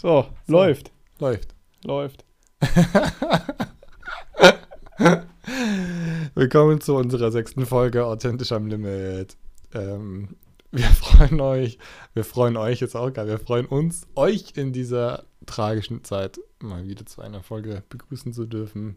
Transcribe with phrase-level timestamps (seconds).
[0.00, 0.92] So, läuft.
[1.18, 1.56] Läuft.
[1.82, 2.24] Läuft.
[6.36, 9.36] Willkommen zu unserer sechsten Folge Authentisch am Limit.
[9.74, 10.36] Ähm,
[10.70, 11.80] wir freuen euch,
[12.14, 16.86] wir freuen euch jetzt auch gerade, wir freuen uns, euch in dieser tragischen Zeit mal
[16.86, 18.94] wieder zu einer Folge begrüßen zu dürfen.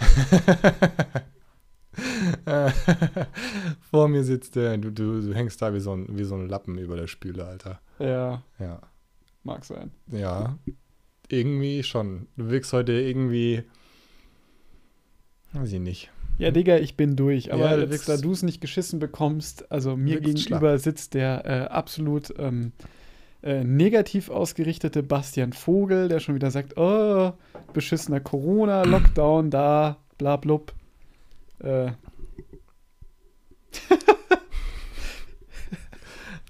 [3.88, 6.48] Vor mir sitzt der, du, du, du hängst da wie so, ein, wie so ein
[6.48, 7.80] Lappen über der Spüle, Alter.
[8.00, 8.80] Ja, Ja.
[9.44, 9.90] Mag sein.
[10.10, 10.58] Ja,
[11.28, 12.28] irgendwie schon.
[12.36, 13.62] Du wirkst heute irgendwie.
[15.52, 16.10] Weiß ich nicht.
[16.38, 17.52] Ja, Digga, ich bin durch.
[17.52, 21.44] Aber Ja, du jetzt, da du es nicht geschissen bekommst, also mir gegenüber sitzt der
[21.44, 22.72] äh, absolut ähm,
[23.42, 27.32] äh, negativ ausgerichtete Bastian Vogel, der schon wieder sagt, oh,
[27.72, 30.72] beschissener Corona, Lockdown da, bla blub.
[31.58, 31.92] Äh,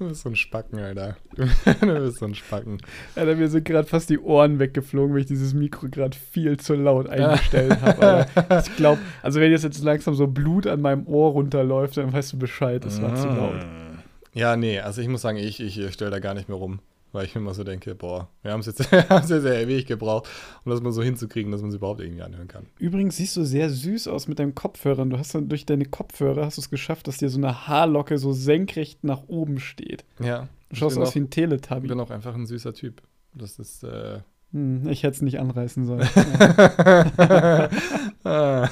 [0.02, 1.16] Du bist so ein Spacken, Alter.
[1.36, 2.78] Du bist so ein Spacken.
[3.14, 6.74] Alter, mir sind gerade fast die Ohren weggeflogen, weil ich dieses Mikro gerade viel zu
[6.74, 8.26] laut eingestellt habe.
[8.64, 12.32] Ich glaube, also wenn jetzt jetzt langsam so Blut an meinem Ohr runterläuft, dann weißt
[12.32, 13.54] du Bescheid, es war zu laut.
[13.54, 13.92] Mm.
[14.34, 16.80] Ja, nee, also ich muss sagen, ich, ich stelle da gar nicht mehr rum.
[17.12, 20.28] Weil ich mir immer so denke, boah, wir haben es jetzt jetzt sehr ewig gebraucht,
[20.64, 22.64] um das mal so hinzukriegen, dass man es überhaupt irgendwie anhören kann.
[22.78, 25.10] Übrigens siehst du sehr süß aus mit deinen Kopfhörern.
[25.10, 28.16] Du hast dann durch deine Kopfhörer hast du es geschafft, dass dir so eine Haarlocke
[28.16, 30.04] so senkrecht nach oben steht.
[30.20, 30.48] Ja.
[30.70, 31.88] Du schaust aus auch- wie ein Ich Teletubby.
[31.88, 33.02] bin auch einfach ein süßer Typ.
[33.34, 34.20] Das ist, äh.
[34.52, 36.08] Hm, ich hätte es nicht anreißen sollen.
[38.24, 38.68] Ah.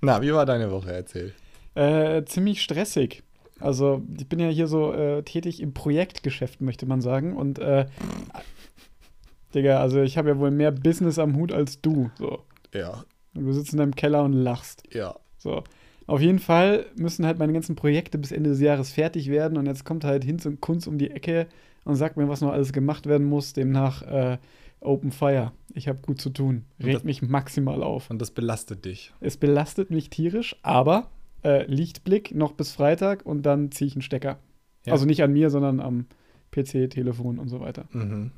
[0.00, 0.92] Na, wie war deine Woche?
[0.92, 1.32] Erzähl.
[1.74, 3.22] Äh, ziemlich stressig.
[3.60, 7.36] Also, ich bin ja hier so äh, tätig im Projektgeschäft, möchte man sagen.
[7.36, 7.86] Und, äh,
[9.54, 12.10] Digga, also ich habe ja wohl mehr Business am Hut als du.
[12.18, 12.40] So.
[12.72, 14.82] Ja, Und du sitzt in deinem Keller und lachst.
[14.92, 15.14] ja.
[15.38, 15.62] So.
[16.06, 19.56] Auf jeden Fall müssen halt meine ganzen Projekte bis Ende des Jahres fertig werden.
[19.56, 21.46] Und jetzt kommt halt Hinz und Kunz um die Ecke
[21.84, 23.52] und sagt mir, was noch alles gemacht werden muss.
[23.52, 24.38] Demnach äh,
[24.80, 25.52] Open Fire.
[25.72, 26.64] Ich habe gut zu tun.
[26.82, 28.10] Regt das- mich maximal auf.
[28.10, 29.12] Und das belastet dich.
[29.20, 31.08] Es belastet mich tierisch, aber
[31.44, 34.38] äh, Lichtblick noch bis Freitag und dann ziehe ich einen Stecker.
[34.84, 34.92] Ja.
[34.92, 36.06] Also nicht an mir, sondern am
[36.50, 37.86] PC, Telefon und so weiter.
[37.92, 38.32] Mhm.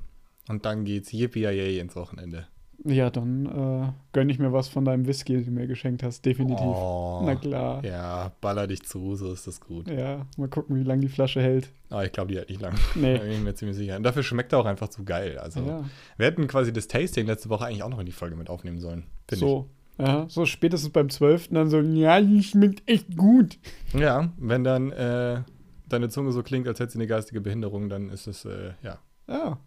[0.48, 2.46] Und dann geht's yippie ins Wochenende.
[2.84, 6.24] Ja, dann äh, gönne ich mir was von deinem Whisky, den du mir geschenkt hast.
[6.24, 6.66] Definitiv.
[6.66, 7.22] Oh.
[7.24, 7.84] Na klar.
[7.84, 9.88] Ja, baller dich zu, so ist das gut.
[9.88, 11.70] Ja, mal gucken, wie lange die Flasche hält.
[11.90, 12.74] Aber ich glaube, die hält nicht lang.
[12.96, 13.18] Nee.
[13.18, 13.96] Da bin ich mir ziemlich sicher.
[13.96, 15.38] Und dafür schmeckt er auch einfach zu geil.
[15.38, 15.84] Also, Ja,
[16.16, 18.80] wir hätten quasi das Tasting letzte Woche eigentlich auch noch in die Folge mit aufnehmen
[18.80, 19.04] sollen.
[19.28, 19.70] Finde so.
[19.98, 21.48] Ja, so spätestens beim 12.
[21.48, 23.58] dann so, ja, die schmeckt echt gut.
[23.92, 25.42] Ja, wenn dann äh,
[25.88, 28.98] deine Zunge so klingt, als hätte sie eine geistige Behinderung, dann ist es, äh, ja.
[29.28, 29.58] Ja,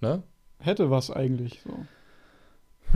[0.00, 0.22] Ne?
[0.58, 1.60] hätte was eigentlich.
[1.64, 1.86] So.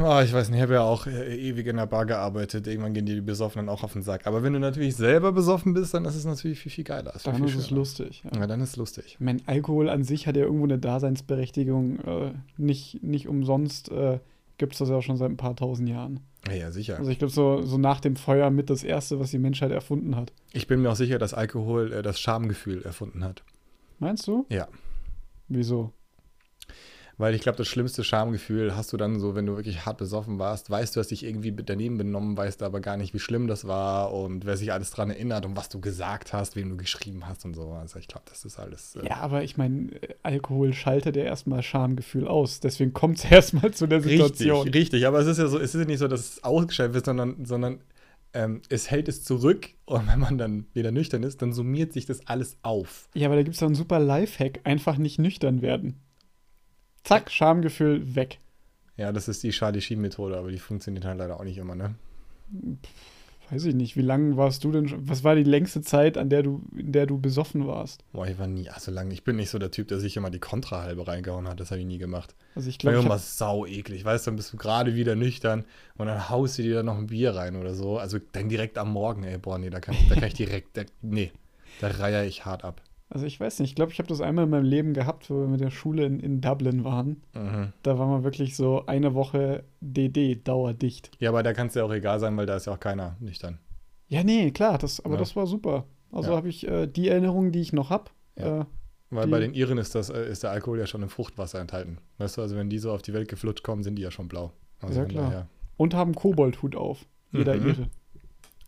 [0.03, 2.67] Ah, ich weiß nicht, ich habe ja auch äh, ewig in der Bar gearbeitet.
[2.67, 4.27] Irgendwann gehen dir die Besoffenen auch auf den Sack.
[4.27, 7.15] Aber wenn du natürlich selber besoffen bist, dann ist es natürlich viel, viel geiler.
[7.15, 8.23] Ist Dann viel ist es lustig.
[8.25, 8.41] Ja.
[8.41, 9.05] Ja, dann ist es lustig.
[9.07, 12.01] Ich meine, Alkohol an sich hat ja irgendwo eine Daseinsberechtigung.
[12.01, 14.19] Äh, nicht, nicht umsonst äh,
[14.59, 16.21] gibt es das ja auch schon seit ein paar tausend Jahren.
[16.53, 16.99] Ja, sicher.
[16.99, 20.17] Also ich glaube, so, so nach dem Feuer mit das Erste, was die Menschheit erfunden
[20.17, 20.33] hat.
[20.53, 23.43] Ich bin mir auch sicher, dass Alkohol äh, das Schamgefühl erfunden hat.
[23.99, 24.47] Meinst du?
[24.49, 24.69] Ja.
[25.49, 25.93] Wieso?
[27.19, 30.39] Weil ich glaube, das schlimmste Schamgefühl hast du dann so, wenn du wirklich hart besoffen
[30.39, 33.67] warst, weißt du, hast dich irgendwie daneben benommen, weißt aber gar nicht, wie schlimm das
[33.67, 37.27] war und wer sich alles dran erinnert und was du gesagt hast, wem du geschrieben
[37.27, 37.71] hast und so.
[37.71, 38.97] Also ich glaube, das ist alles.
[38.97, 42.61] äh, Ja, aber ich meine, äh, Alkohol schaltet ja erstmal Schamgefühl aus.
[42.61, 44.69] Deswegen kommt es erstmal zu der Richtig, Situation.
[44.69, 45.07] richtig.
[45.07, 47.47] Aber es ist ja so, es ist ja nicht so, dass es ausgestellt wird, sondern,
[47.47, 47.81] sondern
[48.35, 52.05] ähm, es hält es zurück und wenn man dann wieder nüchtern ist, dann summiert sich
[52.05, 53.09] das alles auf.
[53.15, 54.61] Ja, aber da gibt es doch einen super Lifehack.
[54.65, 56.03] Einfach nicht nüchtern werden.
[57.07, 58.39] Zack, Schamgefühl weg.
[58.97, 61.95] Ja, das ist die Charlie Sheen-Methode, aber die funktioniert halt leider auch nicht immer, ne?
[63.49, 65.09] Weiß ich nicht, wie lange warst du denn schon?
[65.09, 68.03] Was war die längste Zeit, an der du, in der du besoffen warst?
[68.13, 70.31] Boah, ich war nie, also lange, ich bin nicht so der Typ, der sich immer
[70.31, 72.35] die Kontrahalbe reingehauen hat, das habe ich nie gemacht.
[72.57, 75.65] Also ich glaube, hab, sau eklig, weißt du, dann bist du gerade wieder nüchtern
[75.97, 77.99] und dann haust du dir da noch ein Bier rein oder so.
[77.99, 80.83] Also dann direkt am Morgen, ey, boah, nee, da kann, da kann ich direkt, da,
[81.03, 81.31] nee,
[81.81, 82.83] da reihe ich hart ab.
[83.09, 85.41] Also ich weiß nicht, ich glaube, ich habe das einmal in meinem Leben gehabt, wo
[85.41, 87.23] wir mit der Schule in, in Dublin waren.
[87.35, 87.73] Mhm.
[87.83, 91.11] Da war man wirklich so eine Woche DD, dauerdicht.
[91.21, 93.17] Ja, aber da kann es ja auch egal sein, weil da ist ja auch keiner
[93.21, 93.59] nüchtern.
[94.09, 95.21] Ja, nee, klar, das, aber Ja.
[95.21, 95.87] das war super.
[96.13, 96.37] Also Ja.
[96.37, 98.11] habe ich äh, die Erinnerungen, die ich noch habe.
[98.39, 98.63] Ja.
[98.63, 98.65] Äh,
[99.11, 101.99] Weil bei den Iren ist, das, äh, ist der Alkohol ja schon im Fruchtwasser enthalten.
[102.19, 104.27] Weißt du, also wenn die so auf die Welt geflutscht kommen, sind die ja schon
[104.29, 104.53] blau.
[104.81, 105.25] Also Ja, klar.
[105.31, 107.07] daher und haben Koboldhut auf.
[107.33, 107.67] Jeder Mhm.
[107.69, 107.87] ihre.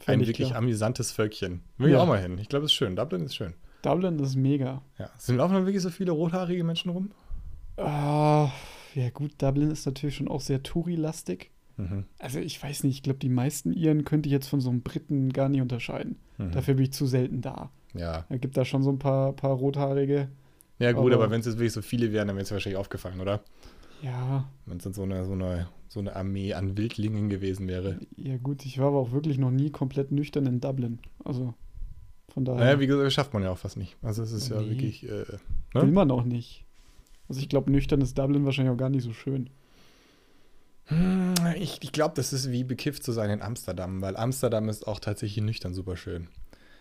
[0.06, 0.58] Ein wirklich klar.
[0.58, 1.62] amüsantes Völkchen.
[1.76, 2.38] Will ich auch mal hin.
[2.38, 2.96] Ich glaube, es ist schön.
[2.96, 3.54] Dublin ist schön.
[3.82, 4.82] Dublin ist mega.
[4.98, 5.10] Ja.
[5.18, 7.10] Sind laufen da wirklich so viele rothaarige Menschen rum?
[7.76, 8.50] Ah,
[8.94, 11.50] ja gut, Dublin ist natürlich schon auch sehr Touri-lastig.
[11.76, 12.04] Mhm.
[12.18, 14.82] Also ich weiß nicht, ich glaube, die meisten Iren könnte ich jetzt von so einem
[14.82, 16.16] Briten gar nicht unterscheiden.
[16.38, 16.50] Mhm.
[16.52, 17.70] Dafür bin ich zu selten da.
[17.94, 18.24] Ja.
[18.28, 20.28] Da gibt da schon so ein paar, paar rothaarige.
[20.80, 22.78] Ja, gut, Aber- aber, wenn es jetzt wirklich so viele wären, dann wäre es wahrscheinlich
[22.78, 23.42] aufgefallen, oder?
[24.02, 27.98] Ja, Wenn es dann so eine, so, eine, so eine Armee an Wildlingen gewesen wäre.
[28.16, 31.00] ja gut, ich war aber auch wirklich noch nie komplett nüchtern in Dublin.
[31.24, 31.54] Also
[32.32, 33.96] von daher Naja, wie gesagt, schafft man ja auch fast nicht.
[34.02, 34.70] Also es ist ja Nee.
[34.70, 35.04] wirklich.
[35.04, 35.24] Äh,
[35.74, 35.92] will ne?
[35.92, 36.64] man auch nicht.
[37.28, 39.50] Also ich glaube, nüchtern ist Dublin wahrscheinlich auch gar nicht so schön.
[40.86, 44.86] Hm, Ich, ich glaube, das ist wie bekifft zu sein in Amsterdam, weil Amsterdam ist
[44.86, 46.28] auch tatsächlich nüchtern super schön.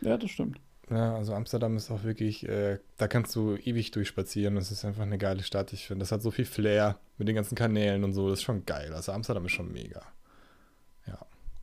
[0.02, 0.60] Ja, das stimmt.
[0.90, 4.56] Ja, also Amsterdam ist auch wirklich, äh, da kannst du ewig durchspazieren.
[4.56, 5.74] Das ist einfach eine geile Stadt.
[5.74, 8.30] Ich finde, das hat so viel Flair mit den ganzen Kanälen und so.
[8.30, 8.94] Das ist schon geil.
[8.94, 10.02] Also Amsterdam ist schon mega.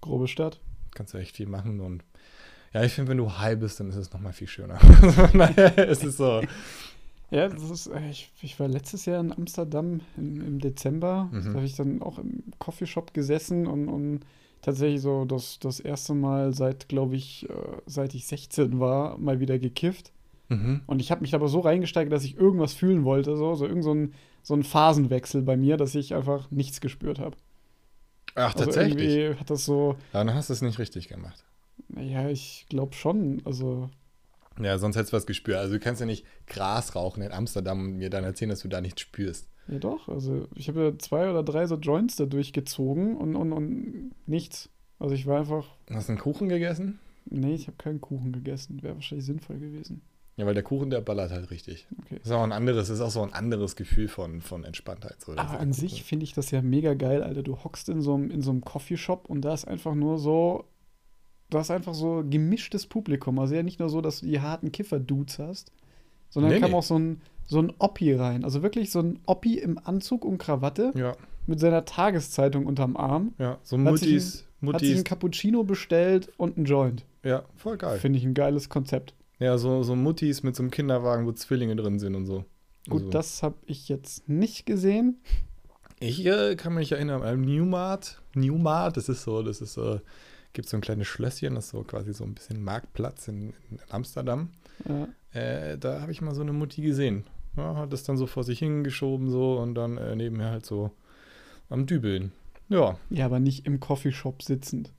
[0.02, 0.60] Grobe Stadt.
[0.94, 2.04] Kannst du echt viel machen und
[2.74, 4.78] ja, ich finde, wenn du high bist, dann ist es nochmal viel schöner.
[5.76, 6.42] es ist so.
[7.30, 11.28] Ja, das ist, äh, ich, ich war letztes Jahr in Amsterdam im, im Dezember.
[11.32, 11.44] Mhm.
[11.44, 14.20] Da habe ich dann auch im Coffeeshop gesessen und, und
[14.60, 17.54] tatsächlich so das, das erste Mal seit, glaube ich, äh,
[17.86, 20.12] seit ich 16 war, mal wieder gekifft.
[20.48, 20.82] Mhm.
[20.86, 23.84] Und ich habe mich aber so reingesteigert, dass ich irgendwas fühlen wollte, so, so irgend
[23.84, 27.36] so ein, so ein Phasenwechsel bei mir, dass ich einfach nichts gespürt habe.
[28.34, 29.10] Ach, Also tatsächlich.
[29.14, 31.44] irgendwie hat das so, Ja, dann hast du es nicht richtig gemacht.
[31.94, 33.90] Naja, ich glaube schon, also
[34.60, 35.58] Ja, sonst hättest du was gespürt.
[35.58, 38.68] Also du kannst ja nicht Gras rauchen in Amsterdam und mir dann erzählen, dass du
[38.68, 39.48] da nichts spürst.
[39.68, 40.08] Ja, doch.
[40.08, 44.68] Also, ich habe ja zwei oder drei so Joints da durchgezogen und, und, und nichts.
[44.98, 45.66] Also, ich war einfach.
[45.90, 46.98] Hast du einen Kuchen gegessen?
[47.24, 48.82] Nee, ich habe keinen Kuchen gegessen.
[48.82, 50.02] Wäre wahrscheinlich sinnvoll gewesen.
[50.36, 51.86] Ja, weil der Kuchen, der ballert halt richtig.
[52.02, 52.16] Okay.
[52.18, 55.20] Das ist auch ein anderes, ist auch so ein anderes Gefühl von, von Entspanntheit.
[55.20, 57.42] So, Aber an sich finde ich das ja mega geil, Alter.
[57.42, 60.64] Du hockst in so einem, in so einem Coffeeshop und da ist einfach nur so.
[61.54, 63.38] Du hast einfach so gemischtes Publikum.
[63.38, 65.70] Also ja nicht nur so, dass du die harten Kiffer-Dudes hast,
[66.28, 66.76] sondern Nee, kam nee.
[66.76, 68.42] auch so ein, so ein Oppi rein.
[68.42, 71.12] Also wirklich so ein Oppi im Anzug und Krawatte Ja,
[71.46, 73.34] mit seiner Tageszeitung unterm Arm.
[73.38, 74.98] ja, so Hat sich Muttis, Hat sich Muttis.
[74.98, 77.04] ein Cappuccino bestellt und einen Joint.
[77.22, 78.00] Ja, voll geil.
[78.00, 79.14] Finde ich ein geiles Konzept.
[79.38, 82.44] Ja, so, so Muttis mit so einem Kinderwagen, wo Zwillinge drin sind und so.
[82.88, 85.20] Gut, also, das habe ich jetzt nicht gesehen.
[86.00, 90.00] Ich äh, kann mich erinnern, am Newmart, Newmart, das ist so, das ist so,
[90.54, 93.78] gibt so ein kleines Schlösschen, das ist so quasi so ein bisschen Marktplatz in, in
[93.90, 94.50] Amsterdam.
[94.88, 95.08] Ja.
[95.38, 97.24] Äh, da habe ich mal so eine Mutti gesehen.
[97.56, 100.90] Ja, hat das dann so vor sich hingeschoben so und dann äh, nebenher halt so
[101.68, 102.32] am Dübeln.
[102.68, 102.98] Ja.
[103.10, 104.92] ja, aber nicht im Coffeeshop sitzend.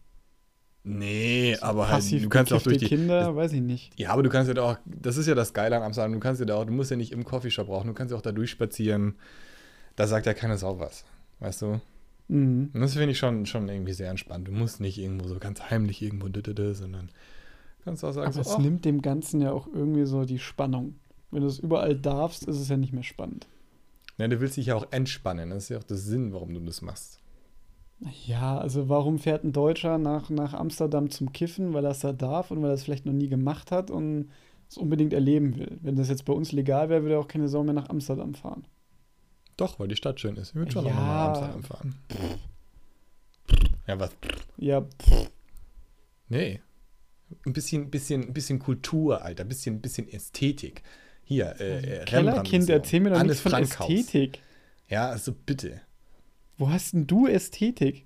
[0.84, 2.86] Nee, aber halt, du kannst auch durch die.
[2.86, 4.00] Kinder, weiß ich nicht.
[4.00, 6.20] Ja, aber du kannst ja da auch, das ist ja das Geile an Amsterdam, du
[6.20, 8.22] kannst ja da auch, du musst ja nicht im Coffeeshop rauchen, du kannst ja auch
[8.22, 9.16] da durchspazieren.
[9.96, 11.04] Da sagt ja keine Sau was.
[11.40, 11.82] Weißt du?
[12.28, 12.72] Mhm.
[12.74, 14.48] Und das finde ich schon, schon irgendwie sehr entspannt.
[14.48, 16.28] Du musst nicht irgendwo so ganz heimlich irgendwo,
[16.74, 17.10] sondern
[17.84, 20.40] kannst auch sagen, Aber so, es ach, nimmt dem Ganzen ja auch irgendwie so die
[20.40, 20.96] Spannung.
[21.32, 23.48] Wenn du es überall darfst, ist es ja nicht mehr spannend.
[24.18, 25.50] ja, du willst dich ja auch entspannen.
[25.50, 27.20] Das ist ja auch der Sinn, warum du das machst.
[28.26, 31.74] Ja, also warum fährt ein Deutscher nach, nach Amsterdam zum Kiffen?
[31.74, 34.32] Weil er es da darf und weil er es vielleicht noch nie gemacht hat und
[34.70, 35.78] es unbedingt erleben will.
[35.82, 38.66] Wenn das jetzt bei uns legal wäre, würde auch keine Sau mehr nach Amsterdam fahren.
[39.58, 40.50] Doch, weil die Stadt schön ist.
[40.50, 40.92] Ich würde schon Ja.
[40.92, 41.96] nochmal nach Amsterdam fahren.
[43.88, 44.12] Ja, was?
[44.58, 44.86] Ja,
[46.28, 46.60] Nee.
[47.46, 49.44] Ein bisschen, bisschen, ein bisschen Kultur, Alter.
[49.44, 50.82] Ein bisschen, bisschen Ästhetik.
[51.24, 53.90] Hier, äh, äh, Kellerkind, erzähl mir doch Anne nichts von Frankhaus.
[53.90, 54.40] Ästhetik.
[54.90, 55.82] Ja, also bitte.
[56.58, 58.06] Wo hast denn du Ästhetik?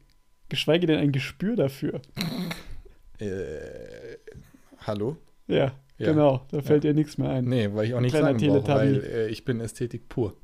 [0.49, 2.01] Geschweige denn ein Gespür dafür.
[3.19, 4.17] Äh,
[4.79, 5.17] hallo?
[5.47, 6.11] Ja, Ja.
[6.11, 6.45] genau.
[6.51, 7.45] Da fällt dir nichts mehr ein.
[7.45, 10.35] Nee, weil ich auch nicht sagen brauche, weil äh, ich bin Ästhetik pur.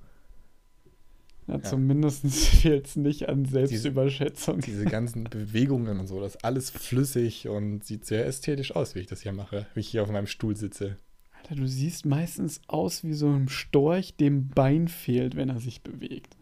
[1.48, 1.64] Ja, Ja.
[1.64, 2.26] Zumindest
[2.62, 4.62] fehlt es nicht an Selbstüberschätzung.
[4.62, 9.00] Diese ganzen Bewegungen und so, das ist alles flüssig und sieht sehr ästhetisch aus, wie
[9.00, 10.98] ich das hier mache, wie ich hier auf meinem Stuhl sitze.
[11.38, 15.82] Alter, du siehst meistens aus wie so ein Storch, dem Bein fehlt, wenn er sich
[15.82, 16.36] bewegt.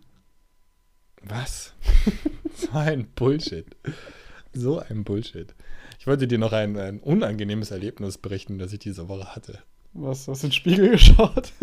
[1.23, 1.73] Was?
[2.55, 3.65] so ein Bullshit.
[4.53, 5.53] So ein Bullshit.
[5.99, 9.59] Ich wollte dir noch ein, ein unangenehmes Erlebnis berichten, das ich diese Woche hatte.
[9.93, 11.53] Was, hast du in den Spiegel geschaut?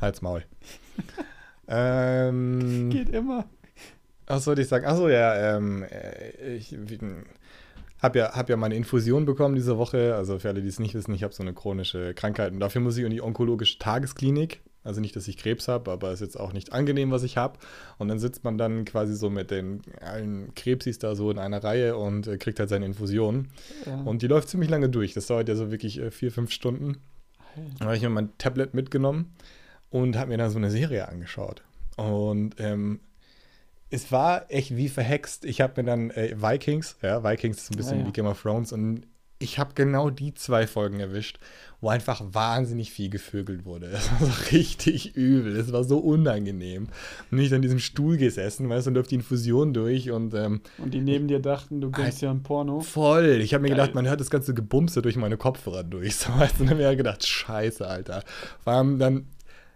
[0.00, 0.44] Halt's Maul.
[1.68, 3.46] ähm, Geht immer.
[4.26, 4.86] was wollte ich sagen?
[4.86, 6.76] Achso, ja, ähm, äh, ich
[8.00, 10.14] habe ja, hab ja meine Infusion bekommen diese Woche.
[10.14, 12.80] Also für alle, die es nicht wissen, ich habe so eine chronische Krankheit und dafür
[12.80, 14.60] muss ich in die onkologische Tagesklinik.
[14.84, 17.36] Also nicht, dass ich Krebs habe, aber es ist jetzt auch nicht angenehm, was ich
[17.36, 17.58] habe.
[17.98, 21.62] Und dann sitzt man dann quasi so mit den allen Krebsis da so in einer
[21.62, 23.48] Reihe und äh, kriegt halt seine Infusion.
[23.84, 24.00] Ja.
[24.02, 25.12] Und die läuft ziemlich lange durch.
[25.12, 26.98] Das dauert ja so wirklich äh, vier, fünf Stunden.
[27.78, 29.34] Dann habe ich mir mein Tablet mitgenommen
[29.90, 31.62] und habe mir dann so eine Serie angeschaut.
[31.96, 33.00] Und ähm,
[33.90, 35.44] es war echt wie verhext.
[35.44, 38.08] Ich habe mir dann äh, Vikings, ja, Vikings ist ein bisschen Ja, ja.
[38.08, 39.02] wie Game of Thrones und
[39.40, 41.38] ich habe genau die zwei Folgen erwischt,
[41.80, 43.86] wo einfach wahnsinnig viel gevögelt wurde.
[43.92, 45.56] Es war so richtig übel.
[45.56, 46.88] Es war so unangenehm.
[47.30, 50.34] Und ich an diesem Stuhl gesessen, weißt du, und läuft die Infusion durch und.
[50.34, 52.80] Ähm, und die neben dir dachten, du gönnst ja ein Porno.
[52.80, 53.40] Voll.
[53.40, 53.76] Ich habe mir Geil.
[53.76, 56.16] gedacht, man hört das ganze Gebumse durch meine Kopfhörer durch.
[56.16, 58.24] So, weißt du, und dann habe ich gedacht, Scheiße, Alter.
[58.64, 59.26] Vor allem dann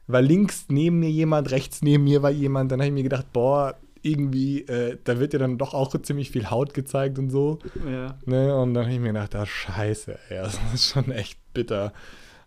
[0.06, 2.72] war links neben mir jemand, rechts neben mir war jemand.
[2.72, 6.30] Dann habe ich mir gedacht, boah, irgendwie, äh, da wird ja dann doch auch ziemlich
[6.30, 7.58] viel Haut gezeigt und so.
[7.88, 8.18] Ja.
[8.26, 8.54] Ne?
[8.56, 11.92] Und dann habe ich mir gedacht, ah, scheiße, ey, das ist schon echt bitter.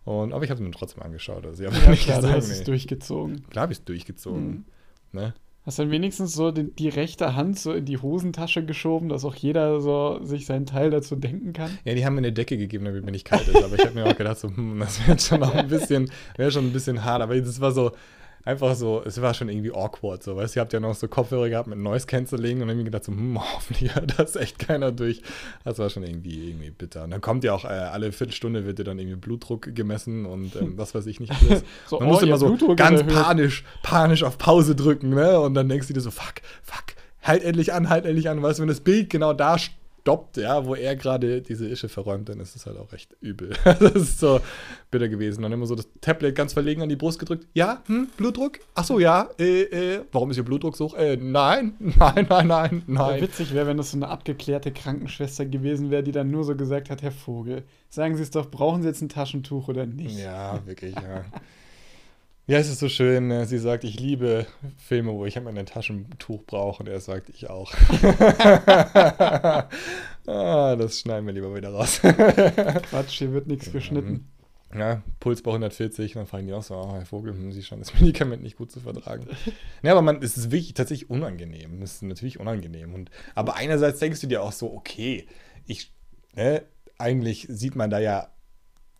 [0.04, 1.46] Und, aber ich habe es mir trotzdem angeschaut.
[1.46, 2.54] Also ich ja, nicht klar, gesagt, du hast nee.
[2.54, 3.50] es durchgezogen.
[3.50, 4.48] Klar habe ich es durchgezogen.
[4.48, 4.66] Mhm.
[5.14, 5.34] Ne?
[5.65, 9.34] Hast dann wenigstens so die, die, rechte Hand so in die Hosentasche geschoben, dass auch
[9.34, 11.75] jeder so sich seinen Teil dazu denken kann?
[11.86, 13.63] Ja, die haben mir eine Decke gegeben, damit mir nicht kalt ist.
[13.63, 16.12] Aber ich habe mir auch gedacht, so, hm, das wäre schon auch ein bisschen,
[16.50, 17.24] schon ein bisschen hart.
[17.24, 17.93] Aber das war so,
[18.46, 21.08] einfach so, es war schon irgendwie awkward, so, weißt du, ihr habt ja noch so
[21.08, 24.92] Kopfhörer gehabt mit Noise Cancelling und ich gedacht, so, hm, hoffentlich hört das echt keiner
[24.92, 25.22] durch.
[25.64, 27.04] Das war schon irgendwie, irgendwie bitter.
[27.04, 30.56] Und dann kommt ja auch, äh, alle Viertelstunde wird dir dann irgendwie Blutdruck gemessen und
[30.56, 31.64] ähm, was weiß ich nicht alles.
[31.88, 35.40] so, Man oh, muss immer so Blutdruck ganz panisch, panisch auf Pause drücken, ne?
[35.40, 38.42] Und dann denkst du dir so, fuck, fuck, halt endlich an, halt endlich an.
[38.44, 39.75] Weißt du, wenn das Bild genau da steht,
[40.06, 43.54] stoppt, ja, wo er gerade diese Ische verräumt, dann ist es halt auch recht übel.
[43.64, 44.40] das ist so
[44.92, 45.42] bitter gewesen.
[45.42, 47.48] Dann immer so das Tablet ganz verlegen an die Brust gedrückt.
[47.54, 48.60] Ja, hm, Blutdruck?
[48.76, 49.30] Ach so, ja.
[49.40, 50.94] Äh, äh, warum ist Ihr Blutdruck so hoch?
[50.94, 53.22] Äh, nein, nein, nein, nein, nein.
[53.22, 56.92] Witzig wäre, wenn das so eine abgeklärte Krankenschwester gewesen wäre, die dann nur so gesagt
[56.92, 60.20] hat, Herr Vogel, sagen Sie es doch, brauchen Sie jetzt ein Taschentuch oder nicht?
[60.20, 61.26] Ja, wirklich, ja.
[62.48, 63.28] Ja, es ist so schön.
[63.28, 63.48] Ne?
[63.48, 64.46] Sie sagt, ich liebe
[64.78, 66.84] Filme, wo ich ein Taschentuch brauche.
[66.84, 67.74] Und er sagt, ich auch.
[70.28, 72.02] ah, das schneiden wir lieber wieder raus.
[72.02, 74.28] Quatsch, hier wird nichts geschnitten.
[74.78, 76.16] Ja, Puls bei 140.
[76.16, 78.72] Und dann fragen die auch so, oh, Herr Vogel, Sie scheinen das Medikament nicht gut
[78.72, 79.25] zu vertragen.
[79.82, 81.82] ja, aber man, es ist wirklich tatsächlich unangenehm.
[81.82, 82.94] Es ist natürlich unangenehm.
[82.94, 85.25] Und, aber einerseits denkst du dir auch so, okay,
[85.66, 85.92] ich,
[86.36, 86.62] ne,
[87.00, 88.30] eigentlich sieht man da ja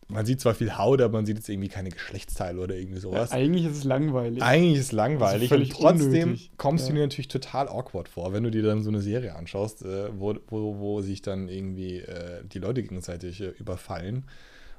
[0.08, 3.32] man sieht zwar viel Haut, aber man sieht jetzt irgendwie keine Geschlechtsteile oder irgendwie sowas.
[3.32, 4.44] Ja, eigentlich ist es langweilig.
[4.44, 5.52] Eigentlich ist es langweilig.
[5.52, 6.52] Also und trotzdem unnötig.
[6.58, 6.90] kommst ja.
[6.90, 10.10] du dir natürlich total awkward vor, wenn du dir dann so eine Serie anschaust, äh,
[10.20, 14.26] wo, wo, wo sich dann irgendwie äh, die Leute gegenseitig äh, überfallen.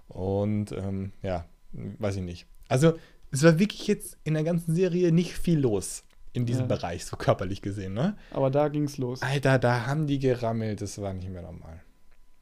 [0.08, 2.46] Und ähm, ja, weiß ich nicht.
[2.68, 2.94] Also,
[3.32, 6.76] es war wirklich jetzt in der ganzen Serie nicht viel los in diesem ja.
[6.76, 8.16] Bereich, so körperlich gesehen, ne?
[8.30, 9.22] Aber da ging's los.
[9.22, 11.82] Alter, da haben die gerammelt, das war nicht mehr normal.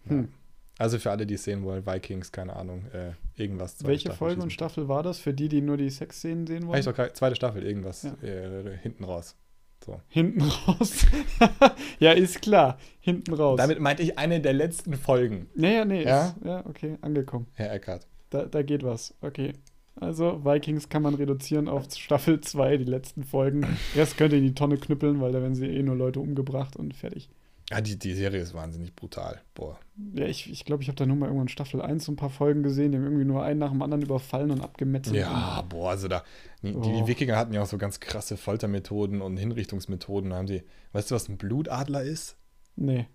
[0.06, 0.28] Hm.
[0.78, 3.76] Also für alle, die es sehen wollen, Vikings, keine Ahnung, äh, irgendwas.
[3.84, 5.18] Welche Staffel Folge und Staffel war das?
[5.18, 6.78] Für die, die nur die Sexszenen sehen wollen?
[6.78, 8.02] Ich doch zweite Staffel, irgendwas.
[8.02, 8.14] Ja.
[8.22, 9.36] Äh, hinten raus.
[9.84, 10.00] So.
[10.08, 11.06] Hinten raus?
[12.00, 12.78] ja, ist klar.
[13.00, 13.58] Hinten raus.
[13.58, 15.48] Damit meinte ich eine der letzten Folgen.
[15.54, 16.28] Naja, nee, ja?
[16.28, 17.46] Ist, ja, okay, angekommen.
[17.54, 18.06] Herr Eckhardt.
[18.30, 19.52] Da, da geht was, okay.
[19.96, 23.64] Also, Vikings kann man reduzieren auf Staffel 2, die letzten Folgen.
[23.94, 26.76] Rest könnt ihr in die Tonne knüppeln, weil da werden sie eh nur Leute umgebracht
[26.76, 27.28] und fertig.
[27.70, 29.40] Ja, die, die Serie ist wahnsinnig brutal.
[29.54, 29.78] Boah.
[30.12, 32.16] Ja, ich glaube, ich, glaub, ich habe da nur mal irgendwann Staffel 1 so ein
[32.16, 35.16] paar Folgen gesehen, die haben irgendwie nur einen nach dem anderen überfallen und abgemetzelt.
[35.16, 36.24] Ja, boah, also da.
[36.62, 36.80] Die, oh.
[36.80, 40.30] die, Wikinger hatten ja auch so ganz krasse Foltermethoden und Hinrichtungsmethoden.
[40.30, 40.62] Da haben sie.
[40.92, 42.36] Weißt du, was ein Blutadler ist?
[42.76, 43.06] Nee.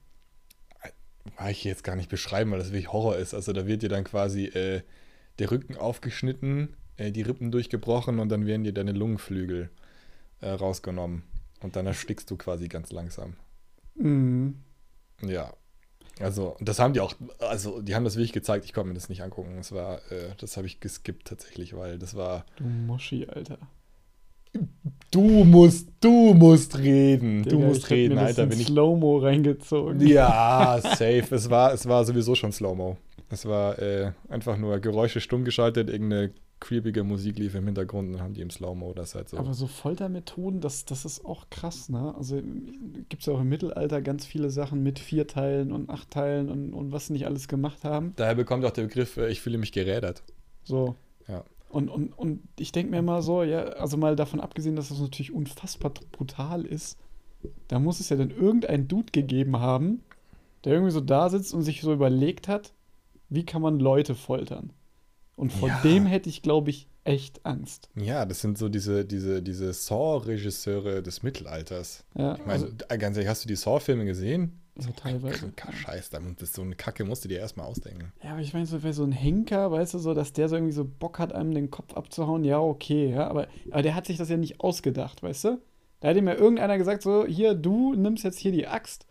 [1.38, 3.36] Mag ich jetzt gar nicht beschreiben, weil das wirklich Horror ist.
[3.36, 4.82] Also da wird dir dann quasi äh,
[5.38, 9.70] der Rücken aufgeschnitten, äh, die Rippen durchgebrochen und dann werden dir deine Lungenflügel
[10.42, 11.24] äh, rausgenommen.
[11.62, 13.36] Und dann erstickst du quasi ganz langsam.
[14.00, 14.56] Mhm.
[15.22, 15.54] Ja.
[16.20, 19.08] Also, das haben die auch, also die haben das wirklich gezeigt, ich konnte mir das
[19.08, 19.54] nicht angucken.
[19.58, 22.46] Das war, äh, das habe ich geskippt tatsächlich, weil das war.
[22.58, 23.58] Du Moschi, Alter.
[25.12, 27.44] Du musst, du musst reden.
[27.44, 28.48] Digga, du musst reden, mir Alter.
[28.48, 30.06] Bin ich Slow-Mo reingezogen.
[30.06, 31.28] Ja, safe.
[31.32, 32.98] es war, es war sowieso schon Slow-Mo.
[33.30, 38.22] Es war äh, einfach nur Geräusche stumm geschaltet, irgendeine creepige Musik lief im Hintergrund und
[38.22, 39.38] haben die im Slow-Mo das halt so.
[39.38, 42.14] Aber so Foltermethoden, das, das ist auch krass, ne?
[42.18, 42.42] Also
[43.10, 46.50] gibt es ja auch im Mittelalter ganz viele Sachen mit vier Teilen und acht Teilen
[46.50, 48.14] und, und was sie nicht alles gemacht haben.
[48.16, 50.24] Daher bekommt auch der Begriff, äh, ich fühle mich gerädert.
[50.64, 50.96] So.
[51.28, 51.44] Ja.
[51.70, 55.00] Und, und, und ich denke mir mal so, ja, also mal davon abgesehen, dass das
[55.00, 56.98] natürlich unfassbar brutal ist,
[57.68, 60.02] da muss es ja dann irgendein Dude gegeben haben,
[60.66, 62.74] der irgendwie so da sitzt und sich so überlegt hat,
[63.30, 64.74] wie kann man Leute foltern?
[65.40, 65.80] Und vor ja.
[65.84, 67.90] dem hätte ich, glaube ich, echt Angst.
[67.96, 72.04] Ja, das sind so diese, diese, diese Saw-Regisseure des Mittelalters.
[72.14, 72.68] Ja, ich meine, also,
[73.00, 74.60] ganz ehrlich, hast du die Saw-Filme gesehen?
[74.76, 75.54] So teilweise.
[75.72, 78.12] Scheiß, das ist so eine Kacke, musst du dir erstmal ausdenken.
[78.22, 80.74] Ja, aber ich meine, so, so ein Henker, weißt du, so, dass der so irgendwie
[80.74, 84.18] so Bock hat, einem den Kopf abzuhauen, ja, okay, ja, aber, aber der hat sich
[84.18, 85.62] das ja nicht ausgedacht, weißt du?
[86.02, 89.06] Da hat ihm ja irgendeiner gesagt, so, hier, du nimmst jetzt hier die Axt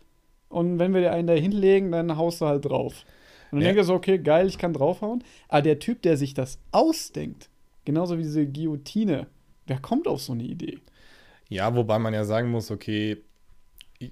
[0.47, 3.03] und wenn wir dir einen da hinlegen, dann haust du halt drauf.
[3.51, 3.67] Und dann ja.
[3.67, 5.23] denkt er so, okay, geil, ich kann draufhauen.
[5.47, 7.49] Aber der Typ, der sich das ausdenkt,
[7.85, 9.27] genauso wie diese Guillotine,
[9.67, 10.79] wer kommt auf so eine Idee?
[11.47, 13.17] Ja, wobei man ja sagen muss, okay,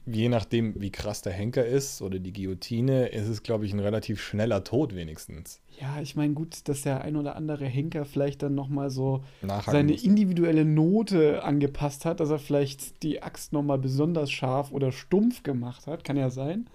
[0.05, 3.79] je nachdem, wie krass der Henker ist oder die Guillotine, ist es, glaube ich, ein
[3.79, 5.61] relativ schneller Tod wenigstens.
[5.79, 9.71] Ja, ich meine, gut, dass der ein oder andere Henker vielleicht dann nochmal so Nachhaken
[9.71, 10.03] seine muss.
[10.03, 15.87] individuelle Note angepasst hat, dass er vielleicht die Axt nochmal besonders scharf oder stumpf gemacht
[15.87, 16.67] hat, kann ja sein.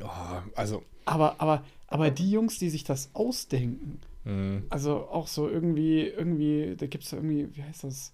[0.00, 5.48] Ja, also, Aber, aber, aber die Jungs, die sich das ausdenken, mh, also auch so
[5.48, 8.12] irgendwie, irgendwie, da gibt es irgendwie, wie heißt das?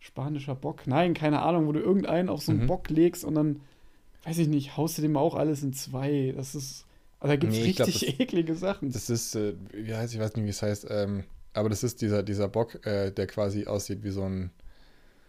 [0.00, 0.86] Spanischer Bock?
[0.86, 2.66] Nein, keine Ahnung, wo du irgendeinen auf so einen Mhm.
[2.66, 3.60] Bock legst und dann,
[4.24, 6.32] weiß ich nicht, haust du dem auch alles in zwei.
[6.36, 6.86] Das ist,
[7.20, 8.94] also da gibt es Nee, ich glaub, richtig eklige Sachen.
[8.94, 11.24] das ist, äh, wie heißt, ich weiß nicht, wie es heißt, ähm,
[11.54, 14.50] aber das ist dieser, dieser Bock, äh, der quasi aussieht wie so ein,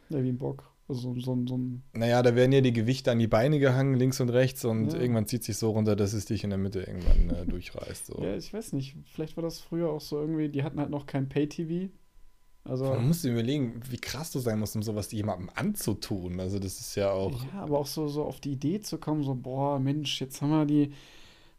[0.10, 0.72] Ja, wie ein Bock.
[0.90, 3.94] Also so, so, so ein, naja, da werden ja die Gewichte an die Beine gehangen,
[3.94, 5.00] links und rechts, und Ja.
[5.00, 8.08] irgendwann zieht sich so runter, dass es dich in der Mitte irgendwann äh, durchreißt.
[8.08, 8.24] So.
[8.24, 11.06] ja, ich weiß nicht, vielleicht war das früher auch so irgendwie, die hatten halt noch
[11.06, 11.92] kein Pay-TV.
[12.64, 16.40] Also, Man muss sich überlegen, wie krass du sein musst, um sowas jemandem anzutun.
[16.40, 17.32] Also, das ist ja auch.
[17.54, 20.50] ja, aber auch so, so auf die Idee zu kommen, so, boah, Mensch, jetzt haben
[20.50, 20.92] wir die,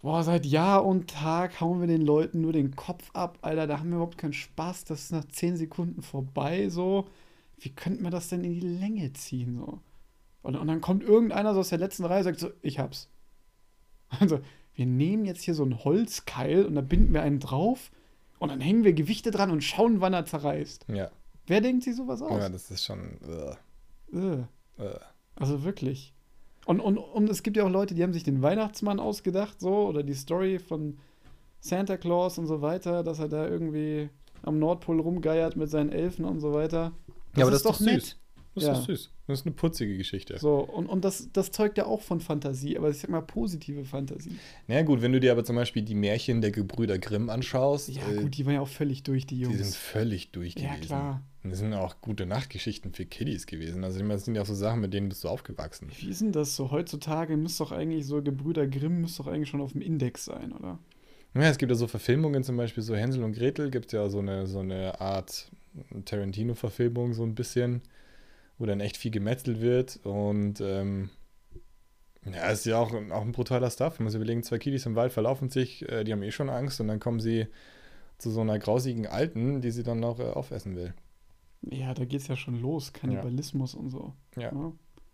[0.03, 3.79] boah, seit Jahr und Tag hauen wir den Leuten nur den Kopf ab, Alter, da
[3.79, 7.07] haben wir überhaupt keinen Spaß, das ist nach 10 Sekunden vorbei, so.
[7.61, 9.81] Wie könnten wir das denn in die Länge ziehen, so?
[10.43, 13.09] Und, und dann kommt irgendeiner so aus der letzten Reihe und sagt so, ich hab's.
[14.19, 14.41] Also,
[14.75, 17.91] wir nehmen jetzt hier so einen Holzkeil und da binden wir einen drauf
[18.39, 20.87] und dann hängen wir Gewichte dran und schauen, wann er zerreißt.
[20.89, 21.11] Ja,
[21.47, 22.41] Wer denkt sich sowas aus?
[22.41, 23.19] ja das ist schon.
[24.13, 24.17] Äh.
[24.17, 24.45] äh.
[25.35, 26.15] Also wirklich.
[26.65, 29.89] Und, und, und es gibt ja auch Leute, die haben sich den Weihnachtsmann ausgedacht, so,
[29.89, 30.99] oder die Story von
[31.61, 34.11] Santa Claus und so weiter, dass er da irgendwie
[34.43, 36.93] am Nordpol rumgeiert mit seinen Elfen und so weiter.
[37.37, 38.17] Ja, aber das ist doch süß.
[38.55, 38.73] Das Ja.
[38.73, 39.11] ist süß.
[39.29, 40.37] Das ist eine putzige Geschichte.
[40.39, 43.85] So, und, und das, das zeugt ja auch von Fantasie, aber ich sag mal positive
[43.85, 44.37] Fantasie.
[44.67, 47.91] Na ja, gut, wenn du dir aber zum Beispiel die Märchen der Gebrüder Grimm anschaust,
[47.91, 49.57] Ja, äh, gut, die waren ja auch völlig durch, die die Jungs.
[49.59, 50.81] sind völlig durch Ja, gewesen.
[50.85, 51.23] klar.
[51.45, 53.85] Und das sind auch gute Nachtgeschichten für Kiddies gewesen.
[53.85, 55.89] Also das sind ja auch so Sachen, mit denen bist du aufgewachsen.
[55.99, 56.71] Wie ist denn das so?
[56.71, 60.53] Heutzutage müsste doch eigentlich so Gebrüder Grimm müsste doch eigentlich schon auf dem Index sein,
[60.53, 60.79] oder?
[61.35, 64.19] Ja, es gibt ja so Verfilmungen, zum Beispiel so Hänsel und Gretel, gibt ja so
[64.19, 65.51] eine, so eine Art
[66.05, 67.83] Tarantino-Verfilmung, so ein bisschen,
[68.59, 70.01] wo dann echt viel gemetzelt wird.
[70.05, 71.11] Und ähm,
[72.25, 73.99] ja, ist ja auch, auch ein brutaler Stuff.
[73.99, 76.81] Man sich überlegen, zwei Kiddies im Wald verlaufen sich, äh, die haben eh schon Angst
[76.81, 77.47] und dann kommen sie
[78.19, 80.95] zu so einer grausigen Alten, die sie dann noch äh, aufessen will.
[81.63, 84.15] Ja, da geht's ja schon los, Kannibalismus und so.
[84.37, 84.53] Ja.
[84.53, 84.73] Ja.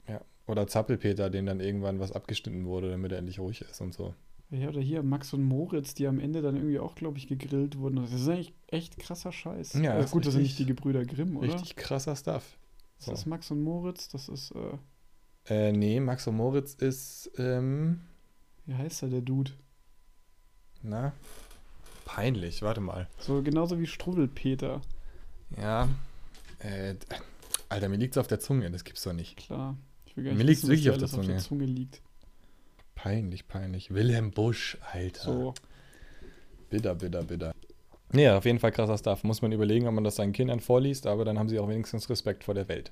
[0.08, 0.20] Ja.
[0.46, 4.14] Oder Zappelpeter, dem dann irgendwann was abgeschnitten wurde, damit er endlich ruhig ist und so.
[4.50, 7.78] Ja, oder hier Max und Moritz, die am Ende dann irgendwie auch, glaube ich, gegrillt
[7.78, 7.96] wurden.
[7.96, 9.74] Das ist eigentlich echt krasser Scheiß.
[9.74, 11.52] Ja, also ist gut, das sind nicht die Gebrüder Grimm, oder?
[11.52, 12.56] Richtig krasser Stuff.
[12.98, 14.78] Das ist Max und Moritz, das ist, äh,
[15.68, 18.00] Äh, nee, Max und Moritz ist, ähm,
[18.66, 19.50] wie heißt er, der Dude?
[20.82, 21.12] na,
[22.04, 23.08] peinlich, warte mal.
[23.18, 24.80] So genauso wie Struwwelpeter,
[25.60, 25.88] Ja,
[26.60, 26.94] äh,
[27.68, 29.36] Alter, mir liegt's auf der Zunge, das gibt's doch nicht.
[29.36, 29.76] klar.
[30.06, 31.64] Ich will gar Mir nicht liegt's wissen, was wirklich auf der alles auf der Zunge.
[31.64, 32.00] Zunge liegt.
[33.06, 33.94] Peinlich, peinlich.
[33.94, 35.22] Wilhelm Busch, Alter.
[35.22, 35.54] So,
[36.70, 37.52] Bitter, bitter, bitter.
[38.12, 39.22] Nee, auf jeden Fall krasser Stuff.
[39.22, 42.10] Muss man überlegen, ob man das seinen Kindern vorliest, aber dann haben sie auch wenigstens
[42.10, 42.90] Respekt vor der Welt.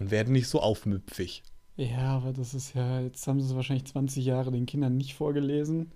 [0.00, 1.44] Und werden nicht so aufmüpfig.
[1.76, 5.14] ja, aber das ist ja, jetzt haben sie es wahrscheinlich 20 Jahre den Kindern nicht
[5.14, 5.92] vorgelesen.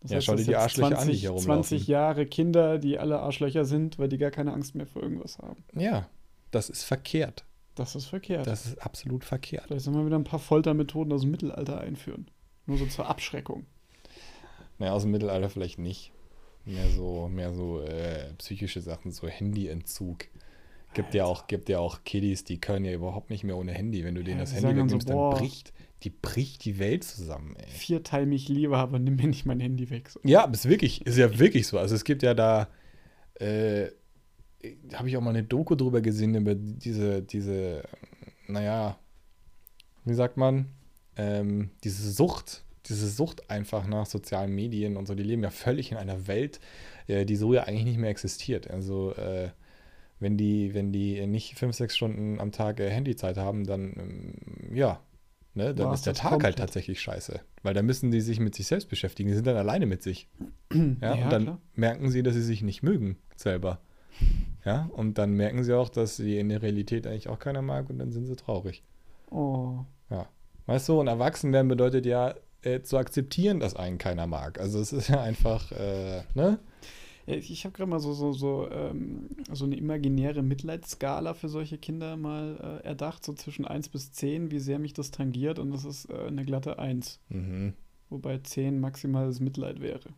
[0.00, 1.64] Das Ja, schau das dir die Arschlöcher an, die hier rumlaufen.
[1.64, 5.36] 20 Jahre Kinder, die alle Arschlöcher sind, weil die gar keine Angst mehr vor irgendwas
[5.36, 5.62] haben.
[5.74, 6.08] Ja,
[6.50, 7.44] das ist verkehrt.
[7.74, 8.46] Das ist verkehrt.
[8.46, 9.64] Das ist absolut verkehrt.
[9.66, 12.26] Vielleicht sollen wir wieder ein paar Foltermethoden aus dem Mittelalter einführen.
[12.66, 13.66] Nur so zur Abschreckung.
[14.78, 16.12] Naja, aus dem Mittelalter vielleicht nicht.
[16.64, 20.26] Mehr so, mehr so äh, psychische Sachen, so Handyentzug.
[20.94, 24.04] Gibt ja, auch, gibt ja auch Kiddies, die können ja überhaupt nicht mehr ohne Handy.
[24.04, 25.72] Wenn du denen Ja, das Handy dann so, wegnimmst, dann bricht,
[26.02, 27.66] die bricht die Welt zusammen, ey.
[27.68, 30.10] Vierteil mich lieber, aber nimm mir nicht mein Handy weg.
[30.10, 30.20] So.
[30.22, 31.78] Ja, ist wirklich, ist ja wirklich so.
[31.78, 32.68] Also es gibt ja da,
[33.36, 33.86] äh,
[34.92, 37.84] habe ich auch mal eine Doku drüber gesehen, über diese, diese,
[38.46, 38.98] naja,
[40.04, 40.68] wie sagt man,
[41.16, 45.92] ähm, diese Sucht, diese Sucht einfach nach sozialen Medien und so, die leben ja völlig
[45.92, 46.60] in einer Welt,
[47.06, 48.70] äh, die so ja eigentlich nicht mehr existiert.
[48.70, 49.50] Also äh,
[50.20, 54.76] wenn die, wenn die nicht fünf, sechs Stunden am Tag äh, Handyzeit haben, dann ähm,
[54.76, 55.00] ja,
[55.54, 56.44] ne, dann War's ist der Tag komplett.
[56.46, 57.40] halt tatsächlich scheiße.
[57.62, 59.28] Weil da müssen die sich mit sich selbst beschäftigen.
[59.28, 60.28] Die sind dann alleine mit sich.
[61.00, 61.60] Ja, Ja, und dann klar.
[61.74, 63.80] merken sie, dass sie sich nicht mögen selber.
[64.64, 67.90] Ja, und dann merken sie auch, dass sie in der Realität eigentlich auch keiner mag
[67.90, 68.82] und dann sind sie traurig.
[69.30, 69.84] Oh.
[70.66, 74.60] Weißt du, und erwachsen werden bedeutet ja, äh, zu akzeptieren, dass einen keiner mag.
[74.60, 76.58] Also es ist ja einfach, äh, ne?
[77.26, 81.78] Ja, Ich habe gerade mal so, so, so, ähm, so eine imaginäre Mitleidsskala für solche
[81.78, 85.58] Kinder mal äh, erdacht, so zwischen 1 bis 10, wie sehr mich das tangiert.
[85.58, 87.20] Und das ist äh, eine glatte 1.
[87.28, 87.74] Mhm.
[88.10, 90.10] Wobei 10 maximales Mitleid wäre.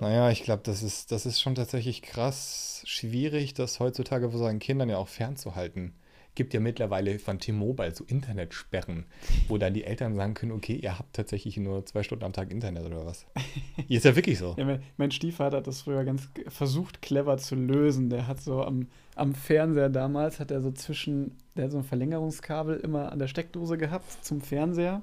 [0.00, 4.58] Naja, ich glaube, das ist, das ist schon tatsächlich krass schwierig, das heutzutage vor seinen
[4.58, 5.94] Kindern ja auch fernzuhalten.
[6.34, 9.04] Gibt ja mittlerweile von T-Mobile so Internetsperren,
[9.48, 12.50] wo dann die Eltern sagen können, okay, ihr habt tatsächlich nur zwei Stunden am Tag
[12.50, 13.26] Internet oder was.
[13.88, 14.54] Ist ja wirklich so.
[14.58, 18.10] Ja, mein, mein Stiefvater hat das früher ganz versucht, clever zu lösen.
[18.10, 21.84] Der hat so am, am Fernseher damals, hat er so zwischen, der hat so ein
[21.84, 25.02] Verlängerungskabel immer an der Steckdose gehabt zum Fernseher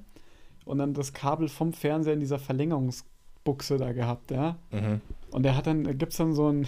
[0.66, 4.58] und dann das Kabel vom Fernseher in dieser Verlängerungsbuchse da gehabt, ja.
[4.72, 5.02] Mhm.
[5.32, 6.68] Und der hat dann, da gibt's dann so ein,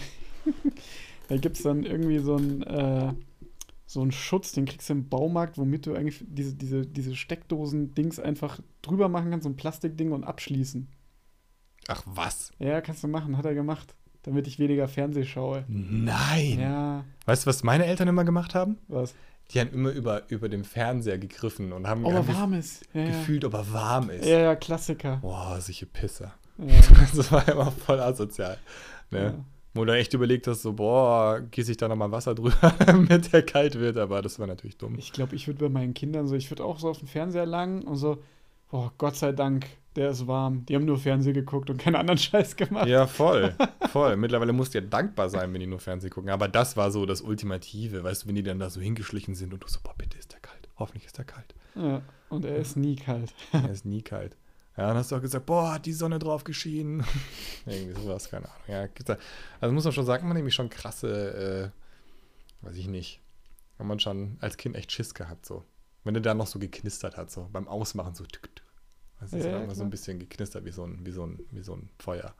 [1.28, 3.12] da gibt's dann irgendwie so ein, äh,
[3.94, 8.18] so einen Schutz, den kriegst du im Baumarkt, womit du eigentlich diese, diese, diese Steckdosen-Dings
[8.18, 10.88] einfach drüber machen kannst, so ein Plastikding und abschließen.
[11.88, 12.50] Ach was?
[12.58, 15.64] Ja, kannst du machen, hat er gemacht, damit ich weniger Fernseh schaue.
[15.68, 16.58] Nein.
[16.58, 18.78] Ja, Weißt du, was meine Eltern immer gemacht haben?
[18.88, 19.14] was?
[19.50, 22.86] Die haben immer über, über dem Fernseher gegriffen und haben er haben warm ist.
[22.94, 23.06] Ja, ja.
[23.08, 24.24] gefühlt, ob er warm ist.
[24.24, 25.18] Ja, ja, Klassiker.
[25.18, 26.34] Boah, solche Pisser.
[26.58, 26.80] Ja,
[27.14, 28.58] Das war immer voll asozial.
[29.10, 29.44] Ne?
[29.74, 33.42] Wo du echt überlegt hast, so, boah, gieße ich da nochmal Wasser drüber, damit der
[33.42, 34.96] kalt wird, aber das war natürlich dumm.
[34.98, 37.44] Ich glaube, ich würde bei meinen Kindern so, ich würde auch so auf den Fernseher
[37.44, 38.22] langen und so,
[38.70, 40.64] boah, Gott sei Dank, der ist warm.
[40.66, 42.86] Die haben nur Fernseh geguckt und keinen anderen Scheiß gemacht.
[42.86, 43.54] Ja, voll,
[43.90, 44.16] voll.
[44.16, 46.30] Mittlerweile musst du ja dankbar sein, wenn die nur Fernsehen gucken.
[46.30, 49.52] Aber das war so das Ultimative, weißt du, wenn die dann da so hingeschlichen sind
[49.52, 50.68] und du so, boah, bitte ist der kalt.
[50.76, 51.54] Hoffentlich ist der kalt.
[51.76, 53.32] Ja, und er ist nie kalt.
[53.52, 54.36] Er ist nie kalt.
[54.76, 57.04] Ja, dann hast du auch gesagt, boah, hat die Sonne drauf geschienen.
[57.66, 58.62] Irgendwie sowas, keine Ahnung.
[58.66, 58.88] Ja,
[59.60, 61.72] also muss man schon sagen, man hat nämlich schon krasse,
[62.62, 63.20] äh, weiß ich nicht,
[63.78, 65.64] hat man schon als Kind echt Schiss gehabt, so.
[66.02, 68.66] Wenn der da noch so geknistert hat, so beim Ausmachen, so tück, tück.
[69.20, 71.24] Das ist Ja, ja, ja, immer so ein bisschen geknistert, wie so ein, wie so
[71.24, 72.34] ein, wie so ein Feuer.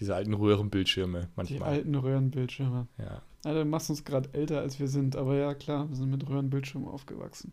[0.00, 1.68] Diese alten Röhrenbildschirme Die manchmal.
[1.68, 2.88] alten Röhrenbildschirme.
[2.98, 3.22] Ja.
[3.44, 5.14] Alter, du machst uns gerade älter, als wir sind.
[5.14, 7.52] Aber ja, klar, wir sind mit Röhrenbildschirmen aufgewachsen.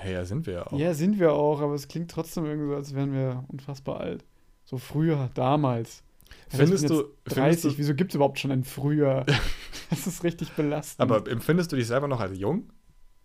[0.00, 0.78] Hey, ja, sind wir ja auch.
[0.78, 4.24] Ja, sind wir auch, aber es klingt trotzdem irgendwie so, als wären wir unfassbar alt.
[4.64, 6.04] So früher, damals.
[6.48, 9.26] Findest du, jetzt findest 30, du, wieso gibt es überhaupt schon ein Früher?
[9.90, 11.00] das ist richtig belastend.
[11.00, 12.70] aber empfindest du dich selber noch als jung?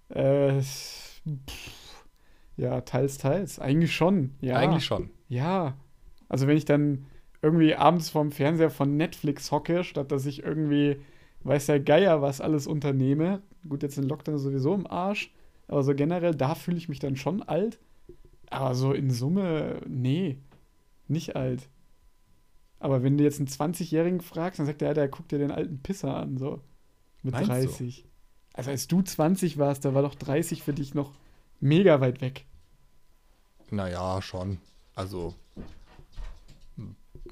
[0.09, 2.05] Äh, pff,
[2.57, 3.59] ja, teils, teils.
[3.59, 4.31] Eigentlich schon.
[4.41, 4.55] Ja.
[4.55, 5.12] Eigentlich schon.
[5.27, 5.77] Ja.
[6.27, 7.05] Also wenn ich dann
[7.43, 10.97] irgendwie abends vorm Fernseher von Netflix hocke, statt dass ich irgendwie,
[11.43, 13.43] weiß der Geier, was alles unternehme.
[13.69, 15.31] Gut, jetzt in Lockdown sowieso im Arsch.
[15.67, 17.80] Aber so generell, da fühle ich mich dann schon alt.
[18.49, 20.38] Aber so in Summe, nee,
[21.08, 21.69] nicht alt.
[22.80, 25.80] Aber wenn du jetzt einen 20-Jährigen fragst, dann sagt der, der guckt dir den alten
[25.82, 26.60] Pisser an, so.
[27.23, 27.56] Mit Meinst du?
[27.56, 28.06] 30.
[28.54, 31.13] Also als du 20 warst, da war doch 30 für dich noch
[31.60, 32.45] mega weit weg.
[33.71, 34.60] Naja, schon.
[34.93, 35.34] Also,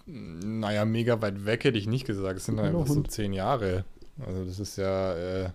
[0.05, 2.37] naja, mega weit weg hätte ich nicht gesagt.
[2.37, 3.85] Es sind einfach so zehn Jahre.
[4.25, 5.49] Also, das ist ja, äh,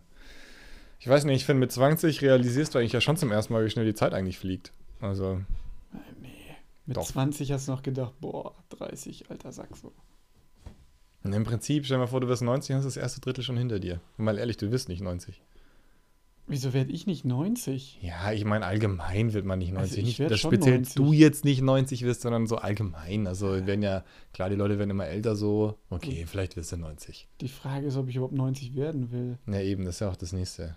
[0.98, 3.64] ich weiß nicht, ich finde, mit 20 realisierst du eigentlich ja schon zum ersten Mal,
[3.64, 4.72] wie schnell die Zeit eigentlich fliegt.
[5.00, 5.40] Also,
[6.20, 6.28] Nee.
[6.86, 7.06] Mit Doch.
[7.06, 9.92] 20 hast du noch gedacht, boah, 30, alter Sack so.
[11.24, 13.42] und im Prinzip, stell dir mal vor, du wirst 90 und hast das erste Drittel
[13.42, 14.00] schon hinter dir.
[14.16, 15.42] Und mal ehrlich, du wirst nicht 90.
[16.48, 17.98] Wieso werde ich nicht 90?
[18.02, 19.90] Ja, ich meine, allgemein wird man nicht 90.
[19.90, 20.94] Also ich nicht, dass speziell 90.
[20.94, 23.26] du jetzt nicht 90 wirst, sondern so allgemein.
[23.26, 25.76] Also, werden ja, klar, die Leute werden immer älter so.
[25.90, 27.26] Okay, vielleicht wirst du 90.
[27.40, 29.38] Die Frage ist, ob ich überhaupt 90 werden will.
[29.48, 30.76] Ja, eben, das ist ja auch das nächste.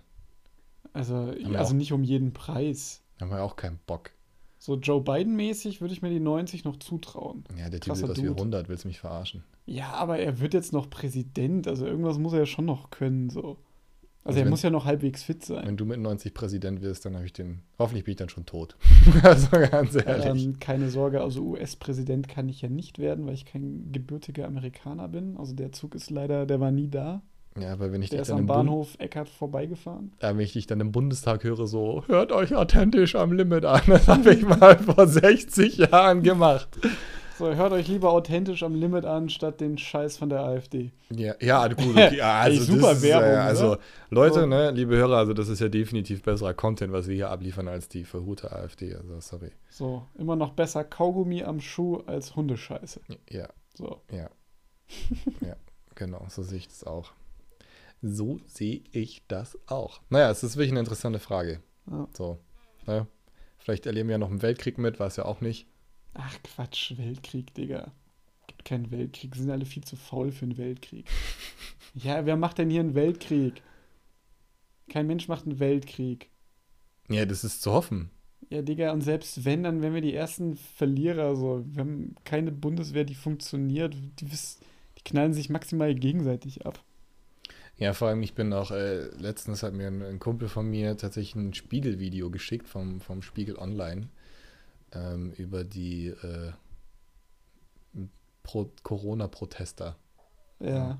[0.93, 3.01] Also, also nicht um jeden Preis.
[3.17, 4.11] Da haben wir auch keinen Bock.
[4.57, 7.43] So Joe Biden-mäßig würde ich mir die 90 noch zutrauen.
[7.57, 8.39] Ja, der Typ Krasser sieht aus wie Dude.
[8.41, 9.43] 100, willst du mich verarschen?
[9.65, 13.29] Ja, aber er wird jetzt noch Präsident, also irgendwas muss er ja schon noch können,
[13.29, 13.39] so.
[13.41, 13.57] Also,
[14.25, 15.65] Also er wenn- muss ja noch halbwegs fit sein.
[15.65, 17.61] Wenn du mit 90 Präsident wirst, dann habe ich den.
[17.79, 18.75] Hoffentlich bin ich dann schon tot.
[19.23, 20.43] also ganz ehrlich.
[20.45, 25.07] Ähm, keine Sorge, also US-Präsident kann ich ja nicht werden, weil ich kein gebürtiger Amerikaner
[25.07, 25.37] bin.
[25.37, 27.21] Also der Zug ist leider, der war nie da.
[27.61, 30.11] Ja, aber wenn ich, Der dich ist dann am im Bund, Bahnhof Eckart vorbeigefahren.
[30.19, 33.81] äh, wenn ich dich dann im Bundestag höre, so, hört euch authentisch am Limit an.
[33.87, 36.69] Das habe ich mal vor 60 Jahren gemacht.
[37.37, 40.91] So, hört euch lieber authentisch am Limit an, statt den Scheiß von der AfD.
[41.09, 42.17] Ja, ja gut, okay.
[42.17, 43.79] Ja, also super ist, Werbung, äh, Also, oder?
[44.09, 44.45] Leute, So.
[44.45, 47.87] ne, liebe Hörer, also das ist ja definitiv besserer Content, was wir hier abliefern, als
[47.87, 48.93] die verhute AfD.
[48.93, 49.51] Also, sorry.
[49.69, 52.99] So, immer noch besser Kaugummi am Schuh als Hundescheiße.
[53.29, 54.01] Ja, So.
[54.11, 54.29] Ja.
[55.47, 55.55] ja,
[55.95, 57.11] genau, so sehe ich das auch.
[58.01, 60.01] So sehe ich das auch.
[60.09, 61.61] Naja, es ist wirklich eine interessante Frage.
[61.89, 62.07] Ja.
[62.13, 62.39] So,
[62.87, 63.07] ne?
[63.57, 65.67] Vielleicht erleben wir ja noch einen Weltkrieg mit, weiß ja auch nicht.
[66.13, 67.91] Ach Quatsch, Weltkrieg, Digga.
[68.47, 71.07] Gibt keinen Weltkrieg, sind alle viel zu faul für einen Weltkrieg.
[71.93, 73.61] ja, wer macht denn hier einen Weltkrieg?
[74.89, 76.29] Kein Mensch macht einen Weltkrieg.
[77.09, 78.09] Ja, das ist zu hoffen.
[78.49, 81.35] Ja, Digga, und selbst wenn, dann wären wir die ersten Verlierer.
[81.35, 81.63] So.
[81.67, 83.93] Wir haben keine Bundeswehr, die funktioniert.
[83.93, 86.83] Die, die knallen sich maximal gegenseitig ab.
[87.79, 90.97] Ja, vor allem, ich bin auch, äh, letztens hat mir ein, ein Kumpel von mir
[90.97, 94.09] tatsächlich ein Spiegel-Video geschickt vom, vom Spiegel Online
[94.91, 96.51] ähm, über die äh,
[98.43, 99.95] Pro Corona-Protester.
[100.59, 100.99] Ja.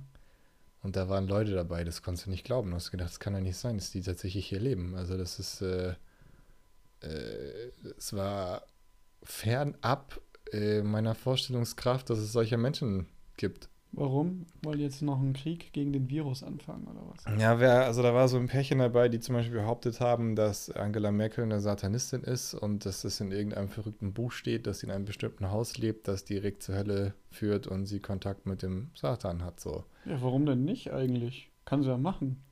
[0.82, 2.70] Und da waren Leute dabei, das konntest du nicht glauben.
[2.70, 4.96] Du hast gedacht, das kann ja nicht sein, dass die tatsächlich hier leben.
[4.96, 5.96] Also das ist, äh,
[7.02, 8.64] äh, es war
[9.24, 10.22] fernab
[10.54, 13.68] äh, meiner Vorstellungskraft, dass es solche Menschen gibt.
[13.92, 14.46] Warum?
[14.62, 17.40] Wollen jetzt noch einen Krieg gegen den Virus anfangen oder was?
[17.40, 20.70] Ja, wer, also da war so ein Pärchen dabei, die zum Beispiel behauptet haben, dass
[20.70, 24.88] Angela Merkel eine Satanistin ist und dass das in irgendeinem verrückten Buch steht, dass sie
[24.88, 28.92] in einem bestimmten Haus lebt, das direkt zur Hölle führt und sie Kontakt mit dem
[28.94, 29.60] Satan hat.
[29.60, 29.86] So.
[30.06, 31.50] Ja, warum denn nicht eigentlich?
[31.66, 32.44] Kann sie ja machen.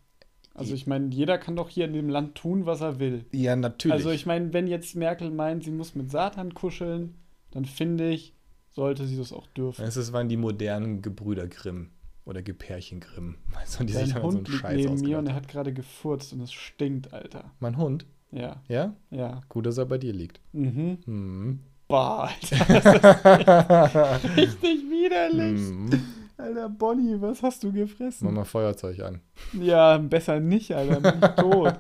[0.56, 3.26] Also ich meine, jeder kann doch hier in dem Land tun, was er will.
[3.32, 3.94] Ja, natürlich.
[3.94, 7.14] Also ich meine, wenn jetzt Merkel meint, sie muss mit Satan kuscheln,
[7.52, 8.34] dann finde ich,
[8.78, 9.84] sollte sie das auch dürfen.
[9.84, 11.90] Es waren die modernen Gebrüder Grimm
[12.26, 13.36] oder Gepärchen Grimm.
[13.54, 15.34] Weißt du, die sich Dein dann so einen Hund liegt Scheiß neben mir und er
[15.36, 17.52] hat gerade gefurzt und es stinkt, Alter.
[17.60, 18.06] Mein Hund?
[18.32, 18.94] Ja, Ja?
[19.10, 19.42] ja.
[19.50, 20.40] Gut, dass er bei dir liegt.
[20.54, 21.00] Mhm.
[21.06, 21.60] Hm.
[21.88, 24.20] Bah, Alter.
[24.38, 25.60] Richtig widerlich.
[25.70, 25.90] Hm.
[26.38, 28.28] Alter, Bonnie, was hast du gefressen?
[28.28, 29.22] Mach mal Feuerzeug an.
[29.54, 31.02] Ja, besser nicht, Alter.
[31.02, 31.74] Bin ich tot.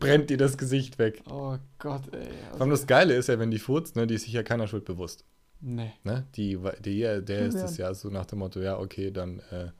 [0.00, 1.22] Brennt dir das Gesicht weg.
[1.30, 2.58] Oh Gott, ey.
[2.58, 4.84] Allem das Geile ist ja, wenn die furzt, ne, die ist sich ja keiner Schuld
[4.86, 5.24] bewusst.
[5.60, 5.92] Nee.
[6.02, 6.26] Ne?
[6.34, 9.70] Die, die, der ist es ja so nach dem Motto, ja, okay, dann, äh,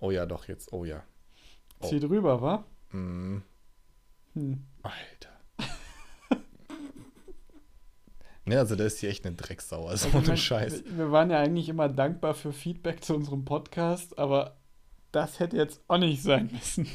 [0.00, 1.02] oh ja, doch, jetzt, oh ja.
[1.80, 1.88] Oh.
[1.88, 2.64] Zieh drüber, wa?
[2.90, 3.42] Mm,
[4.34, 4.64] Hm.
[4.82, 5.30] Alter.
[8.44, 10.84] ne, also da ist die echt eine Drecksau, also Also, ich ohne mein, Scheiß.
[10.86, 14.56] Wir, waren ja eigentlich immer dankbar für Feedback zu unserem Podcast, aber
[15.12, 16.86] das hätte jetzt auch nicht sein müssen.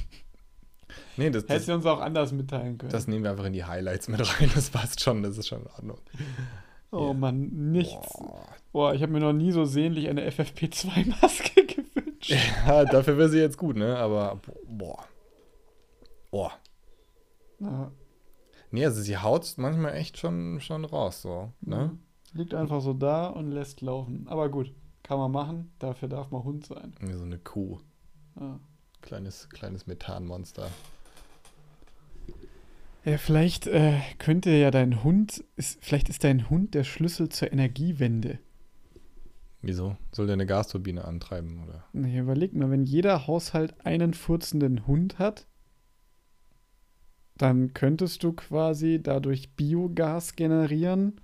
[1.18, 2.92] Nee, das, Hätte das, sie uns auch anders mitteilen können.
[2.92, 5.62] das nehmen wir einfach in die Highlights mit rein, das passt schon, das ist schon
[5.62, 6.00] in Ordnung.
[6.96, 7.14] Oh Ja.
[7.14, 8.14] Mann, nichts.
[8.18, 8.46] Boah.
[8.72, 12.32] Boah, ich habe mir noch nie so sehnlich eine FFP2-Maske gewünscht.
[12.68, 15.06] Ja, dafür wäre sie jetzt gut, ne, aber, boah.
[16.32, 16.52] Boah.
[17.60, 17.92] Ja.
[18.72, 21.92] Nee, also sie haut manchmal echt schon, schon raus, so, ne?
[21.94, 22.00] Mhm.
[22.38, 24.28] Liegt einfach so da und lässt laufen.
[24.28, 25.72] Aber gut, kann man machen.
[25.80, 26.94] Dafür darf man Hund sein.
[27.00, 27.80] Wie so eine Kuh.
[28.38, 28.60] Ja.
[29.02, 30.68] Kleines, kleines Methanmonster.
[33.06, 37.54] Ja, vielleicht äh, könnte ja dein Hund, ist, vielleicht ist dein Hund der Schlüssel zur
[37.54, 38.40] Energiewende.
[39.62, 39.96] Wieso?
[40.12, 41.86] Soll der eine Gasturbine antreiben, oder?
[41.94, 45.46] Nee, überleg mal, wenn jeder Haushalt einen furzenden Hund hat,
[47.38, 51.22] dann könntest du quasi dadurch Biogas generieren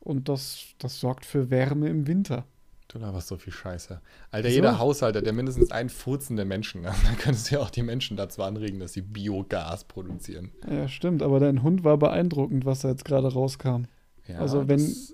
[0.00, 2.46] und das, das sorgt für Wärme im Winter.
[2.88, 4.00] Du laberst so viel Scheiße.
[4.30, 4.56] Alter, Wieso?
[4.56, 6.82] jeder Haushalt hat ja mindestens einen furzenden Menschen.
[7.04, 10.52] Dann könntest du ja auch die Menschen dazu anregen, dass sie Biogas produzieren.
[10.70, 13.84] Ja, stimmt, aber dein Hund war beeindruckend, was da jetzt gerade rauskam.
[14.26, 15.10] Ja, Also wenn- das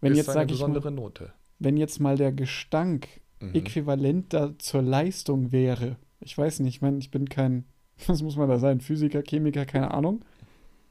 [0.00, 1.32] Wenn ist jetzt, eine sag ich mal, besondere Note.
[1.58, 3.06] wenn jetzt mal der Gestank
[3.40, 3.54] Mhm.
[3.54, 5.96] äquivalent da zur Leistung wäre.
[6.20, 7.64] Ich weiß nicht, ich meine, ich bin kein,
[8.06, 10.24] was muss man da sein, Physiker, Chemiker, keine Ahnung.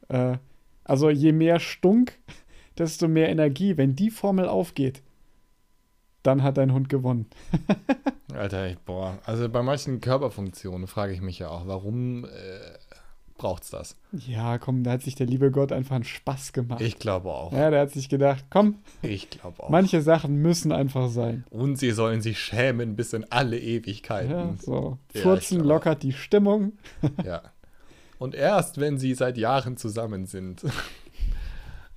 [0.10, 0.38] Äh,
[0.84, 2.20] also je mehr Stunk,
[2.78, 3.78] desto mehr Energie.
[3.78, 5.02] Wenn die Formel aufgeht,
[6.24, 7.28] dann hat dein Hund gewonnen.
[8.34, 9.18] Alter, ich, boah.
[9.26, 12.30] Also bei manchen Körperfunktionen frage ich mich ja auch, warum äh,
[13.38, 13.96] braucht's das?
[14.12, 16.82] Ja, komm, da hat sich der liebe Gott einfach einen Spaß gemacht.
[16.82, 17.52] Ich glaube auch.
[17.54, 19.70] Ja, der hat sich gedacht, komm, Ich glaube auch.
[19.70, 21.46] manche Sachen müssen einfach sein.
[21.50, 24.32] Und sie sollen sich schämen bis in alle Ewigkeiten.
[24.32, 24.98] Ja, so.
[25.14, 25.70] Ja, Furzen glaub auch.
[25.76, 26.74] lockert die Stimmung.
[27.26, 27.42] Ja.
[28.20, 30.62] Und erst, wenn sie seit Jahren zusammen sind.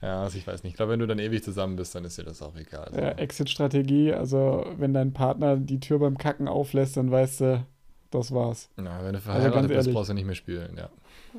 [0.02, 0.72] Ja, also ich weiß nicht.
[0.72, 2.84] Ich glaube, wenn du dann ewig zusammen bist, dann ist dir das auch egal.
[2.86, 7.66] Also, Ja, Exit-Strategie, also wenn dein Partner die Tür beim Kacken auflässt, dann weißt du,
[8.10, 8.68] das war's.
[8.76, 9.94] Na, wenn du ganz verheiratet bist, ehrlich.
[9.94, 10.76] brauchst du nicht mehr spielen.
[10.76, 10.90] Ja,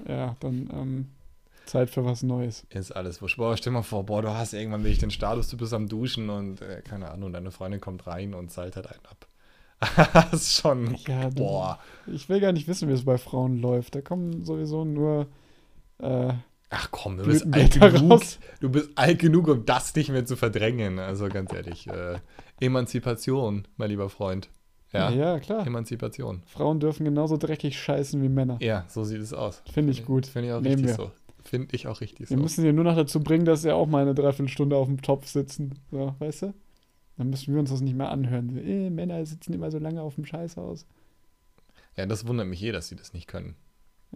[0.08, 1.10] Ja, dann ähm,
[1.66, 2.66] Zeit für was Neues.
[2.70, 3.38] ist alles wurscht.
[3.38, 6.30] Boah, stell mal vor, boah, du hast irgendwann wirklich den Status, du bist am Duschen
[6.30, 9.28] und äh, keine Ahnung, deine Freundin kommt rein und zahlt halt einen ab.
[10.32, 11.80] das ist schon, Ja, du- boah.
[12.08, 13.96] Ich will gar nicht wissen, wie es bei Frauen läuft.
[13.96, 15.28] Da kommen sowieso nur
[16.00, 16.34] äh,
[16.76, 18.12] Ach komm, du bist alt genug.
[18.12, 18.40] raus.
[18.60, 20.98] Du bist alt genug, um das nicht mehr zu verdrängen.
[21.00, 22.18] Also ganz ehrlich, äh,
[22.60, 24.50] Emanzipation, mein lieber Freund.
[24.92, 25.66] Ja, Ja, klar.
[25.66, 26.42] Emanzipation.
[26.46, 28.58] Frauen dürfen genauso dreckig scheißen wie Männer.
[28.62, 29.62] Ja, so sieht es aus.
[29.72, 30.26] Finde ich gut.
[30.26, 31.06] Finde ich auch Nehmen richtig wir.
[31.06, 31.12] so.
[31.44, 32.42] Finde ich auch richtig Wir so.
[32.42, 35.28] müssen sie nur noch dazu bringen, dass sie auch mal eine Dreiviertelstunde auf dem Topf
[35.28, 35.80] sitzen.
[35.92, 36.54] So, weißt du?
[37.18, 38.58] Dann müssen wir uns das nicht mehr anhören.
[38.58, 40.88] Äh, Männer sitzen immer so lange auf dem Scheißhaus.
[41.96, 43.56] Ja, das wundert mich eh, dass sie das nicht können.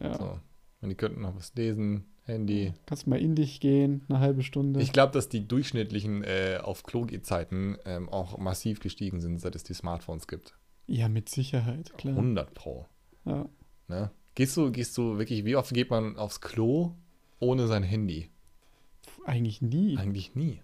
[0.01, 0.15] Ja.
[0.17, 0.39] So.
[0.81, 2.73] Und die könnten noch was lesen, Handy.
[2.85, 4.81] Kannst mal in dich gehen, eine halbe Stunde.
[4.81, 9.63] Ich glaube, dass die durchschnittlichen äh, auf Klo-Zeiten ähm, auch massiv gestiegen sind, seit es
[9.63, 10.55] die Smartphones gibt.
[10.87, 12.15] ja, mit Sicherheit, klar.
[12.15, 12.85] 100 pro.
[13.25, 13.49] Ja.
[13.87, 14.11] Ne?
[14.35, 16.93] Gehst du, gehst du wirklich, wie oft geht man aufs Klo
[17.39, 18.29] ohne sein Handy?
[19.25, 19.97] Eigentlich nie.
[19.97, 20.61] Eigentlich nie.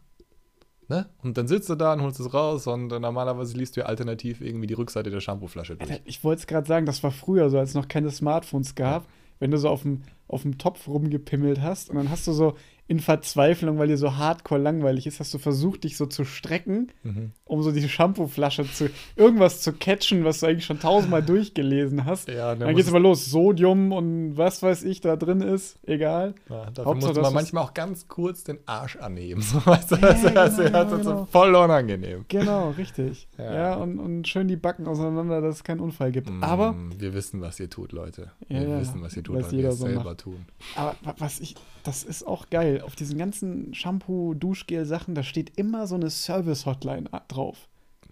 [0.90, 1.10] Ne?
[1.24, 4.42] Und dann sitzt du da und holst es raus und normalerweise liest du ja alternativ
[4.42, 5.90] irgendwie die Rückseite der Shampooflasche durch.
[5.90, 8.76] Alter, ich wollte es gerade sagen, das war früher so, als es noch keine Smartphones
[8.76, 9.08] gab.
[9.44, 12.56] Wenn du so auf dem, auf dem Topf rumgepimmelt hast und dann hast du so
[12.88, 16.92] in Verzweiflung, weil dir so hardcore langweilig ist, hast du versucht, dich so zu strecken,
[17.04, 17.32] Mhm.
[17.46, 22.28] um so die Shampooflasche zu irgendwas zu catchen, was du eigentlich schon tausendmal durchgelesen hast.
[22.28, 25.40] Ja, dann Dann muss geht's es- aber los, Sodium und was weiß ich da drin
[25.42, 26.36] ist, egal.
[26.50, 29.42] Ja, dafür Hauptsache, dass man manchmal auch ganz kurz den Arsch annehmen.
[29.54, 31.04] So, weißt du, das, genau, das, das, genau.
[31.04, 32.26] so voll unangenehm.
[32.28, 33.28] Genau, richtig.
[33.38, 33.54] Ja.
[33.54, 36.30] ja, und, und schön die Backen auseinander, dass es keinen Unfall gibt.
[36.42, 38.32] Aber Mm, wir wissen, was ihr tut, Leute.
[38.48, 40.20] Ja, wir ja, wissen, was ihr tut, wir jeder es so selber macht.
[40.20, 40.46] tun.
[40.76, 42.82] Aber wa- was ich, das ist auch geil.
[42.82, 47.68] Auf diesen ganzen Shampoo, Duschgel-Sachen, da steht immer so eine Service-Hotline drauf.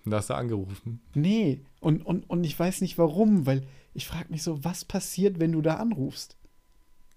[0.06, 1.02] Da hast du angerufen.
[1.14, 1.62] Nee.
[1.80, 5.52] Und, und, und ich weiß nicht warum, weil ich frage mich so, was passiert, wenn
[5.52, 6.38] du da anrufst?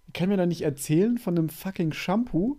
[0.07, 2.59] Ich kann mir doch nicht erzählen von einem fucking Shampoo,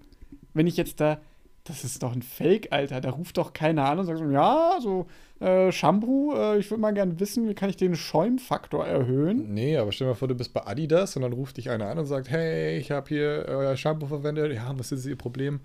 [0.54, 1.20] wenn ich jetzt da.
[1.64, 3.02] Das ist doch ein Fake, Alter.
[3.02, 5.08] Da ruft doch keiner an und sagt so, ja, so,
[5.40, 9.54] äh, Shampoo, äh, ich würde mal gerne wissen, wie kann ich den Schäumfaktor erhöhen?
[9.54, 11.88] Nee, aber stell dir mal vor, du bist bei Adidas und dann ruft dich einer
[11.88, 14.54] an und sagt, hey, ich habe hier euer Shampoo verwendet.
[14.54, 15.60] Ja, was ist Ihr Problem?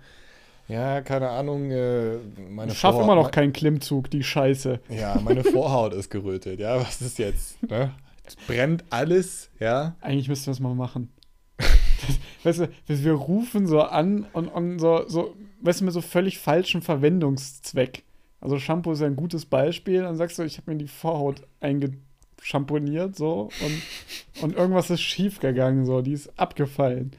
[0.67, 2.17] Ja, keine Ahnung, äh,
[2.49, 4.79] meine Ich schaffe immer noch keinen Klimmzug, die Scheiße.
[4.89, 6.59] Ja, meine Vorhaut ist gerötet.
[6.59, 7.61] Ja, was ist jetzt?
[7.69, 7.93] Ne?
[8.25, 9.95] Es brennt alles, ja.
[10.01, 11.11] Eigentlich müssten wir es mal machen.
[12.43, 16.39] weißt du, wir rufen so an und, und so, so, weißt du, mit so völlig
[16.39, 18.03] falschem Verwendungszweck.
[18.41, 20.01] Also Shampoo ist ja ein gutes Beispiel.
[20.01, 25.39] Dann sagst du, ich habe mir die Vorhaut eingeschamponiert, so, und, und irgendwas ist schief
[25.39, 27.11] gegangen, so, die ist abgefallen.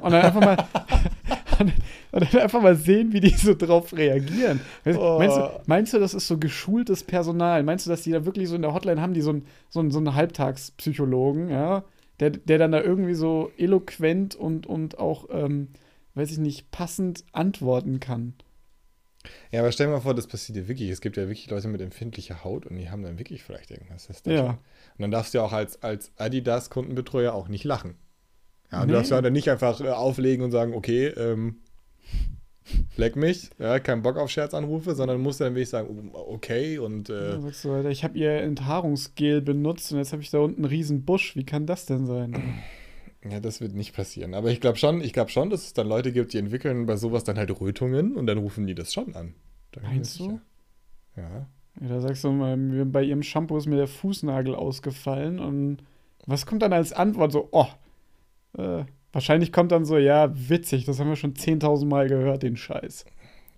[0.00, 0.56] Und dann einfach mal,
[1.58, 1.72] und,
[2.32, 4.60] dann einfach mal sehen, wie die so drauf reagieren.
[4.86, 5.18] Oh.
[5.18, 7.62] meinst, du, meinst du, das ist so geschultes Personal?
[7.62, 9.80] Meinst du, dass die da wirklich so in der Hotline haben, die so einen so
[9.80, 11.84] einen- so einen Halbtagspsychologen, ja,
[12.20, 15.68] der, der dann da irgendwie so eloquent und, und auch, ähm,
[16.14, 18.32] weiß ich nicht, passend antworten kann?
[19.50, 20.88] Ja, aber stell dir mal vor, das passiert dir wirklich.
[20.90, 24.06] Es gibt ja wirklich Leute mit empfindlicher Haut und die haben dann wirklich vielleicht irgendwas.
[24.06, 24.38] Das ist dann Ja.
[24.40, 24.58] schon- Und
[25.00, 27.96] dann darfst du ja auch als, als Adidas-Kundenbetreuer auch nicht lachen.
[28.72, 28.86] Ja, Nee.
[28.88, 31.56] du darfst ja dann nicht einfach äh, auflegen und sagen, okay, ähm,
[32.96, 37.30] leck mich, ja, kein Bock auf Scherzanrufe, sondern musst dann wirklich sagen, okay und äh,
[37.32, 40.62] Dann sagst du, Alter, ich habe ihr Enthaarungsgel benutzt und jetzt habe ich da unten
[40.64, 41.34] einen riesen Busch.
[41.36, 42.32] Wie kann das denn sein?
[43.28, 44.34] Ja, das wird nicht passieren.
[44.34, 46.96] Aber ich glaube schon, ich glaube schon, dass es dann Leute gibt, die entwickeln bei
[46.96, 49.34] sowas dann halt Rötungen und dann rufen die das schon an.
[49.72, 50.40] Da Meinst du?
[51.16, 51.46] Ja.
[51.80, 52.56] Ja, da sagst du mal,
[52.86, 55.78] bei ihrem Shampoo ist mir der Fußnagel ausgefallen und
[56.26, 57.32] was kommt dann als Antwort?
[57.32, 57.68] So, oh,
[58.58, 62.56] äh, wahrscheinlich kommt dann so, ja, witzig, das haben wir schon 10.000 Mal gehört, den
[62.56, 63.04] Scheiß.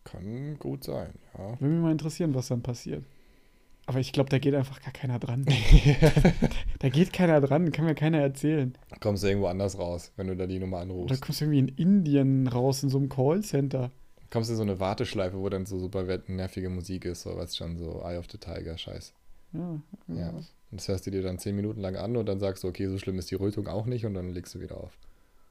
[0.05, 1.61] Kann gut sein, ja.
[1.61, 3.05] Würde mich mal interessieren, was dann passiert.
[3.93, 5.45] Aber ich glaube, da geht einfach gar keiner dran.
[6.79, 8.73] da geht keiner dran, kann mir keiner erzählen.
[9.01, 11.21] Kommst du irgendwo anders raus, wenn du da die Nummer anrufst.
[11.21, 13.91] kommst du irgendwie in Indien raus, in so einem Callcenter.
[14.31, 17.55] Kommst du in so eine Warteschleife, wo dann so super nervige Musik ist, so was
[17.55, 19.13] schon so Eye of the Tiger Scheiß.
[19.53, 20.29] Ja, Ja.
[20.31, 22.87] Und das hörst du dir dann zehn Minuten lang an und dann sagst du, okay,
[22.89, 24.97] so schlimm ist die Rötung auch nicht und dann legst du wieder auf.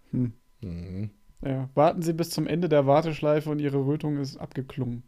[0.10, 0.34] Hm.
[0.62, 1.12] Mhm.
[1.46, 5.04] Ja, warten Sie bis zum Ende der Warteschleife und Ihre Rötung ist abgeklungen.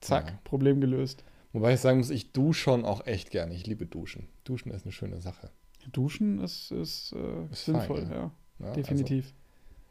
[0.00, 0.38] Zack, Ja.
[0.44, 1.22] Problem gelöst.
[1.52, 3.54] Wobei ich sagen muss, ich dusche schon auch echt gerne.
[3.54, 4.28] Ich liebe Duschen.
[4.44, 5.50] Duschen ist eine schöne Sache.
[5.92, 9.24] Duschen ist, ist, äh, Ist sinnvoll, fein, ja, Ja, definitiv.
[9.26, 9.34] Also,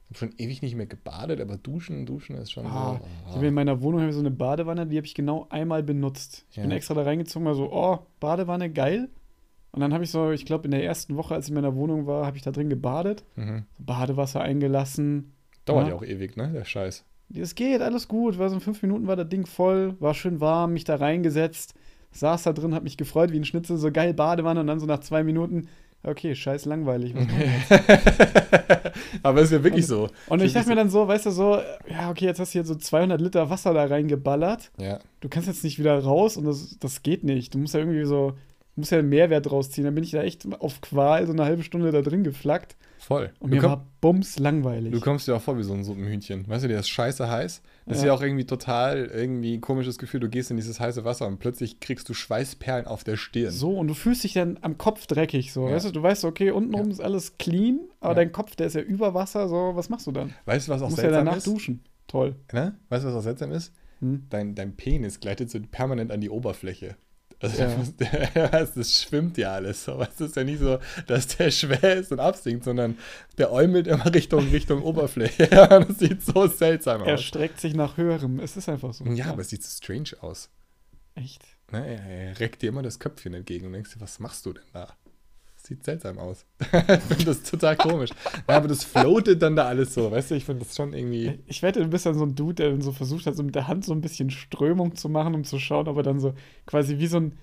[0.10, 3.08] ich habe schon ewig nicht mehr gebadet, aber duschen, duschen ist schon Ah, so.
[3.30, 6.46] Ich habe in meiner Wohnung so eine Badewanne, die habe ich genau einmal benutzt.
[6.50, 6.76] Ich bin Ja.
[6.78, 9.10] extra da reingezogen, war so, oh, Badewanne, geil.
[9.72, 11.76] Und dann habe ich so, ich glaube, in der ersten Woche, als ich in meiner
[11.76, 13.24] Wohnung war, habe ich da drin gebadet.
[13.38, 13.66] Mhm.
[13.78, 15.32] Badewasser eingelassen.
[15.64, 15.90] Dauert Ja.
[15.94, 16.52] ja auch ewig, ne?
[16.52, 17.06] Der Scheiß.
[17.36, 18.38] Es geht, alles gut.
[18.38, 21.74] War so in fünf Minuten war das Ding voll, war schön warm, mich da reingesetzt,
[22.12, 24.86] saß da drin, hab mich gefreut wie ein Schnitzel, so geil Badewanne und dann so
[24.86, 25.68] nach zwei Minuten,
[26.04, 27.16] okay, scheiß langweilig.
[29.24, 30.10] Aber ist ja wirklich so.
[30.28, 32.66] Und ich dachte mir dann so, weißt du, so, ja, okay, jetzt hast du hier
[32.66, 34.72] so 200 Liter Wasser da reingeballert.
[34.78, 35.00] Ja.
[35.20, 37.54] Du kannst jetzt nicht wieder raus und das, das geht nicht.
[37.54, 38.34] Du musst ja irgendwie so,
[38.82, 39.84] du musst ja einen Mehrwert draus ziehen.
[39.86, 43.32] Dann bin ich da echt auf Qual so eine halbe Stunde da drin geflackt Voll.
[43.40, 44.92] und Du, mir komm, war bums langweilig.
[44.94, 46.48] du kommst dir auch vor wie so ein Suppenhühnchen.
[46.48, 47.62] Weißt du, der ist scheiße heiß.
[47.86, 48.10] Das ist Ja.
[48.10, 50.20] ja auch irgendwie total irgendwie ein komisches Gefühl.
[50.20, 53.52] Du gehst in dieses heiße Wasser und plötzlich kriegst du Schweißperlen auf der Stirn.
[53.52, 55.68] So, und du fühlst dich dann am Kopf dreckig, so.
[55.68, 55.76] Ja.
[55.76, 56.92] Weißt du, du weißt, okay, untenrum Ja.
[56.94, 58.16] ist alles clean, aber Ja.
[58.16, 60.34] dein Kopf, der ist ja über Wasser, so, was machst du dann?
[60.46, 61.48] Weißt du, was Du auch musst ja danach ist?
[61.48, 61.82] duschen.
[62.08, 62.36] Toll.
[62.52, 62.76] Ne?
[62.90, 63.74] Weißt du, was auch seltsam ist?
[64.00, 64.26] Hm?
[64.30, 66.96] Dein, dein Penis gleitet so permanent an die Oberfläche.
[67.42, 68.48] Also Ja.
[68.50, 69.84] das, das schwimmt ja alles.
[69.84, 70.00] So.
[70.02, 72.98] Es ist ja nicht so, dass der schwer ist und absinkt, sondern
[73.38, 75.50] der äumelt immer Richtung, Richtung Oberfläche.
[75.52, 77.24] Ja, das sieht so seltsam Er aus.
[77.24, 78.40] streckt sich nach höherem.
[78.40, 79.06] Es ist einfach so.
[79.06, 80.50] Ja, aber es sieht so strange aus.
[81.16, 81.44] Echt?
[81.72, 81.86] Ne?
[81.86, 84.64] Er, er reckt dir immer das Köpfchen entgegen und denkst dir, was machst du denn
[84.74, 84.94] da?
[85.72, 86.46] Das sieht seltsam aus.
[86.60, 86.68] ich
[87.04, 88.10] finde das total komisch.
[88.50, 90.36] Ja, aber das floatet dann da alles so, weißt du?
[90.36, 91.40] Ich finde das schon irgendwie.
[91.48, 93.56] Ich wette, du bist dann so ein Dude, der dann so versucht hat, so mit
[93.56, 96.34] der Hand so ein bisschen Strömung zu machen, um zu schauen, ob er dann so
[96.66, 97.38] quasi wie so, ein,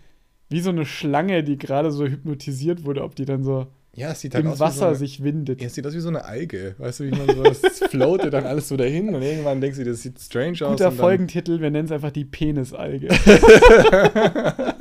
[0.50, 4.20] wie so eine Schlange, die gerade so hypnotisiert wurde, ob die dann so Ja, es
[4.20, 5.60] sieht halt im aus Wasser wie so eine, sich windet.
[5.62, 6.74] ja, es sieht aus wie so eine Alge.
[6.78, 9.84] Weißt du, wie man so, es floatet dann alles so dahin und irgendwann denkst du,
[9.84, 10.58] das sieht strange aus.
[10.58, 13.08] Guter und dann- Folgentitel, wir nennen es einfach die Penisalge.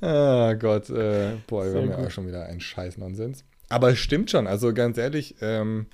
[0.00, 3.44] Ah Gott, äh, boah, wir Sehr haben ja auch schon wieder einen scheiß Nonsens.
[3.68, 5.86] Aber es stimmt schon, also ganz ehrlich, ähm,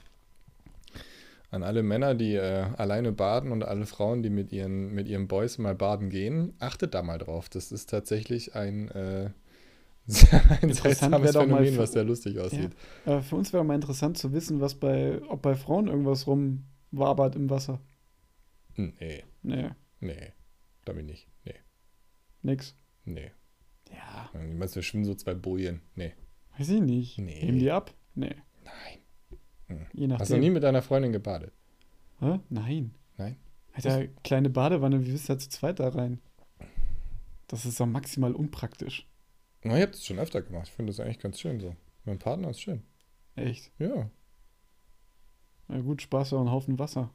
[1.50, 5.28] an alle Männer, die äh, alleine baden und alle Frauen, die mit ihren, mit ihren
[5.28, 7.48] Boys mal baden gehen, achtet da mal drauf.
[7.48, 9.30] Das ist tatsächlich ein, äh,
[10.06, 12.72] sehr, ein seltsames Phänomen, für- was sehr lustig aussieht.
[13.04, 17.34] Aber für uns wäre mal interessant zu wissen, was bei, ob bei Frauen irgendwas rumwabert
[17.36, 17.80] im Wasser.
[18.76, 20.32] Nee, Nee, nee,
[20.84, 21.28] damit nicht.
[21.44, 21.54] Nee,
[22.42, 22.74] nix.
[23.04, 23.30] nee.
[23.90, 25.80] Ja, meine, wir schwimmen so zwei Bojen.
[25.94, 26.12] Nee,
[26.58, 27.18] weiß ich nicht.
[27.18, 27.44] Nee.
[27.44, 27.94] Nehmen die ab?
[28.14, 28.34] Nee.
[28.64, 29.88] nein.
[29.92, 30.20] Je nachdem.
[30.20, 31.52] Hast du nie mit deiner Freundin gebadet?
[32.20, 32.40] Hä?
[32.48, 32.94] Nein.
[33.16, 33.36] Nein?
[33.72, 36.20] Alter, kleine Badewanne, wie bist du da zu zweit da rein?
[37.46, 39.06] Das ist doch maximal unpraktisch.
[39.62, 40.68] Na, ich habe das schon öfter gemacht.
[40.68, 41.68] Ich finde das eigentlich ganz schön so.
[41.68, 42.82] Mit meinem Partner ist schön.
[43.34, 43.70] Echt.
[43.78, 44.10] Ja.
[45.68, 47.10] Na gut, Spaß auch ein Haufen Wasser.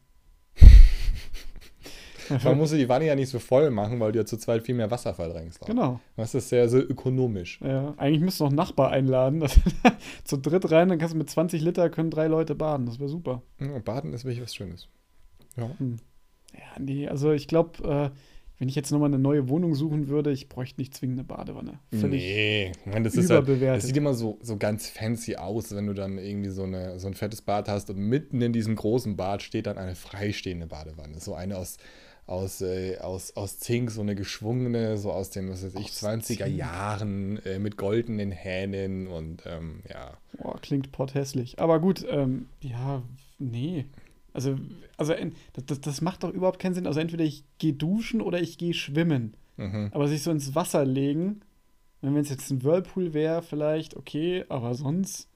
[2.43, 4.75] Man muss die Wanne ja nicht so voll machen, weil du ja zu zweit viel
[4.75, 5.61] mehr Wasser verdrängst.
[5.61, 5.67] auch.
[5.67, 5.99] genau.
[6.15, 7.59] Das ist sehr, sehr ökonomisch.
[7.61, 9.39] Ja, eigentlich müsst du noch einen Nachbar einladen.
[9.39, 9.59] dass-
[10.23, 12.85] zu dritt rein, dann kannst du mit 20 Liter können drei Leute baden.
[12.85, 13.41] Das wäre super.
[13.59, 14.87] Ja, Baden ist wirklich was Schönes.
[15.57, 15.69] Ja.
[16.53, 18.17] Ja, nee, also ich glaube, äh,
[18.59, 21.79] wenn ich jetzt nochmal eine neue Wohnung suchen würde, ich bräuchte nicht zwingend eine Badewanne.
[21.91, 23.77] Völlig Nee, ich meine, das ist halt, überbewertet.
[23.81, 27.07] das sieht immer so, so ganz fancy aus, wenn du dann irgendwie so, eine, so
[27.07, 31.19] ein fettes Bad hast und mitten in diesem großen Bad steht dann eine freistehende Badewanne.
[31.19, 31.77] So eine aus,
[32.31, 36.03] aus, äh, aus, aus Zink, so eine geschwungene, so aus den, was weiß ich, Aus
[36.03, 36.57] 20er Zink.
[36.57, 40.13] Jahren äh, mit goldenen Hähnen und ähm, ja.
[40.37, 41.59] Boah, klingt potthässlich.
[41.59, 43.03] Aber gut, ähm, ja,
[43.37, 43.85] nee.
[44.33, 44.57] Also,
[44.95, 45.13] also
[45.65, 46.87] das, das, macht doch überhaupt keinen Sinn.
[46.87, 49.35] Also entweder ich gehe duschen oder ich gehe schwimmen.
[49.57, 49.89] Mhm.
[49.91, 51.41] Aber sich so ins Wasser legen,
[51.99, 55.27] wenn es jetzt ein Whirlpool wäre, vielleicht, okay, aber sonst,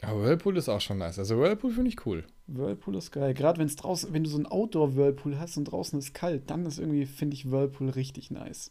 [0.00, 1.18] Aber Whirlpool ist auch schon nice.
[1.18, 2.24] Also Whirlpool finde ich cool.
[2.46, 3.34] Whirlpool ist geil.
[3.34, 6.66] Gerade wenn es draußen, wenn du so ein Outdoor-Whirlpool hast und draußen ist kalt, dann
[6.66, 8.70] ist irgendwie, finde ich, Whirlpool richtig nice.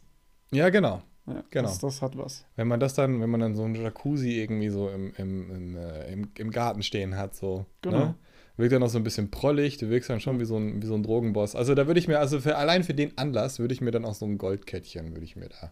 [0.51, 1.01] Ja, genau.
[1.27, 1.67] Ja, Genau.
[1.67, 2.45] Das, das hat was.
[2.55, 5.77] Wenn man das dann, wenn man dann so ein Jacuzzi irgendwie so im, im, im,
[5.77, 7.65] äh, im, im Garten stehen hat, so.
[7.81, 7.97] Genau.
[7.97, 8.15] Ne?
[8.57, 10.85] Wirkt dann noch so ein bisschen prollig, du wirkst dann schon wie so ein, wie
[10.85, 11.55] so ein Drogenboss.
[11.55, 14.05] Also da würde ich mir, also für, allein für den Anlass würde ich mir dann
[14.05, 15.71] auch so ein Goldkettchen, würde ich mir da,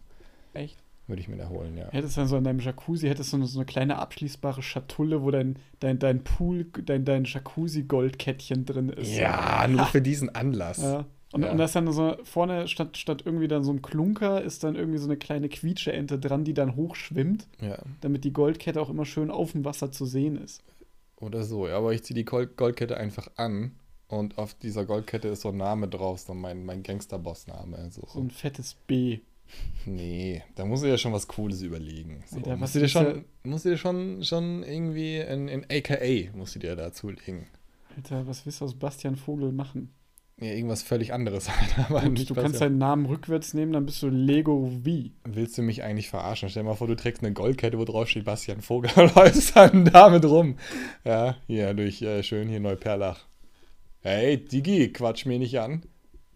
[0.54, 0.78] Echt?
[1.10, 1.90] Würde ich mir da holen, ja.
[1.92, 5.22] Hättest dann so in deinem Jacuzzi, hättest du so eine, so eine kleine abschließbare Schatulle,
[5.24, 9.16] wo dein, dein, dein Pool, dein, dein Jacuzzi-Goldkettchen drin ist.
[9.18, 10.82] Ja, nur für diesen Anlass.
[10.82, 11.06] Ja.
[11.32, 11.52] Und, Ja.
[11.52, 14.76] und da ist dann so vorne, statt, statt irgendwie dann so ein Klunker, ist dann
[14.76, 17.78] irgendwie so eine kleine Quietscheente dran, die dann hochschwimmt, Ja.
[18.02, 20.64] damit die Goldkette auch immer schön auf dem Wasser zu sehen ist.
[21.18, 23.74] Oder so, ja, aber ich ziehe die Gold Goldkette einfach an
[24.08, 27.78] und auf dieser Goldkette ist so ein Name drauf, so mein, mein Gangsterboss-Name.
[27.78, 29.20] Also, So ein fettes B.
[29.86, 32.24] Nee, da musst du dir schon was Cooles überlegen.
[32.28, 36.36] So, Alter, musst du dir schon, musst du dir schon, schon irgendwie ein, ein AKA
[36.36, 37.48] musst du dir dazu legen.
[37.96, 39.94] Alter, was willst du aus Bastian Vogel machen?
[40.42, 41.50] Ja, irgendwas völlig anderes.
[41.90, 45.10] Aber Gut, du kannst deinen Namen rückwärts nehmen, dann bist du Lego V.
[45.26, 46.48] Willst du mich eigentlich verarschen?
[46.50, 49.56] Stell dir mal vor, du trägst eine Goldkette, wo drauf steht Bastian Vogel und läufst
[49.56, 50.56] dann damit rum.
[51.04, 53.26] Ja, hier durch äh, schön hier Neuperlach.
[54.02, 55.84] Hey, Digi, quatsch mir nicht an.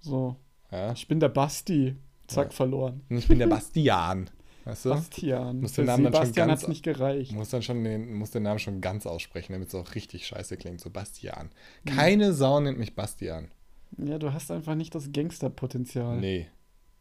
[0.02, 0.36] So,
[0.70, 0.92] Ja.
[0.92, 1.96] ich bin der Basti.
[2.28, 2.52] Zack, Ja.
[2.52, 3.02] verloren.
[3.10, 4.30] Und ich bin der Bastian.
[4.66, 4.90] Weißt du?
[4.92, 5.60] Bastian.
[5.60, 7.34] Muss den Namen Sebastian hat es nicht gereicht.
[7.34, 10.56] Muss dann schon den, muss den Namen schon ganz aussprechen, damit es auch richtig scheiße
[10.58, 10.80] klingt.
[10.80, 11.50] So Bastian.
[11.86, 11.96] Hm.
[11.96, 13.50] Keine Sau nennt mich Bastian.
[13.98, 16.18] Ja, du hast einfach nicht das Gangsterpotenzial.
[16.20, 16.48] Nee,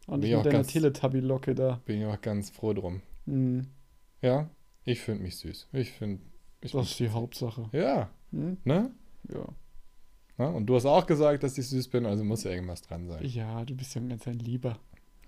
[0.07, 1.81] Und bin nicht mit deiner Teletubby-Locke da.
[1.85, 3.01] bin ich auch ganz froh drum.
[3.25, 3.67] Hm,
[4.21, 4.49] Ja,
[4.83, 5.69] ich finde mich süß.
[5.71, 6.21] Ich finde.
[6.61, 7.69] Das ist die Hauptsache.
[7.71, 8.57] ja, Hm?
[8.65, 8.91] ne?
[9.33, 9.45] Ja.
[10.37, 13.07] Ja, und du hast auch gesagt, dass ich süß bin, also muss ja irgendwas dran
[13.07, 13.23] sein.
[13.25, 14.77] ja, du bist ja ganz ein Lieber.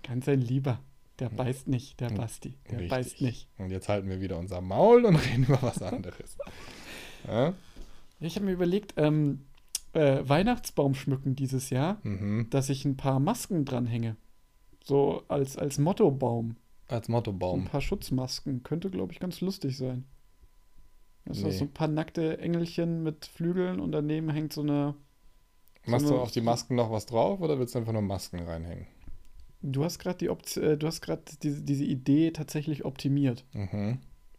[0.06, 0.80] Ganz ein Lieber.
[1.18, 2.58] Der beißt nicht, der Basti.
[2.70, 2.90] Der richtig.
[2.90, 3.48] beißt nicht.
[3.58, 6.36] Und jetzt halten wir wieder unser Maul und reden über was anderes.
[7.26, 7.54] ja?
[8.20, 9.46] Ich habe mir überlegt, ähm,
[9.94, 12.48] äh, Weihnachtsbaum schmücken dieses Jahr, mhm.
[12.50, 14.16] dass ich ein paar Masken dranhänge.
[14.84, 16.56] So als, als Mottobaum.
[16.88, 17.64] Als So ein Mottobaum.
[17.64, 18.62] paar Schutzmasken.
[18.62, 20.04] Könnte, glaube ich, ganz lustig sein.
[21.24, 21.48] Das Nee.
[21.48, 24.94] ist so ein paar nackte Engelchen mit Flügeln und daneben hängt so eine.
[25.84, 28.02] so Machst du eine- auf die Masken noch was drauf oder willst du einfach nur
[28.02, 28.86] Masken reinhängen?
[29.72, 33.44] Du hast gerade die Opt äh, du hast gerade diese, diese Idee tatsächlich optimiert.
[33.52, 33.98] Mhm.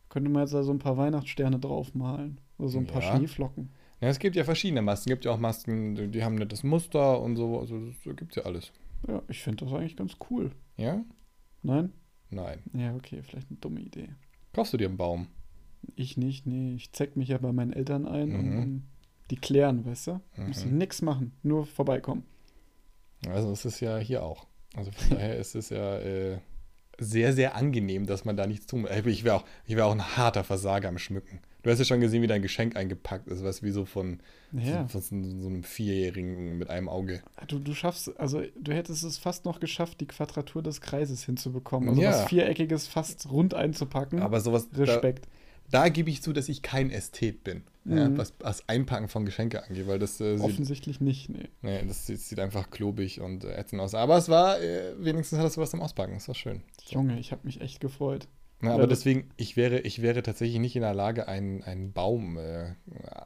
[0.09, 2.39] Könnte man jetzt da so ein paar Weihnachtssterne draufmalen.
[2.57, 3.15] Oder so ein paar Ja.
[3.17, 3.69] Schneeflocken.
[3.99, 5.09] Ja, es gibt ja verschiedene Masken.
[5.09, 7.59] Es gibt ja auch Masken, die haben nettes Muster und so.
[7.59, 8.71] Also das gibt ja alles.
[9.07, 10.51] Ja, ich finde das eigentlich ganz cool.
[10.77, 11.03] Ja?
[11.61, 11.91] Nein?
[12.29, 12.59] Nein.
[12.73, 14.09] Ja, okay, vielleicht eine dumme Idee.
[14.53, 15.27] Kaufst du dir einen Baum?
[15.95, 16.73] Ich nicht, nee.
[16.75, 18.57] Ich zeig mich ja bei meinen Eltern ein und, Mhm.
[18.61, 18.83] und
[19.29, 20.21] die klären, weißt du?
[20.37, 20.77] Muss Mhm.
[20.77, 22.23] nix machen, nur vorbeikommen.
[23.27, 24.46] Also es ist ja hier auch.
[24.75, 26.37] Also von daher ist es ja, äh,
[26.99, 28.89] sehr, sehr angenehm, dass man da nichts tun muss.
[29.05, 31.39] Ich wäre auch, ich wär auch ein harter Versager am Schmücken.
[31.63, 34.19] Du hast ja schon gesehen, wie dein Geschenk eingepackt ist, was wie so von,
[34.51, 34.87] Ja.
[34.87, 37.21] so, von so einem Vierjährigen mit einem Auge.
[37.47, 41.89] Du, du schaffst, also du hättest es fast noch geschafft, die Quadratur des Kreises hinzubekommen.
[41.89, 42.09] Also Ja.
[42.11, 44.19] was Viereckiges fast rund einzupacken.
[44.21, 45.27] Aber sowas, da, Respekt.
[45.69, 48.17] da gebe ich zu, dass ich kein Ästhet bin, ja, Mhm.
[48.17, 51.47] was das Einpacken von Geschenke angeht, weil das, äh, sieht, Offensichtlich nicht, nee.
[51.61, 53.93] nee, das sieht, sieht einfach klobig und äh, ätzend aus.
[53.95, 56.61] Aber es war, äh, wenigstens hat es was zum Auspacken, das war schön.
[56.89, 58.27] Junge, ich habe mich echt gefreut.
[58.63, 62.37] Ja, aber deswegen, ich wäre, ich wäre tatsächlich nicht in der Lage, einen, einen Baum
[62.39, 62.73] äh,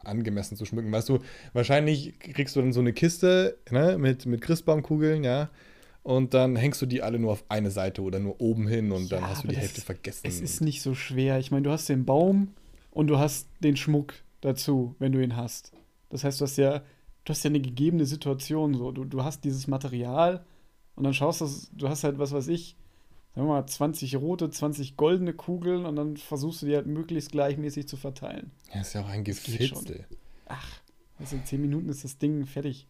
[0.03, 0.91] angemessen zu schmücken.
[0.91, 1.20] Weißt du,
[1.53, 5.49] wahrscheinlich kriegst du dann so eine Kiste ne, mit, mit Christbaumkugeln, ja,
[6.03, 9.12] und dann hängst du die alle nur auf eine Seite oder nur oben hin und
[9.12, 10.28] dann Ja, hast du die Hälfte vergessen.
[10.28, 11.38] Es ist nicht so schwer.
[11.39, 12.49] Ich meine, du hast den Baum
[12.89, 15.72] und du hast den Schmuck dazu, wenn du ihn hast.
[16.10, 18.92] Das heißt, du hast ja, du hast ja eine gegebene Situation so.
[18.92, 20.46] Du, du hast dieses Material
[20.96, 22.76] und dann schaust du, du hast halt, was weiß ich,
[23.34, 27.32] sagen wir mal, 20 rote, 20 goldene Kugeln und dann versuchst du die halt möglichst
[27.32, 28.52] gleichmäßig zu verteilen.
[28.74, 29.24] ja, ist ja auch ein.
[29.24, 30.06] Gefitzel.
[30.48, 30.82] Ach,
[31.20, 32.88] also in 10 Minuten ist das Ding fertig.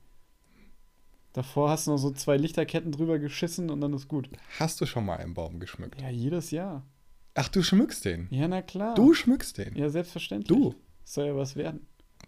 [1.34, 4.30] Davor hast du noch so zwei Lichterketten drüber geschissen und dann ist gut.
[4.60, 6.02] Hast du schon mal einen Baum geschmückt?
[6.02, 6.86] Ja, jedes Jahr.
[7.36, 8.28] Ach, du schmückst den.
[8.32, 8.96] Ja, na klar.
[8.96, 9.76] Du schmückst den.
[9.78, 10.48] Ja, selbstverständlich.
[10.48, 10.76] Du.
[11.04, 11.86] Soll ja was werden.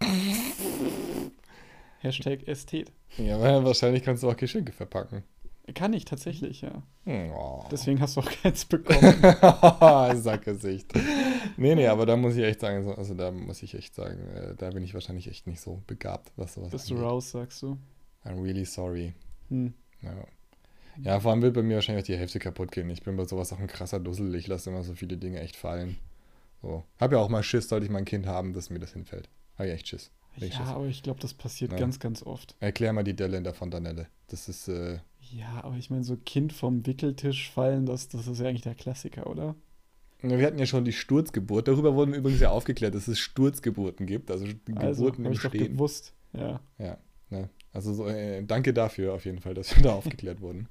[2.00, 2.92] Hashtag Ästhet.
[3.16, 5.22] Ja, wahrscheinlich kannst du auch Geschenke verpacken.
[5.74, 6.82] Kann ich tatsächlich, ja.
[7.06, 7.64] Oh.
[7.70, 9.22] Deswegen hast du auch keins bekommen.
[10.20, 10.92] Sackgesicht.
[11.56, 14.18] Nee, nee, aber da muss ich echt sagen, so- also da muss ich echt sagen,
[14.34, 17.08] äh, da bin ich wahrscheinlich echt nicht so begabt, was sowas Bist du angeht.
[17.08, 17.78] raus, sagst du.
[18.26, 19.14] I'm really sorry.
[19.48, 19.72] Hm.
[20.02, 20.12] Ja.
[21.02, 22.90] ja, vor allem wird bei mir wahrscheinlich auch die Hälfte kaputt gehen.
[22.90, 24.34] Ich bin bei sowas auch ein krasser Dussel.
[24.34, 25.96] Ich lasse immer so viele Dinge echt fallen.
[26.64, 26.84] So.
[26.98, 29.28] Hab ja auch mal Schiss, sollte ich mal ein Kind haben, dass mir das hinfällt.
[29.58, 30.10] Hab ich echt Schiss.
[30.36, 30.60] Ja, Richtig.
[30.60, 31.78] aber ich glaube, das passiert Ja.
[31.78, 32.56] ganz, ganz oft.
[32.58, 34.08] Erklär mal die Delle in der Fontanelle.
[34.28, 38.40] Das ist, äh, Ja, aber ich meine, so Kind vom Wickeltisch fallen, das, das ist
[38.40, 39.54] ja eigentlich der Klassiker, oder?
[40.22, 41.68] wir hatten ja schon die Sturzgeburt.
[41.68, 44.30] Darüber wurden wir übrigens ja aufgeklärt, dass es Sturzgeburten gibt.
[44.30, 44.56] Also Also,
[45.04, 45.72] Geburten habe im ich doch Stehen.
[45.74, 46.14] gewusst.
[46.32, 46.60] Ja.
[46.78, 46.96] Ja,
[47.28, 47.50] ne?
[47.74, 50.66] Also so, äh, danke dafür auf jeden Fall, dass wir da aufgeklärt wurden.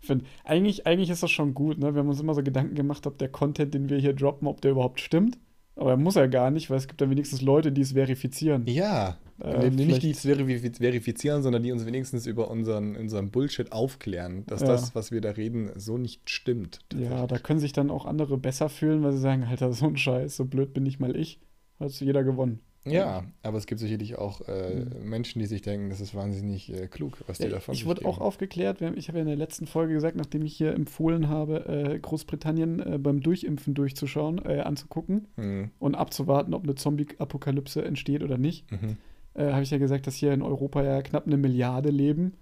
[0.00, 1.94] Find, eigentlich, eigentlich ist das schon gut, ne?
[1.94, 4.60] Wir haben uns immer so Gedanken gemacht, ob der Content, den wir hier droppen, ob
[4.60, 5.38] der überhaupt stimmt.
[5.76, 8.66] Aber er muss ja gar nicht, weil es gibt dann wenigstens Leute, die es verifizieren.
[8.66, 13.72] Ja, Äh, nicht die es verifiz verifizieren, sondern die uns wenigstens über unseren, unseren Bullshit
[13.72, 14.68] aufklären, dass Ja.
[14.68, 16.78] das, was wir da reden, so nicht stimmt.
[16.96, 19.96] Ja, da können sich dann auch andere besser fühlen, weil sie sagen, Alter, so ein
[19.96, 21.40] Scheiß, so blöd bin ich mal ich.
[21.80, 22.60] Hat jeder gewonnen.
[22.86, 24.84] Ja, aber es gibt sicherlich auch äh.
[25.02, 28.04] Menschen, die sich denken, das ist wahnsinnig äh, klug, was die Ja, davon ich wurde
[28.04, 30.74] auch aufgeklärt, wir haben- ich habe ja in der letzten Folge gesagt, nachdem ich hier
[30.74, 35.70] empfohlen habe, äh, Großbritannien äh, beim Durchimpfen durchzuschauen, äh, anzugucken Mhm.
[35.78, 38.96] und abzuwarten, ob eine Zombie-Apokalypse entsteht oder nicht, Mhm.
[39.34, 42.34] äh, habe ich ja gesagt, dass hier in Europa ja knapp eine Milliarde leben,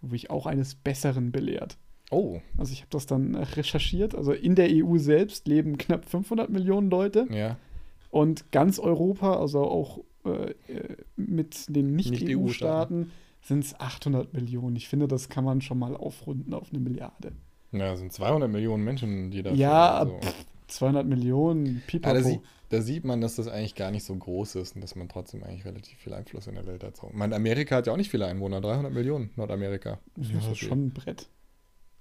[0.00, 1.78] wo ich auch eines Besseren belehrt.
[2.10, 4.14] Oh, Also ich habe das dann recherchiert.
[4.14, 7.56] Also in der EU selbst leben knapp 500 Millionen Leute ja.
[8.14, 12.26] Und ganz Europa, also auch äh, äh, mit den Nicht-EU-Staaten.
[12.26, 13.10] Nicht-EU-Staaten,
[13.40, 14.76] sind es 800 Millionen.
[14.76, 17.32] Ich finde, das kann man schon mal aufrunden auf eine Milliarde.
[17.72, 19.52] Ja, sind 200 Millionen Menschen, die da.
[19.52, 20.20] Ja, so.
[20.20, 22.14] pff, 200 Millionen, pipapo.
[22.14, 24.94] da, sie, da sieht man, dass das eigentlich gar nicht so groß ist und dass
[24.94, 26.96] man trotzdem eigentlich relativ viel Einfluss in der Welt hat.
[26.96, 27.08] So.
[27.08, 29.98] Ich meine, Amerika hat ja auch nicht viele Einwohner, 300 Millionen, Nordamerika.
[30.14, 30.68] Das ist ja, nicht ist viel.
[30.68, 31.28] schon ein Brett.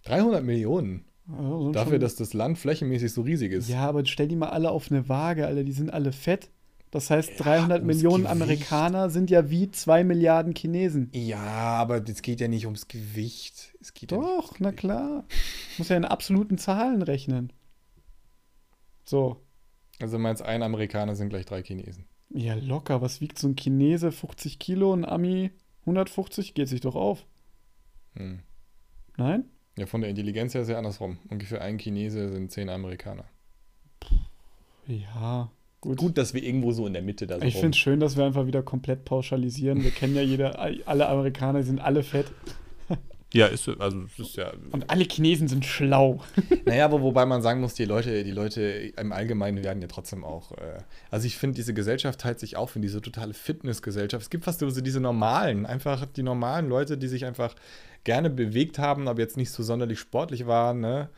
[0.04, 1.06] 300 Millionen.
[1.28, 3.70] Ja, Dafür, schon, dass das Land flächenmäßig so riesig ist.
[3.70, 6.50] Ja, aber stell die mal alle auf eine Waage, alle, die sind alle fett.
[6.92, 8.32] Das heißt, 300 ums Millionen Gewicht.
[8.32, 11.10] Amerikaner sind ja wie 2 Milliarden Chinesen.
[11.14, 13.74] Ja, aber es geht ja nicht ums Gewicht.
[13.82, 14.80] Es geht ja Doch, na Gewicht.
[14.80, 15.24] klar.
[15.80, 17.52] Muss ja in absoluten Zahlen rechnen.
[19.06, 19.42] So.
[20.00, 22.06] Also meinst ein Amerikaner sind gleich drei Chinesen.
[22.30, 23.02] Ja, locker.
[23.02, 24.12] Was wiegt so ein Chinese?
[24.12, 25.52] 50 Kilo, ein Ami
[25.82, 26.54] 150?
[26.54, 27.26] Geht sich doch auf.
[28.16, 28.40] Hm.
[29.18, 29.46] Nein?
[29.78, 31.18] Ja, von der Intelligenz her ist ja andersrum.
[31.30, 33.26] Ungefähr ein Chinese sind zehn Amerikaner.
[34.88, 35.50] Ja,
[35.82, 35.98] gut.
[35.98, 37.48] Gut, dass wir irgendwo so in der Mitte da sind.
[37.48, 39.84] Ich finde es schön, dass wir einfach wieder komplett pauschalisieren.
[39.84, 42.28] Wir kennen ja jeder, alle Amerikaner die sind alle fett.
[43.34, 44.54] Ja, ist, also es ist ja.
[44.72, 46.22] Und alle Chinesen sind schlau.
[46.66, 50.24] Naja, aber wobei man sagen muss, die Leute, die Leute im Allgemeinen werden ja trotzdem
[50.24, 50.52] auch.
[50.54, 50.78] Äh,
[51.10, 54.24] also ich finde, diese Gesellschaft teilt sich auf in diese totale Fitnessgesellschaft.
[54.24, 57.56] Es gibt fast so diese normalen, einfach die normalen Leute, die sich einfach
[58.04, 61.10] gerne bewegt haben, aber jetzt nicht so sonderlich sportlich waren, ne?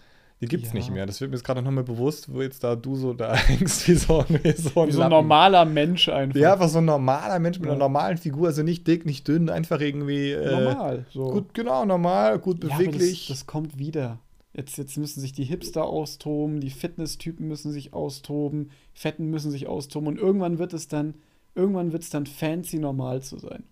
[0.42, 0.74] Die gibt's Ja.
[0.76, 1.06] nicht mehr.
[1.06, 3.88] Das wird mir jetzt gerade noch mal bewusst, wo jetzt da du so da hängst
[3.88, 6.38] wie so, ein- wie so ein Wie so ein normaler Mensch einfach.
[6.40, 7.72] Ja, einfach so ein normaler Mensch mit Ja.
[7.72, 11.06] einer normalen Figur, also nicht dick, nicht dünn, einfach irgendwie äh, Normal.
[11.10, 11.32] So.
[11.32, 13.28] gut, genau, normal, gut Ja, beweglich.
[13.30, 14.20] Das, das kommt wieder.
[14.54, 19.68] Jetzt, jetzt müssen sich die Hipster austoben, die Fitnesstypen müssen sich austoben, Fetten müssen sich
[19.68, 21.16] austoben und irgendwann wird es dann,
[21.56, 23.64] irgendwann wird es dann fancy normal zu sein.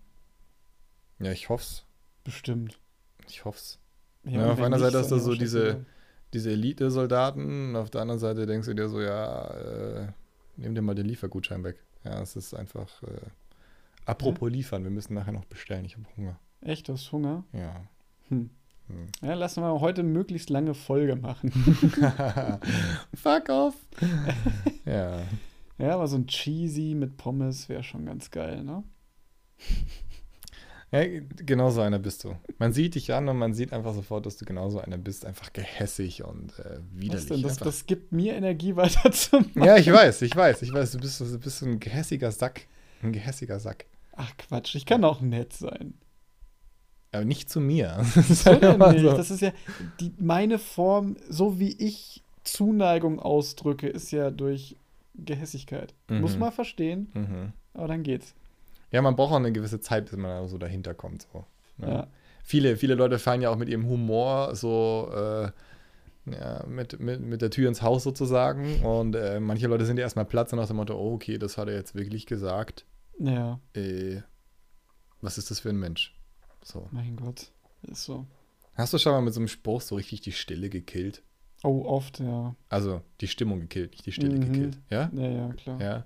[1.20, 1.84] ja, ich hoff's.
[2.24, 2.78] Bestimmt.
[3.28, 3.78] Ich hoff's.
[4.24, 5.86] und Ja, auf wenn einer Seite hast du so ja diese-
[6.32, 7.70] diese Elite-Soldaten.
[7.70, 10.06] Und auf der anderen Seite denkst du dir so, ja, äh,
[10.56, 11.76] nimm dir mal den Liefergutschein weg.
[12.04, 13.02] Ja, es ist einfach.
[13.04, 13.06] Äh,
[14.04, 15.84] apropos liefern, wir müssen nachher noch bestellen.
[15.84, 16.38] Ich habe Hunger.
[16.60, 17.44] Echt, du hast Hunger?
[17.52, 17.84] Ja.
[18.28, 18.50] Hm.
[18.88, 19.06] Hm.
[19.22, 21.50] Ja, lassen wir heute eine möglichst lange Folge machen.
[23.14, 23.74] Fuck off.
[24.84, 25.20] ja.
[25.78, 28.82] ja, aber so ein Cheesy mit Pommes wäre schon ganz geil, ne?
[30.94, 32.36] Ja, genau so einer bist du.
[32.58, 35.24] Man sieht dich an und man sieht einfach sofort, dass du genauso einer bist.
[35.26, 37.30] Einfach gehässig und äh, widerlich.
[37.30, 37.42] Was denn?
[37.42, 39.64] Das, das gibt mir Energie weiter zu machen.
[39.64, 40.92] ja, ich weiß, ich weiß, ich weiß.
[40.92, 42.66] Du bist, du bist so ein gehässiger Sack.
[43.02, 43.86] Ein gehässiger Sack.
[44.16, 45.94] Ach Quatsch, ich kann auch nett sein.
[47.12, 48.04] Aber nicht zu mir.
[48.14, 49.16] Das ist So halt so.
[49.16, 49.52] Das ist ja
[50.00, 54.76] die, meine Form, so wie ich Zuneigung ausdrücke, ist ja durch
[55.14, 55.94] Gehässigkeit.
[56.08, 56.20] Mhm.
[56.20, 57.52] Muss man verstehen, Mhm.
[57.72, 58.34] aber dann geht's.
[58.94, 61.26] Ja, man braucht auch eine gewisse Zeit, bis man da so dahinter kommt.
[61.32, 61.44] So.
[61.78, 61.88] ne?
[61.90, 62.06] Ja.
[62.44, 65.50] Viele, viele Leute fallen ja auch mit ihrem Humor so äh,
[66.30, 68.82] ja, mit, mit, mit der Tür ins Haus sozusagen.
[68.82, 71.58] Und äh, manche Leute sind ja erstmal Platz und nach dem Motto, oh, okay, das
[71.58, 72.86] hat er jetzt wirklich gesagt.
[73.18, 74.20] Ja, Äh,
[75.20, 76.14] was ist das für ein Mensch?
[76.62, 76.88] So.
[76.92, 77.50] mein Gott.
[77.82, 78.26] Ist so.
[78.74, 81.22] Hast du schon mal mit so einem Spruch so richtig die Stille gekillt?
[81.62, 82.54] Oh, oft, ja.
[82.68, 84.52] Also die Stimmung gekillt, nicht die Stille Mhm.
[84.52, 84.78] gekillt.
[84.90, 85.10] Ja?
[85.14, 85.80] Ja, ja, klar.
[85.80, 86.04] Ja.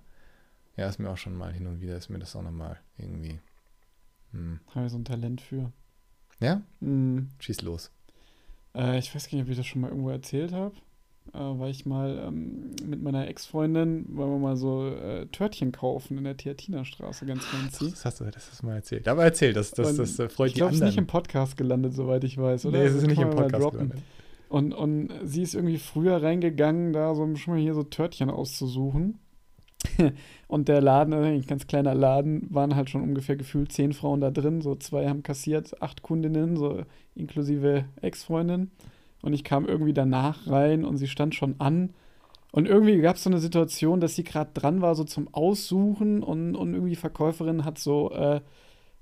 [0.78, 3.40] Ja, ist mir auch schon mal hin und wieder, ist mir das auch nochmal irgendwie.
[4.30, 4.60] Hm.
[4.74, 5.72] Habe ich so ein Talent für.
[6.38, 6.62] Ja?
[6.80, 7.30] Hm.
[7.40, 7.90] Schieß los.
[8.76, 10.76] Äh, ich weiß gar nicht, ob ich das schon mal irgendwo erzählt habe.
[11.34, 16.16] Äh, weil ich mal ähm, mit meiner Ex-Freundin, wollen wir mal so äh, Törtchen kaufen
[16.16, 17.90] in der Theatinerstraße, ganz fancy.
[17.90, 19.08] Das hast du das hast du mal erzählt.
[19.08, 20.90] Aber erzähl, das, das, Und das, äh, freut ich die glaube, es ist anderen.
[20.90, 22.78] nicht im Podcast gelandet, soweit ich weiß, oder?
[22.78, 23.98] nee, es ist Das nicht im Podcast gelandet.
[24.48, 29.18] Und, und sie ist irgendwie früher reingegangen, da so schon mal hier so Törtchen auszusuchen.
[30.48, 34.20] und der Laden, eigentlich ein ganz kleiner Laden, waren halt schon ungefähr gefühlt zehn Frauen
[34.20, 34.60] da drin.
[34.60, 36.82] So zwei haben kassiert, acht Kundinnen, so
[37.14, 38.70] inklusive Ex-Freundin.
[39.22, 41.94] Und ich kam irgendwie danach rein und sie stand schon an.
[42.50, 46.22] Und irgendwie gab es so eine Situation, dass sie gerade dran war, so zum Aussuchen
[46.22, 48.40] und, und irgendwie Verkäuferin hat so äh,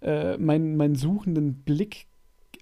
[0.02, 2.06] äh, meinen, meinen suchenden Blick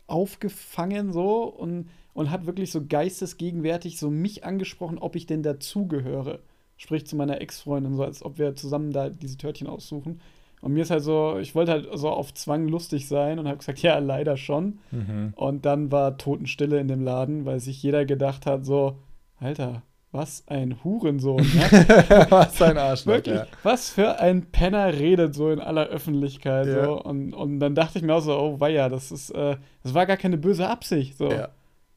[0.06, 6.40] aufgefangen so und, und hat wirklich so geistesgegenwärtig so mich angesprochen, ob ich denn dazugehöre.
[6.77, 10.20] Sprich zu meiner Ex-Freundin, so als ob wir zusammen da diese Törtchen aussuchen.
[10.61, 13.59] Und mir ist halt so, ich wollte halt so auf Zwang lustig sein und habe
[13.59, 14.79] gesagt, ja, leider schon.
[14.91, 15.35] Mhm.
[15.37, 18.97] Und dann war Totenstille in dem Laden, weil sich jeder gedacht hat, so,
[19.39, 21.43] Alter, was ein Hurensohn.
[21.43, 22.27] Ne?
[22.31, 23.47] Was ein Arschloch, Wirklich, ja.
[23.64, 26.68] was für ein Penner redet so in aller Öffentlichkeit.
[26.68, 26.85] Ja.
[26.85, 27.03] So.
[27.03, 30.07] Und, und dann dachte ich mir auch so, oh weia, das ist, äh, das war
[30.07, 31.18] gar keine böse Absicht.
[31.18, 31.31] So.
[31.31, 31.49] ja.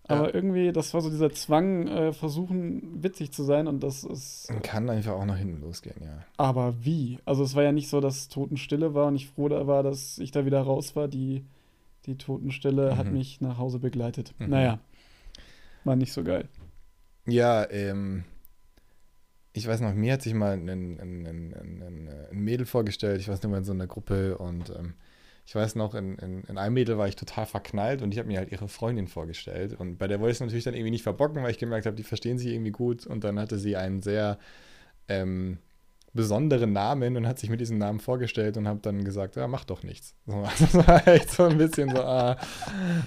[0.10, 0.34] Aber Ja.
[0.36, 4.48] irgendwie, das war so dieser Zwang, äh, versuchen, witzig zu sein und das ist.
[4.64, 6.24] Kann einfach auch nach hinten losgehen, ja.
[6.38, 7.20] Aber wie?
[7.26, 10.18] Also es war ja nicht so, dass Totenstille war und ich froh da war, dass
[10.20, 11.08] ich da wieder raus war.
[11.10, 11.44] Die,
[12.06, 13.14] die Totenstille hat Mhm.
[13.14, 14.34] mich nach Hause begleitet.
[14.40, 14.50] Mhm.
[14.50, 14.80] Naja,
[15.84, 16.48] war nicht so geil.
[17.26, 18.24] Ja, ähm,
[19.52, 23.42] ich weiß noch, mir hat sich mal ein, ein, ein, ein Mädel vorgestellt, ich weiß
[23.42, 24.94] nicht mehr in so einer Gruppe und ähm,
[25.48, 28.28] ich weiß noch, in, in, in einem Mädel war ich total verknallt und ich habe
[28.28, 29.80] mir halt ihre Freundin vorgestellt.
[29.80, 31.96] Und bei der wollte ich es natürlich dann irgendwie nicht verbocken, weil ich gemerkt habe,
[31.96, 33.08] die verstehen sich irgendwie gut.
[33.08, 34.40] Und dann hatte sie einen sehr
[35.08, 35.60] ähm,
[36.14, 39.66] besonderen Namen und hat sich mit diesem Namen vorgestellt und habe dann gesagt, ja, mach
[39.66, 40.16] doch nichts.
[40.26, 42.38] So, das war echt so ein bisschen so, ah,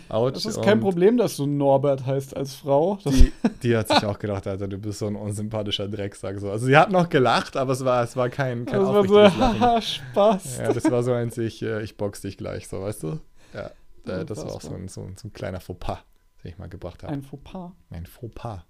[0.08, 0.32] ouch.
[0.32, 2.98] Das ist kein Problem, dass du Norbert heißt als Frau.
[3.04, 3.32] Die,
[3.62, 6.38] die hat sich auch gedacht, Alter, du bist so ein unsympathischer Drecksack.
[6.38, 6.50] So.
[6.50, 9.22] Also sie hat noch gelacht, aber es war, es war kein, kein das war so,
[9.22, 10.58] haha, Spaß.
[10.58, 13.20] Ja, das war so eins, ich, äh, ich box dich gleich, so, weißt du?
[13.52, 13.70] Ja,
[14.06, 15.98] äh, das war auch so ein, so, ein, so ein kleiner Fauxpas,
[16.44, 17.12] den ich mal gebracht habe.
[17.12, 17.72] Ein Fauxpas.
[17.90, 18.64] Ein Fauxpas.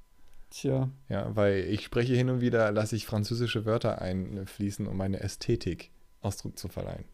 [0.51, 5.21] Tja, Ja, weil ich spreche hin und wieder, lasse ich französische Wörter einfließen, um meine
[5.21, 5.91] Ästhetik
[6.23, 7.05] Ausdruck zu verleihen.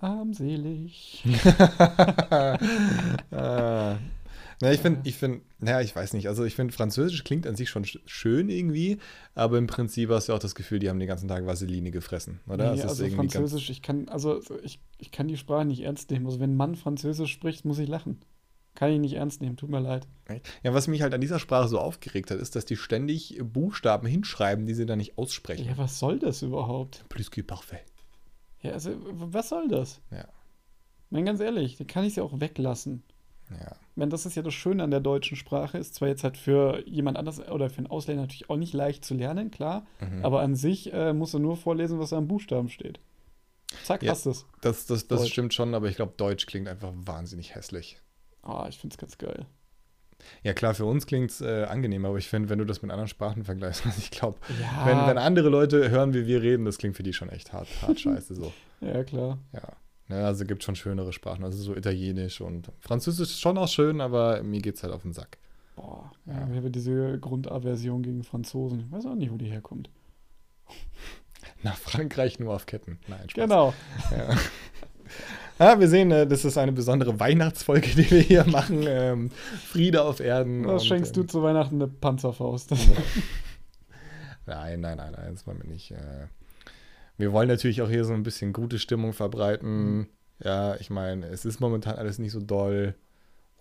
[0.00, 1.24] armselig.
[3.30, 3.98] ah.
[4.60, 6.26] Na, ich finde, ich finde, naja, ich weiß nicht.
[6.28, 8.98] Also ich finde, Französisch klingt an sich schon sch- schön irgendwie,
[9.36, 12.40] aber im Prinzip hast du auch das Gefühl, die haben den ganzen Tag Vaseline gefressen,
[12.48, 12.74] oder?
[12.74, 16.26] Nee, also Französisch, ich kann, also ich, ich kann die Sprache nicht ernst nehmen.
[16.26, 18.18] Also wenn ein Mann Französisch spricht, muss ich lachen.
[18.78, 20.06] Kann ich nicht ernst nehmen, tut mir leid.
[20.62, 24.06] Ja, was mich halt an dieser Sprache so aufgeregt hat, ist, dass die ständig Buchstaben
[24.06, 25.66] hinschreiben, die sie dann nicht aussprechen.
[25.66, 27.04] Ja, was soll das überhaupt?
[27.08, 27.82] Plus que parfait.
[28.60, 30.00] Ja, also was soll das?
[30.12, 30.28] Ja.
[31.10, 33.02] Mein ganz ehrlich, dann kann ich ja auch weglassen.
[33.50, 33.74] Ja.
[33.96, 36.86] Wenn das ist ja das Schöne an der deutschen Sprache, ist zwar jetzt halt für
[36.86, 40.24] jemand anders oder für einen Ausländer natürlich auch nicht leicht zu lernen, klar, Mhm.
[40.24, 43.00] aber an sich äh, musst du nur vorlesen, was da am Buchstaben steht.
[43.82, 44.12] Zack, Ja.
[44.12, 44.46] hast es.
[44.60, 45.32] Das, das, das Deutsch.
[45.32, 47.98] stimmt schon, aber ich glaube, Deutsch klingt einfach wahnsinnig hässlich.
[48.42, 49.46] Ah, ich find's ganz geil.
[50.42, 52.90] Ja, klar, für uns klingt es äh, angenehm, aber ich finde, wenn du das mit
[52.90, 56.64] anderen Sprachen vergleichst, also ich glaube, Ja, wenn, wenn andere Leute hören, wie wir reden,
[56.64, 58.52] das klingt für die schon echt hart, hart scheiße so.
[58.80, 59.38] ja klar.
[59.52, 60.16] Ja.
[60.16, 64.00] ja also gibt schon schönere Sprachen, also so Italienisch und Französisch ist schon auch schön,
[64.00, 65.38] aber mir geht's halt auf den Sack.
[65.76, 66.48] Boah, ja.
[66.50, 68.80] wir haben diese Grundaversion gegen Franzosen.
[68.80, 69.90] Ich weiß auch nicht, wo die herkommt.
[71.62, 72.98] Nach Frankreich nur auf Ketten.
[73.06, 73.44] Nein, Spaß.
[73.44, 73.74] Genau.
[74.10, 74.36] Ja.
[75.58, 78.84] Ja, wir sehen, äh, das ist eine besondere Weihnachtsfolge, die wir hier machen.
[78.86, 79.30] Ähm,
[79.66, 80.64] Friede auf Erden.
[80.66, 82.70] Was und, schenkst du ähm, zu Weihnachten eine Panzerfaust?
[84.46, 85.90] nein, nein, nein, nein, das wollen wir nicht.
[85.90, 86.26] Äh,
[87.16, 89.96] wir wollen natürlich auch hier so ein bisschen gute Stimmung verbreiten.
[89.96, 90.06] Mhm.
[90.42, 92.94] Ja, ich meine, es ist momentan alles nicht so doll.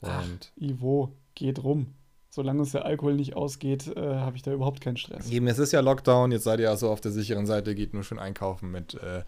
[0.01, 1.95] Und Ach, Ivo, geht rum.
[2.29, 5.31] Solange uns der Alkohol nicht ausgeht, äh, habe ich da überhaupt keinen Stress.
[5.31, 8.03] Eben, es ist ja Lockdown, jetzt seid ihr also auf der sicheren Seite, geht nur
[8.03, 9.23] schön einkaufen mit äh,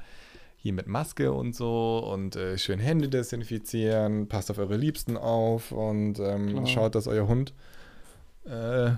[0.61, 5.71] hier mit Maske und so und äh, schön Hände desinfizieren, passt auf eure Liebsten auf
[5.71, 7.53] und ähm, schaut, dass euer Hund
[8.45, 8.91] äh,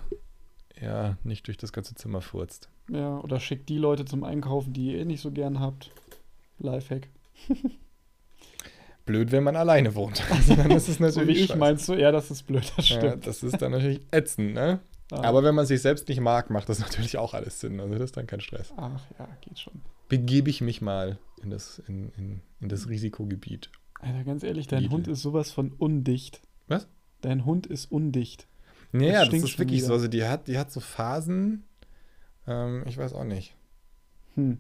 [0.82, 2.70] ja nicht durch das ganze Zimmer furzt.
[2.90, 5.92] Ja, oder schickt die Leute zum Einkaufen, die ihr eh nicht so gern habt.
[6.58, 7.08] Lifehack.
[9.06, 10.24] blöd, wenn man alleine wohnt.
[10.32, 11.60] Also dann ist es natürlich so wie ich scheiße.
[11.60, 13.04] meinst du, ja, das ist blöd, das stimmt.
[13.04, 14.80] Ja, das ist dann natürlich ätzend, ne?
[15.12, 15.22] Ah.
[15.24, 17.80] Aber wenn man sich selbst nicht mag, macht das natürlich auch alles Sinn.
[17.80, 18.74] Also das ist dann kein Stress.
[18.78, 19.82] Ach ja, geht schon.
[20.08, 23.70] Begebe ich mich mal in das, in, in, in das Risikogebiet.
[24.00, 24.94] Alter, ganz ehrlich, dein Lidl.
[24.94, 26.42] Hund ist sowas von undicht.
[26.68, 26.88] Was?
[27.22, 28.48] Dein Hund ist undicht.
[28.94, 29.88] Naja, das, das ist wirklich wieder.
[29.88, 29.94] so.
[29.94, 31.66] Also die hat, die hat so Phasen,
[32.48, 33.56] ähm, ich weiß auch nicht.
[34.36, 34.58] Hm.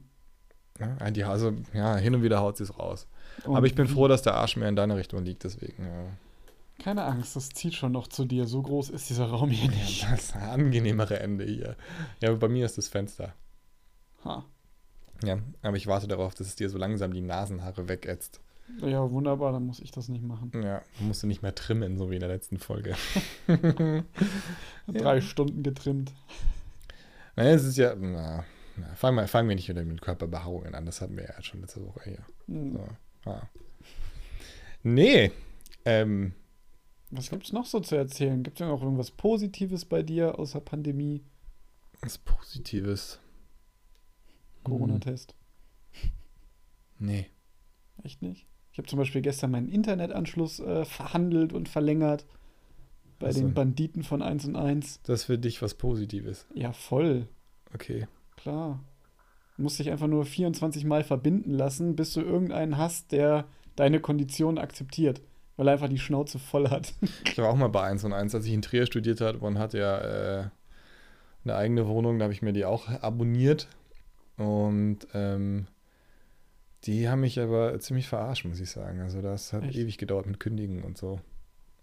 [0.79, 3.07] Ja, die, also, ja, hin und wieder haut sie es raus.
[3.45, 6.05] Und Aber ich bin froh, dass der Arsch mehr in deine Richtung liegt, deswegen, ja.
[6.81, 8.47] Keine Angst, das zieht schon noch zu dir.
[8.47, 10.03] So groß ist dieser Raum hier nicht.
[10.11, 11.75] Das angenehmere Ende hier.
[12.21, 13.35] Ja, bei mir ist das Fenster.
[14.25, 14.43] Ha.
[15.23, 18.41] Ja, aber ich warte darauf, dass es dir so langsam die Nasenhaare wegätzt.
[18.79, 20.51] Ja, wunderbar, dann muss ich das nicht machen.
[20.55, 22.95] Ja, musst du nicht mehr trimmen, so wie in der letzten Folge.
[24.87, 25.21] Drei ja.
[25.21, 26.11] Stunden getrimmt.
[27.35, 28.43] Naja, es ist ja, na,
[28.75, 31.61] na, fangen, wir, fangen wir nicht wieder mit Körperbehaarungen an, das hatten wir ja schon
[31.61, 32.25] letzte Woche hier.
[32.47, 32.73] Mhm.
[32.73, 33.41] So, ah.
[34.81, 35.31] Nee,
[35.85, 36.33] ähm,
[37.11, 38.41] was gibt es noch so zu erzählen?
[38.41, 41.21] Gibt es noch irgendwas Positives bei dir außer Pandemie?
[42.01, 43.19] Was Positives?
[44.63, 45.35] Corona-Test.
[46.99, 47.27] Nee.
[48.03, 48.47] Echt nicht?
[48.71, 52.25] Ich habe zum Beispiel gestern meinen Internetanschluss äh, verhandelt und verlängert.
[53.19, 55.01] Bei also, den Banditen von 1 und 1.
[55.03, 56.47] Das ist für dich was Positives.
[56.55, 57.27] Ja, voll.
[57.73, 58.07] Okay.
[58.37, 58.83] Klar.
[59.57, 63.99] Du musst dich einfach nur 24 Mal verbinden lassen, bis du irgendeinen hast, der deine
[63.99, 65.21] Konditionen akzeptiert
[65.61, 66.91] weil er einfach die Schnauze voll hat.
[67.23, 69.59] Ich war auch mal bei 1 und 1, als ich in Trier studiert habe und
[69.59, 70.49] hatte ja äh,
[71.43, 73.67] eine eigene Wohnung, da habe ich mir die auch abonniert.
[74.37, 75.67] Und ähm,
[76.85, 79.01] die haben mich aber ziemlich verarscht, muss ich sagen.
[79.01, 79.77] Also das hat echt?
[79.77, 81.19] ewig gedauert mit Kündigen und so.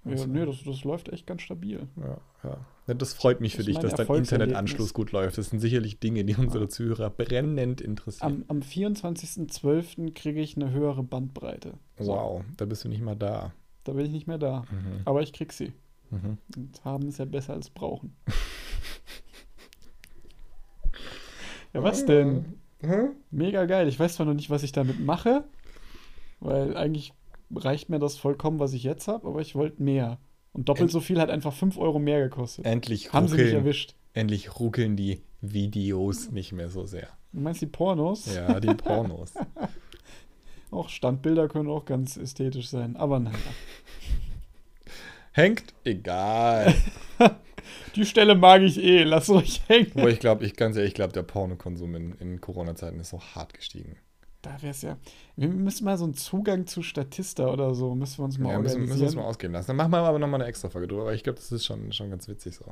[0.04, 1.86] Ja, also, nee, das, das läuft echt ganz stabil.
[1.96, 2.94] Ja, ja.
[2.94, 5.38] Das freut mich das für dich, dass dein Internetanschluss gut läuft.
[5.38, 6.68] Das sind sicherlich Dinge, die unsere ja.
[6.68, 8.44] Zuhörer brennend interessieren.
[8.48, 10.14] Am, am 24.12.
[10.14, 11.74] kriege ich eine höhere Bandbreite.
[11.98, 13.52] Wow, da bist du nicht mal da.
[13.84, 14.64] Da bin ich nicht mehr da.
[14.70, 15.02] Mhm.
[15.04, 15.72] Aber ich krieg sie.
[16.10, 16.38] Mhm.
[16.56, 18.16] Und haben ist ja besser als brauchen.
[21.72, 22.60] ja, was denn?
[22.82, 23.10] Mhm.
[23.30, 23.88] Mega geil.
[23.88, 25.44] Ich weiß zwar noch nicht, was ich damit mache,
[26.40, 27.12] weil eigentlich
[27.54, 30.18] reicht mir das vollkommen, was ich jetzt habe, aber ich wollte mehr.
[30.52, 32.64] Und doppelt End so viel hat einfach 5 Euro mehr gekostet.
[32.64, 33.94] Endlich Haben ruckeln, sie mich erwischt.
[34.14, 37.08] Endlich ruckeln die Videos nicht mehr so sehr.
[37.32, 38.34] Du meinst die Pornos?
[38.34, 39.34] Ja, die Pornos.
[40.70, 43.36] auch Standbilder können auch ganz ästhetisch sein, aber naja.
[45.32, 45.72] Hängt?
[45.84, 46.74] Egal.
[47.94, 49.92] die Stelle mag ich eh, lass ruhig hängen.
[49.94, 53.20] Aber ich glaube, ich ganz ehrlich, ich glaube, der Pornokonsum in, in Corona-Zeiten ist so
[53.20, 53.96] hart gestiegen.
[54.42, 54.96] Da wäre es ja.
[55.36, 58.56] Wir müssen mal so einen Zugang zu Statista oder so, müssen wir uns mal ja,
[58.56, 58.82] organisieren.
[58.82, 59.68] Müssen, müssen wir uns mal ausgehen lassen.
[59.68, 61.92] Dann machen wir aber nochmal eine extra Folge drüber, aber ich glaube, das ist schon,
[61.92, 62.64] schon ganz witzig so.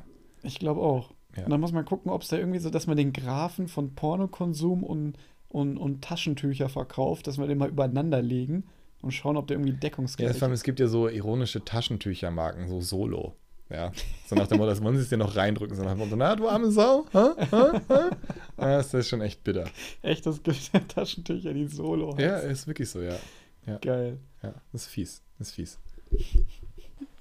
[0.43, 1.11] Ich glaube auch.
[1.35, 1.43] Ja.
[1.43, 3.95] Und dann muss man gucken, ob es da irgendwie so, dass man den Graphen von
[3.95, 5.17] Pornokonsum und,
[5.49, 8.65] und, und Taschentücher verkauft, dass wir den mal übereinander legen
[9.01, 10.41] und schauen, ob der irgendwie deckungsgleich ist.
[10.41, 13.35] Ja, es gibt ja so ironische Taschentüchermarken, so Solo.
[13.69, 13.91] Ja,
[14.25, 16.15] so nach dem Motto, das wollen sie es dir noch reindrücken, so nach dem Motto,
[16.15, 17.35] na, du arme Sau, ha?
[17.51, 17.81] Ha?
[17.89, 18.09] Ha?
[18.55, 19.65] Das ist schon echt bitter.
[20.01, 22.21] Echt, das gibt ja Taschentücher, die Solo hast.
[22.21, 23.15] Ja, ist wirklich so, ja.
[23.65, 23.77] ja.
[23.79, 24.19] Geil.
[24.41, 25.79] Ja, das ist fies, das ist fies.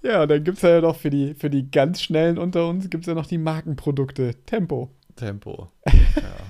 [0.02, 2.88] Ja, und dann gibt es ja noch für die, für die ganz Schnellen unter uns,
[2.90, 4.34] gibt es ja noch die Markenprodukte.
[4.46, 4.90] Tempo.
[5.16, 5.68] Tempo.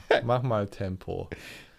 [0.09, 0.23] Ja.
[0.23, 1.29] Mach mal Tempo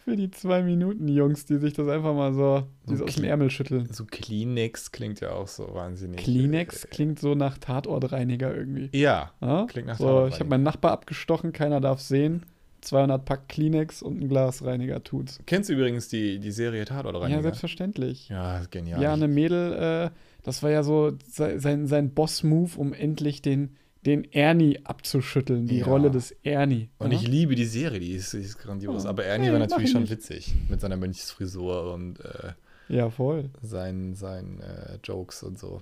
[0.08, 3.49] für die zwei Minuten Jungs, die sich das einfach mal so, so aus dem Ärmel
[3.49, 3.89] schütteln.
[3.91, 6.22] So Kleenex klingt ja auch so wahnsinnig.
[6.22, 8.89] Kleenex äh, klingt so nach Tatortreiniger irgendwie.
[8.97, 9.66] Ja, ja?
[9.68, 10.36] klingt nach so, Tatortreiniger.
[10.36, 12.45] Ich habe meinen Nachbar abgestochen, keiner darf sehen.
[12.80, 15.41] 200 Pack Kleenex und ein Glasreiniger tut's.
[15.45, 17.39] Kennst du übrigens die, die Serie Tatortreiniger?
[17.39, 18.30] Ja, selbstverständlich.
[18.30, 19.01] Ja, genial.
[19.01, 20.10] Ja, eine Mädel, äh,
[20.43, 23.76] das war ja so sein, sein Boss-Move, um endlich den
[24.08, 25.86] den Ernie abzuschütteln, die ja.
[25.86, 26.89] Rolle des Ernie.
[26.97, 27.20] Und ja?
[27.20, 29.03] ich liebe die Serie, die ist, die ist grandios.
[29.03, 29.10] Ja.
[29.12, 32.53] Aber Ernie war natürlich schon witzig mit seiner Mönchsfrisur und äh,
[32.89, 33.49] ja, voll.
[33.62, 35.82] seinen, seinen äh, Jokes und so.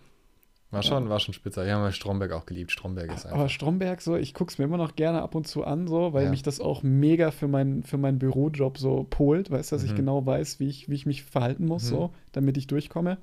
[0.72, 1.66] War schon, war schon spitze.
[1.66, 2.72] Ja, haben wir Stromberg auch geliebt.
[2.72, 3.38] Stromberg ist einfach.
[3.40, 6.12] Aber Stromberg, so, ich gucke es mir immer noch gerne ab und zu an, so,
[6.12, 6.30] weil Ja.
[6.32, 9.92] mich das auch mega für, mein, für meinen Bürojob so polt, weißt du, dass ich
[9.92, 9.96] Mhm.
[9.98, 11.96] genau weiß, wie ich, wie ich mich verhalten muss, Mhm.
[11.96, 13.20] so, damit ich durchkomme.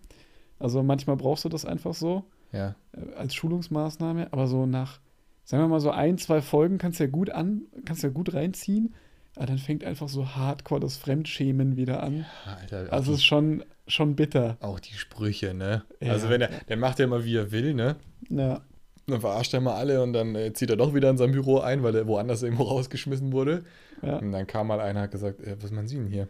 [0.60, 2.74] Also manchmal brauchst du das einfach so ja.
[2.92, 5.00] äh, als Schulungsmaßnahme, aber so nach,
[5.44, 8.12] sagen wir mal, so ein, zwei Folgen kannst du ja gut an, kannst du ja
[8.12, 8.94] gut reinziehen,
[9.36, 12.26] aber dann fängt einfach so hardcore das Fremdschämen wieder an.
[12.44, 14.58] Alter, auch, Also es ist schon, schon bitter.
[14.60, 15.84] auch die Sprüche, ne?
[16.00, 16.12] Ja.
[16.12, 17.96] Also wenn er, der macht ja immer wie er will, ne?
[18.28, 18.60] Ja.
[19.06, 21.58] Dann verarscht er mal alle und dann äh, zieht er doch wieder in sein Büro
[21.58, 23.64] ein, weil er woanders irgendwo rausgeschmissen wurde.
[24.02, 24.18] Ja.
[24.18, 26.28] Und dann kam mal einer und hat gesagt, äh, was Sie denn hier?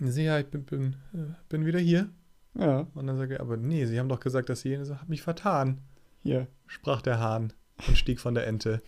[0.00, 2.08] So, ja, ich bin, bin, äh, bin wieder hier.
[2.58, 2.86] Ja.
[2.94, 4.74] Und dann sagt er, aber nee, Sie haben doch gesagt, dass Sie.
[4.74, 5.78] Ich so, hab mich vertan,
[6.22, 6.48] Hier.
[6.66, 7.52] sprach der Hahn
[7.86, 8.82] und stieg von der Ente.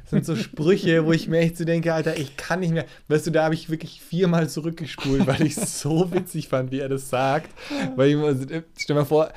[0.00, 2.86] Das sind so Sprüche, wo ich mir echt so denke, Alter, ich kann nicht mehr.
[3.08, 6.80] Weißt du, da habe ich wirklich viermal zurückgespult, weil ich es so witzig fand, wie
[6.80, 7.50] er das sagt.
[7.96, 8.46] Weil ich immer, so-
[8.78, 9.30] stell mal vor,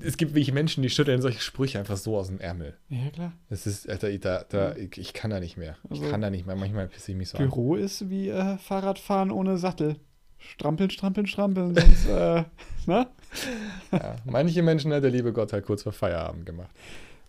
[0.00, 2.74] es gibt wirklich Menschen, die schütteln solche Sprüche einfach so aus dem Ärmel.
[2.88, 3.32] Ja, klar.
[3.50, 5.76] Das ist, Alter, ich- da, da, ich, ich kann da nicht mehr.
[5.90, 6.56] Ich Also- kann da nicht mehr.
[6.56, 7.44] Manchmal pisse ich mich so an.
[7.44, 9.96] Büro ist wie äh, Fahrradfahren ohne Sattel.
[10.38, 12.44] Strampeln, strampeln, strampeln, sonst, äh,
[12.86, 13.06] ne?
[13.92, 16.70] Ja, manche Menschen hat der liebe Gott halt kurz vor Feierabend gemacht.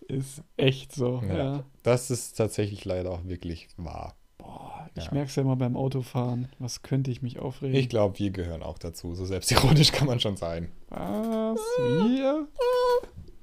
[0.08, 1.36] Ist echt so, Ja.
[1.36, 1.64] ja.
[1.82, 4.14] Das ist tatsächlich leider auch wirklich wahr.
[4.38, 5.12] Boah, ich Ja.
[5.12, 6.48] merke es ja immer beim Autofahren.
[6.58, 7.76] Was könnte ich mich aufregen?
[7.76, 9.14] Ich glaube, wir gehören auch dazu.
[9.14, 10.70] So selbstironisch kann man schon sein.
[10.88, 11.58] Was?
[11.78, 12.48] Wir?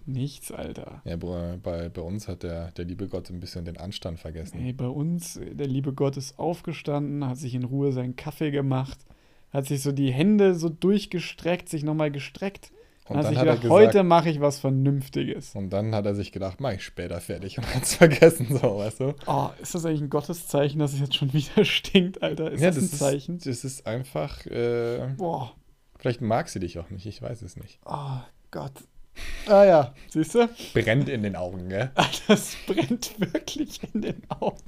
[0.05, 1.01] Nichts, Alter.
[1.03, 4.59] Ja, bei, bei, uns hat der, der liebe Gott ein bisschen den Anstand vergessen.
[4.65, 8.97] Ey, bei uns, der liebe Gott ist aufgestanden, hat sich in Ruhe seinen Kaffee gemacht,
[9.51, 12.71] hat sich so die Hände so durchgestreckt, sich nochmal gestreckt.
[13.07, 15.55] Und hat dann sich hat er gedacht, gesagt, heute mache ich was Vernünftiges.
[15.55, 18.79] und dann hat er sich gedacht, mach ich später fertig und hat es vergessen, so,
[18.79, 19.15] weißt du?
[19.27, 22.51] Oh, ist das eigentlich ein Gotteszeichen, dass es jetzt schon wieder stinkt, Alter?
[22.51, 23.37] Ist ja, das, ein Zeichen?
[23.37, 25.53] Ist, das ist einfach, äh, Boah,
[25.97, 27.79] vielleicht mag sie dich auch nicht, ich weiß es nicht.
[27.85, 28.19] oh
[28.51, 28.73] Gott.
[29.47, 30.49] Ah ja, siehst du?
[30.73, 31.91] Brennt in den Augen, gell?
[32.27, 34.59] Das brennt wirklich in den Augen.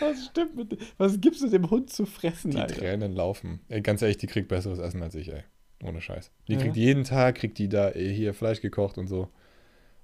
[0.00, 0.78] Was stimmt mit dem?
[0.98, 2.76] Was gibst du dem Hund zu fressen, Die Alter?
[2.76, 3.60] Tränen laufen.
[3.68, 5.42] Ey, ganz ehrlich, die kriegt besseres Essen als ich, ey.
[5.82, 6.30] Ohne Scheiß.
[6.48, 6.60] Die Ja.
[6.60, 9.28] kriegt jeden Tag, kriegt die da ey, hier Fleisch gekocht und so.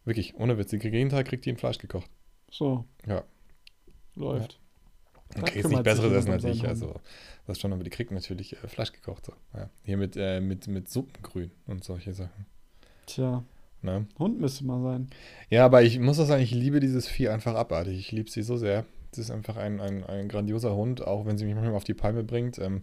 [0.04, 0.70] Wirklich, ohne Witz.
[0.70, 2.10] Die kriegt jeden Tag, kriegt die ein Fleisch gekocht.
[2.50, 2.84] So.
[3.06, 3.24] Ja.
[4.14, 4.58] Läuft.
[5.34, 6.66] Und Da kriegt nicht kümmert sich besseres Essen als ich.
[6.66, 6.94] Also,
[7.46, 9.26] das schon, aber die kriegt natürlich äh, Fleisch gekocht.
[9.26, 9.32] So.
[9.54, 9.68] Ja.
[9.84, 12.46] Hier mit, äh, mit, mit Suppengrün und solche Sachen.
[13.06, 13.44] Tja,
[13.82, 14.06] Ne?
[14.18, 15.08] Hund müsste mal sein.
[15.50, 17.98] Ja, aber ich muss auch sagen, ich liebe dieses Vieh einfach abartig.
[17.98, 18.84] Ich liebe sie so sehr.
[19.12, 21.94] Es ist einfach ein, ein, ein grandioser Hund, auch wenn sie mich manchmal auf die
[21.94, 22.58] Palme bringt.
[22.58, 22.82] Ähm,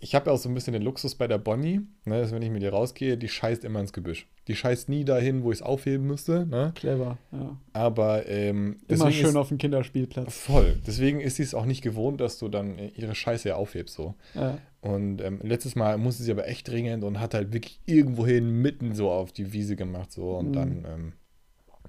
[0.00, 2.42] ich habe ja auch so ein bisschen den Luxus bei der Bonnie, ne, dass wenn
[2.42, 4.28] ich mit ihr rausgehe, die scheißt immer ins Gebüsch.
[4.48, 6.46] Die scheißt nie dahin, wo ich es aufheben müsste.
[6.46, 6.72] Ne?
[6.74, 7.56] Clever, ja.
[7.72, 10.34] Aber ähm, Immer schön ist, auf dem Kinderspielplatz.
[10.36, 10.80] voll.
[10.84, 13.94] Deswegen ist sie es auch nicht gewohnt, dass du dann äh, ihre Scheiße ja aufhebst.
[13.94, 14.16] So.
[14.34, 14.58] Ja.
[14.80, 18.96] Und ähm, letztes Mal musste sie aber echt dringend und hat halt wirklich irgendwohin mitten
[18.96, 20.10] so auf die Wiese gemacht.
[20.10, 20.36] So.
[20.36, 20.52] Und Mhm.
[20.52, 21.12] dann ähm,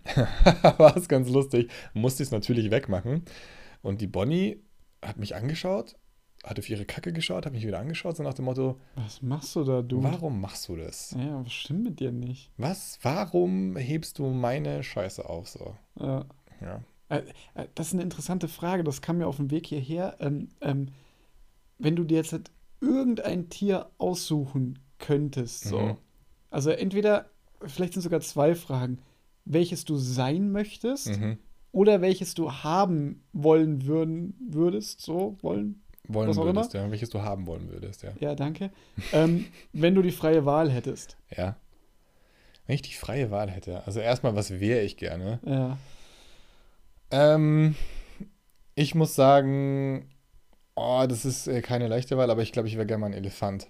[0.78, 1.70] war es ganz lustig.
[1.94, 3.24] Musste ich es natürlich wegmachen.
[3.82, 4.62] Und die Bonnie
[5.02, 5.96] hat mich angeschaut,
[6.44, 9.56] hat auf ihre Kacke geschaut, hat mich wieder angeschaut, so nach dem Motto: Was machst
[9.56, 10.04] du da, du?
[10.04, 11.16] Warum machst du das?
[11.18, 12.52] Ja, was stimmt mit dir nicht?
[12.58, 13.00] Was?
[13.02, 15.48] Warum hebst du meine Scheiße auf?
[15.50, 15.76] So.
[16.00, 16.26] Ja.
[16.62, 16.82] Ja.
[17.10, 17.24] Äh,
[17.56, 20.18] äh, Das ist eine interessante Frage, das kam mir auf dem Weg hierher.
[20.20, 20.88] Ähm, ähm,
[21.80, 25.80] wenn du dir jetzt halt irgendein Tier aussuchen könntest, so.
[25.80, 25.98] Mhm.
[26.50, 27.26] Also entweder,
[27.66, 29.00] vielleicht sind sogar zwei Fragen,
[29.46, 31.38] welches du sein möchtest Mhm.
[31.72, 35.82] oder welches du haben wollen würden, würdest, so wollen.
[36.08, 36.90] Wollen würdest, ja.
[36.92, 38.12] Welches du haben wollen würdest, ja.
[38.20, 38.72] Ja, danke.
[39.14, 41.18] ähm, wenn du die freie Wahl hättest.
[41.36, 41.56] Ja.
[42.68, 43.86] Wenn ich die freie Wahl hätte.
[43.86, 45.40] Also erstmal, was wäre ich gerne?
[45.46, 45.78] Ja.
[47.12, 47.76] Ähm,
[48.76, 50.10] ich muss sagen,
[50.76, 53.14] oh, das ist äh, keine leichte Wahl, aber ich glaube, ich wäre gerne mal ein
[53.14, 53.68] Elefant.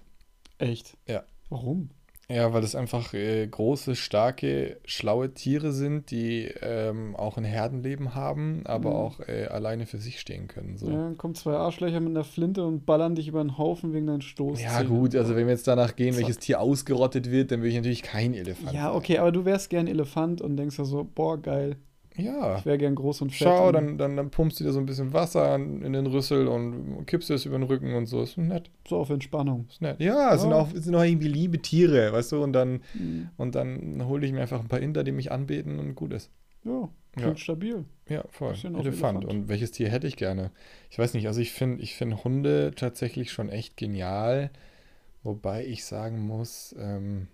[0.58, 0.96] Echt?
[1.06, 1.24] Ja.
[1.50, 1.90] Warum?
[2.28, 8.14] Ja, weil das einfach äh, große, starke, schlaue Tiere sind, die ähm, auch ein Herdenleben
[8.14, 8.96] haben, aber Mhm.
[8.96, 10.78] auch äh, alleine für sich stehen können.
[10.78, 10.88] So.
[10.88, 14.06] Ja, dann kommen zwei Arschlöcher mit einer Flinte und ballern dich über den Haufen wegen
[14.06, 14.62] deinen Stoß.
[14.62, 16.22] Ja, gut, also wenn wir jetzt danach gehen, Zack.
[16.22, 18.72] welches Tier ausgerottet wird, dann will ich natürlich kein Elefant.
[18.72, 18.96] Ja, sein.
[18.96, 21.76] okay, aber du wärst gern Elefant und denkst ja so, boah, geil.
[22.16, 22.58] Ja.
[22.58, 23.48] Ich wäre gern groß und fett.
[23.48, 27.06] Schau, dann, dann, dann pumpst du dir so ein bisschen Wasser in den Rüssel und
[27.06, 28.22] kippst es über den Rücken und so.
[28.22, 28.70] Ist nett.
[28.88, 29.66] So auf Entspannung.
[29.68, 29.98] Ist nett.
[30.00, 30.56] Ja, es sind Ja.
[30.58, 33.30] auch, es sind auch irgendwie liebe Tiere, weißt du, und dann, Hm.
[33.36, 36.30] und dann hole ich mir einfach ein paar Inder, die mich anbeten und gut ist.
[36.64, 37.36] Ja, klingt Ja.
[37.36, 37.84] stabil.
[38.08, 38.50] Ja, voll.
[38.50, 38.78] Elefant.
[38.78, 39.24] Elefant.
[39.24, 40.50] Und welches Tier hätte ich gerne?
[40.90, 44.50] Ich weiß nicht, also ich finde ich find Hunde tatsächlich schon echt genial,
[45.24, 47.26] wobei ich sagen muss, ähm,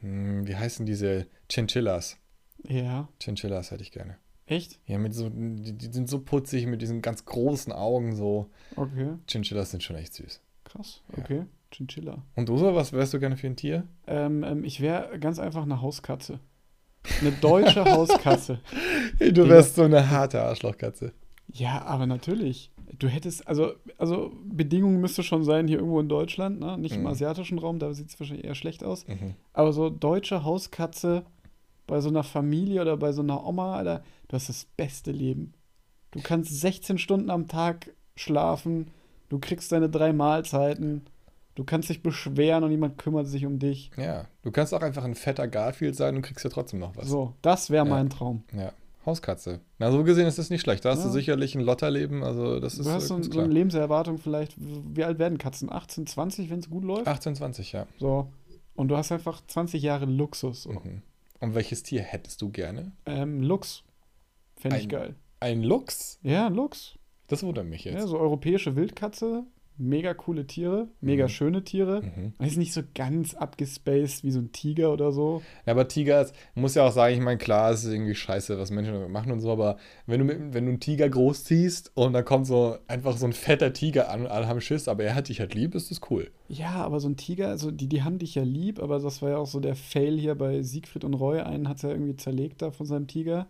[0.00, 2.18] hm, wie heißen diese Chinchillas?
[2.64, 4.16] Ja, Chinchillas hätte ich gerne.
[4.46, 4.78] echt?
[4.86, 8.50] Ja, mit so, die, die sind so putzig, mit diesen ganz großen Augen so.
[8.76, 10.40] Okay, Chinchillas sind schon echt süß.
[10.64, 11.02] krass.
[11.16, 11.22] Ja.
[11.22, 12.22] Okay, Chinchilla.
[12.34, 13.84] Und du so, was wärst du gerne für ein Tier?
[14.06, 16.40] Ähm, ähm, ich wäre ganz einfach eine Hauskatze.
[17.20, 18.60] Eine deutsche Hauskatze.
[19.18, 21.12] Hey, du wärst so eine harte Arschlochkatze.
[21.52, 22.72] Ja, aber natürlich.
[22.98, 26.76] Du hättest, also, also Bedingungen müsste schon sein, hier irgendwo in Deutschland, ne?
[26.78, 27.06] nicht im Mhm.
[27.08, 29.06] asiatischen Raum, da sieht es wahrscheinlich eher schlecht aus.
[29.06, 29.34] Mhm.
[29.52, 31.24] Aber so deutsche Hauskatze
[31.86, 35.52] bei so einer Familie oder bei so einer Oma, Alter, du hast das beste Leben.
[36.10, 38.88] Du kannst 16 Stunden am Tag schlafen,
[39.28, 41.02] du kriegst deine drei Mahlzeiten,
[41.54, 43.90] du kannst dich beschweren und niemand kümmert sich um dich.
[43.96, 47.06] Ja, du kannst auch einfach ein fetter Garfield sein und kriegst ja trotzdem noch was.
[47.08, 47.90] So, das wäre Ja.
[47.90, 48.42] mein Traum.
[48.56, 48.72] Ja,
[49.04, 49.60] Hauskatze.
[49.78, 50.84] Na, so gesehen ist das nicht schlecht.
[50.84, 51.06] Da hast Ja.
[51.06, 54.18] du sicherlich ein Lotterleben, also das ist Du hast äh, so, ganz so eine Lebenserwartung
[54.18, 55.70] vielleicht, wie alt werden Katzen?
[55.70, 57.06] 18, 20, wenn es gut läuft?
[57.06, 57.86] 18, 20, ja.
[57.98, 58.28] So.
[58.74, 60.64] Und du hast einfach 20 Jahre Luxus.
[60.64, 60.72] So.
[60.72, 61.02] Mhm.
[61.40, 62.92] Und welches Tier hättest du gerne?
[63.06, 63.82] Ähm, Lux.
[64.56, 65.14] Fände ich Ein- geil.
[65.40, 66.18] Ein Luchs?
[66.22, 66.98] Ja, Lux.
[67.26, 67.96] Das wundert mich jetzt.
[67.98, 69.44] Ja, so europäische Wildkatze.
[69.78, 70.88] Mega coole Tiere.
[71.00, 71.28] Mega Mhm.
[71.28, 72.02] schöne Tiere.
[72.02, 72.32] Mhm.
[72.46, 75.42] Ist nicht so ganz abgespaced wie so ein Tiger oder so.
[75.66, 78.58] Ja, aber Tiger, ist- muss ja auch sagen, ich meine, klar, es ist irgendwie scheiße,
[78.58, 81.92] was Menschen damit machen und so, aber wenn du, mit, wenn du einen Tiger großziehst
[81.94, 85.04] und da kommt so einfach so ein fetter Tiger an und alle haben Schiss, aber
[85.04, 86.30] er hat dich halt lieb, ist das cool.
[86.48, 89.30] Ja, aber so ein Tiger, also die, die haben dich ja lieb, aber das war
[89.30, 91.40] ja auch so der Fail hier bei Siegfried und Roy.
[91.40, 93.46] Einen hat ja irgendwie zerlegt da von seinem Tiger.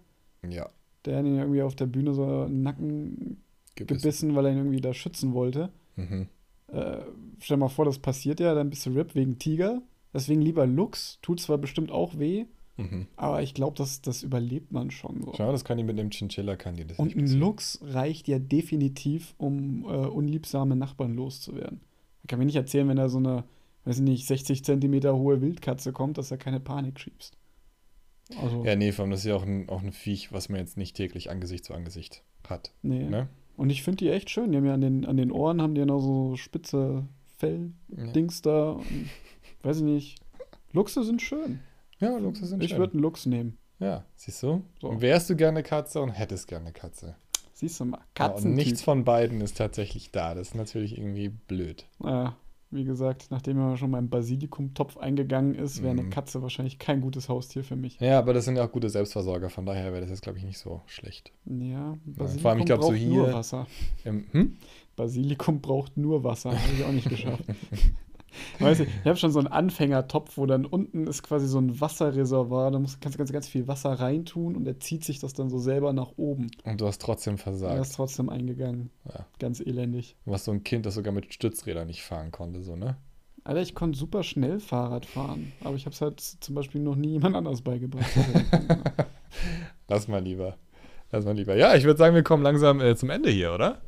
[0.48, 0.68] Ja,
[1.04, 3.36] Der hat ihn ja irgendwie auf der Bühne so in den Nacken
[3.74, 4.00] gebissen.
[4.02, 5.68] gebissen, weil er ihn irgendwie da schützen wollte.
[5.96, 6.28] Mhm.
[6.68, 6.98] Äh,
[7.40, 9.82] stell mal vor, das passiert ja, dann bist du RIP wegen Tiger.
[10.14, 11.18] Deswegen lieber Lux.
[11.22, 12.46] Tut zwar bestimmt auch weh,
[12.78, 13.06] Mhm.
[13.16, 15.32] aber ich glaube, das, das überlebt man schon so.
[15.36, 17.26] Schau, das kann die mit dem Chinchilla, kann die das Und ein.
[17.38, 21.80] Lux reicht ja definitiv, um äh, unliebsame Nachbarn loszuwerden.
[22.22, 23.44] Er kann mir nicht erzählen, wenn da so eine,
[23.84, 27.36] weiß ich nicht, 60 Zentimeter hohe Wildkatze kommt, dass er keine Panik schiebst.
[28.42, 30.58] Also, Ja, nee, vor allem, das ist ja auch ein, auch ein Viech, was man
[30.60, 32.72] jetzt nicht täglich Angesicht zu Angesicht hat.
[32.82, 33.04] nee.
[33.04, 33.28] Ne?
[33.56, 34.50] Und ich finde die echt schön.
[34.52, 37.04] Die haben ja an den, an den Ohren, haben die ja noch so spitze
[37.38, 38.50] Fell-Dings Ja.
[38.52, 38.70] da.
[38.72, 38.84] Und,
[39.62, 40.18] weiß ich nicht.
[40.72, 41.60] Luchse sind schön.
[41.98, 42.78] ja, Luchse sind Ich schön.
[42.78, 43.56] würde einen Luchs nehmen.
[43.78, 44.62] Ja, siehst du?
[44.80, 45.00] So.
[45.00, 47.16] Wärst du gerne Katze und hättest gerne Katze.
[47.52, 47.98] Siehst du mal.
[48.18, 48.54] Ja, und Katzen.
[48.54, 50.34] nichts von beiden ist tatsächlich da.
[50.34, 51.86] Das ist natürlich irgendwie blöd.
[52.02, 52.36] Ja,
[52.70, 56.10] wie gesagt, nachdem er schon mal im Basilikum-Topf eingegangen ist, wäre eine Mhm.
[56.10, 57.98] Katze wahrscheinlich kein gutes Haustier für mich.
[58.00, 60.44] Ja, aber das sind ja auch gute Selbstversorger, von daher wäre das jetzt, glaube ich,
[60.44, 61.32] nicht so schlecht.
[61.46, 63.66] Ja, Basilikum vor allem, ich glaub, so braucht hier- nur Wasser.
[64.04, 64.56] Ähm, hm?
[64.96, 66.50] Basilikum braucht nur Wasser.
[66.50, 67.44] Habe ich auch nicht geschafft.
[68.58, 71.80] Weißt du, ich habe schon so einen Anfängertopf, wo dann unten ist quasi so ein
[71.80, 72.70] Wasserreservoir.
[72.70, 75.50] Da musst, kannst du ganz, ganz viel Wasser reintun und er zieht sich das dann
[75.50, 76.50] so selber nach oben.
[76.64, 77.80] Und du hast trotzdem Er versagt.
[77.80, 78.90] ist trotzdem eingegangen.
[79.04, 79.26] Ja.
[79.38, 80.16] Ganz elendig.
[80.24, 82.96] Du warst so ein Kind, das sogar mit Stützrädern nicht fahren konnte, so, ne?
[83.44, 86.96] Alter, ich konnte super schnell Fahrrad fahren, aber ich habe es halt zum Beispiel noch
[86.96, 88.10] nie jemand anders beigebracht.
[89.88, 90.56] Lass mal lieber.
[91.12, 91.56] Lass mal lieber.
[91.56, 93.80] Ja, ich würde sagen, wir kommen langsam äh, zum Ende hier, oder?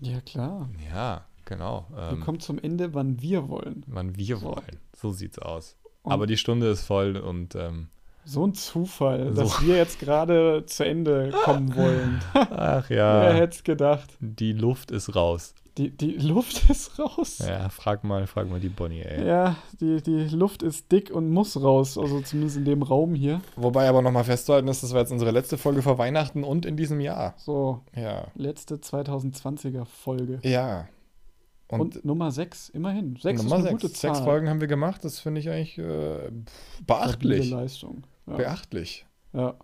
[0.00, 0.68] ja, klar.
[0.92, 1.86] Ja, genau.
[1.94, 3.82] Wir Ähm, kommen zum Ende, wann wir wollen.
[3.88, 4.46] wann wir So.
[4.48, 4.78] wollen.
[4.96, 5.76] So sieht's aus.
[6.02, 7.88] Und Aber die Stunde ist voll und ähm,
[8.24, 9.42] so ein Zufall, So.
[9.42, 12.20] dass wir jetzt gerade zu Ende kommen wollen.
[12.34, 14.10] ach Wer ja, hätte es gedacht?
[14.20, 15.54] die Luft ist raus.
[15.78, 17.38] Die, die Luft ist raus.
[17.38, 19.24] Ja, frag mal, frag mal die Bonnie, ey.
[19.26, 21.96] Ja, die, die Luft ist dick und muss raus.
[21.96, 23.40] Also zumindest in dem Raum hier.
[23.54, 26.76] Wobei aber nochmal festzuhalten ist, das war jetzt unsere letzte Folge vor Weihnachten und in
[26.76, 27.34] diesem Jahr.
[27.36, 28.26] So, Ja.
[28.34, 30.40] letzte 2020er Folge.
[30.42, 30.88] Ja.
[31.68, 33.16] Und, Und, Nummer 6, immerhin.
[33.16, 33.82] 6 Nummer ist eine sechs.
[33.82, 34.14] gute Zahl.
[34.14, 37.50] Sechs Folgen haben wir gemacht, das finde ich eigentlich äh, pff, Stabile beachtlich.
[37.50, 38.02] Leistung.
[38.26, 38.36] Ja.
[38.36, 39.06] Beachtlich.
[39.32, 39.54] ja.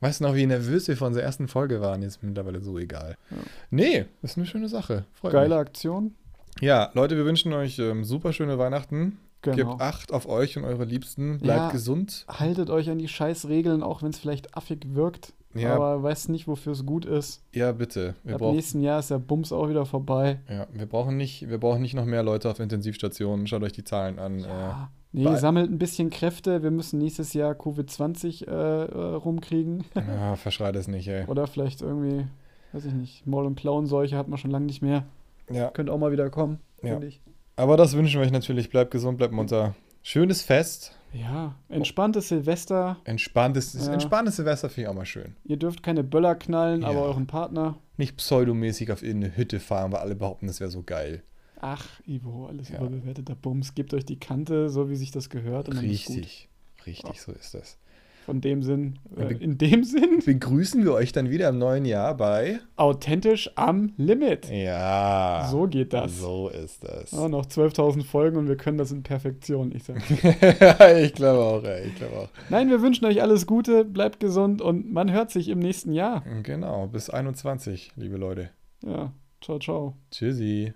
[0.00, 2.02] Weißt du noch, wie nervös wir vor unserer ersten Folge waren?
[2.02, 3.16] Jetzt mittlerweile so egal.
[3.30, 3.36] Ja.
[3.70, 5.06] Nee, ist eine schöne Sache.
[5.14, 6.12] Freut Geile Aktion.
[6.56, 6.62] mich.
[6.62, 9.18] Ja, Leute, wir wünschen euch ähm, super schöne Weihnachten.
[9.40, 9.56] Genau.
[9.56, 11.38] Gebt Acht auf euch und eure Liebsten.
[11.38, 11.70] Bleibt Ja.
[11.70, 12.26] gesund.
[12.28, 15.32] Haltet euch an die Scheißregeln, auch wenn es vielleicht affig wirkt.
[15.54, 15.74] Ja.
[15.76, 17.42] Aber weiß nicht, wofür es gut ist.
[17.52, 18.14] Ja, bitte.
[18.24, 20.40] Wir Ab brauchen, nächsten Jahr ist der Bums auch wieder vorbei.
[20.48, 23.46] ja, wir, brauchen nicht, wir brauchen nicht noch mehr Leute auf Intensivstationen.
[23.46, 24.40] Schaut euch die Zahlen an.
[24.40, 24.90] Ja.
[25.12, 26.62] Nee, bei- sammelt ein bisschen Kräfte.
[26.64, 29.84] Wir müssen nächstes Jahr Covid-20 äh, äh, rumkriegen.
[29.94, 31.24] Äh, ja, verschreit es nicht, ey.
[31.26, 32.26] Oder vielleicht irgendwie,
[32.72, 35.04] weiß ich nicht, Maul- und Klauenseuche hat man schon lange nicht mehr.
[35.50, 35.68] Ja.
[35.70, 36.90] Könnte auch mal wieder kommen, Ja.
[36.92, 37.20] finde ich.
[37.56, 38.70] Aber das wünschen wir euch natürlich.
[38.70, 39.76] Bleibt gesund, bleibt munter.
[40.02, 40.98] Schönes Fest.
[41.14, 42.96] Ja, entspanntes Silvester.
[43.04, 43.92] Entspanntes, Ja.
[43.92, 45.36] entspanntes Silvester finde ich auch mal schön.
[45.44, 46.88] Ihr dürft keine Böller knallen, Ja.
[46.88, 47.78] aber euren Partner.
[47.96, 51.22] Nicht pseudomäßig auf irgendeine Hütte fahren, weil alle behaupten, das wäre so geil.
[51.60, 52.78] Ach, Ivo, alles Ja.
[52.78, 53.74] überbewerteter Bums.
[53.74, 55.68] Gebt euch die Kante, so wie sich das gehört.
[55.68, 56.16] Und dann ist gut.
[56.16, 56.48] Richtig.
[56.86, 57.78] Richtig, so ist das.
[58.24, 62.16] Von dem Sinn, äh, in dem Sinn, Begrüßen wir euch dann wieder im neuen Jahr
[62.16, 62.58] bei.
[62.76, 64.48] authentisch am Limit.
[64.50, 65.46] Ja.
[65.50, 66.20] So geht das.
[66.20, 67.12] So ist das.
[67.12, 69.84] Ja, noch 12.000 Folgen und wir können das in Perfektion, ich
[71.02, 71.88] ich glaube auch, ey.
[71.88, 72.28] Ich glaube auch.
[72.48, 76.24] Nein, wir wünschen euch alles Gute, bleibt gesund und man hört sich im nächsten Jahr.
[76.42, 76.86] Genau.
[76.86, 78.50] Bis 21, liebe Leute.
[78.84, 79.12] Ja,
[79.42, 79.96] ciao, ciao.
[80.10, 80.72] Tschüssi.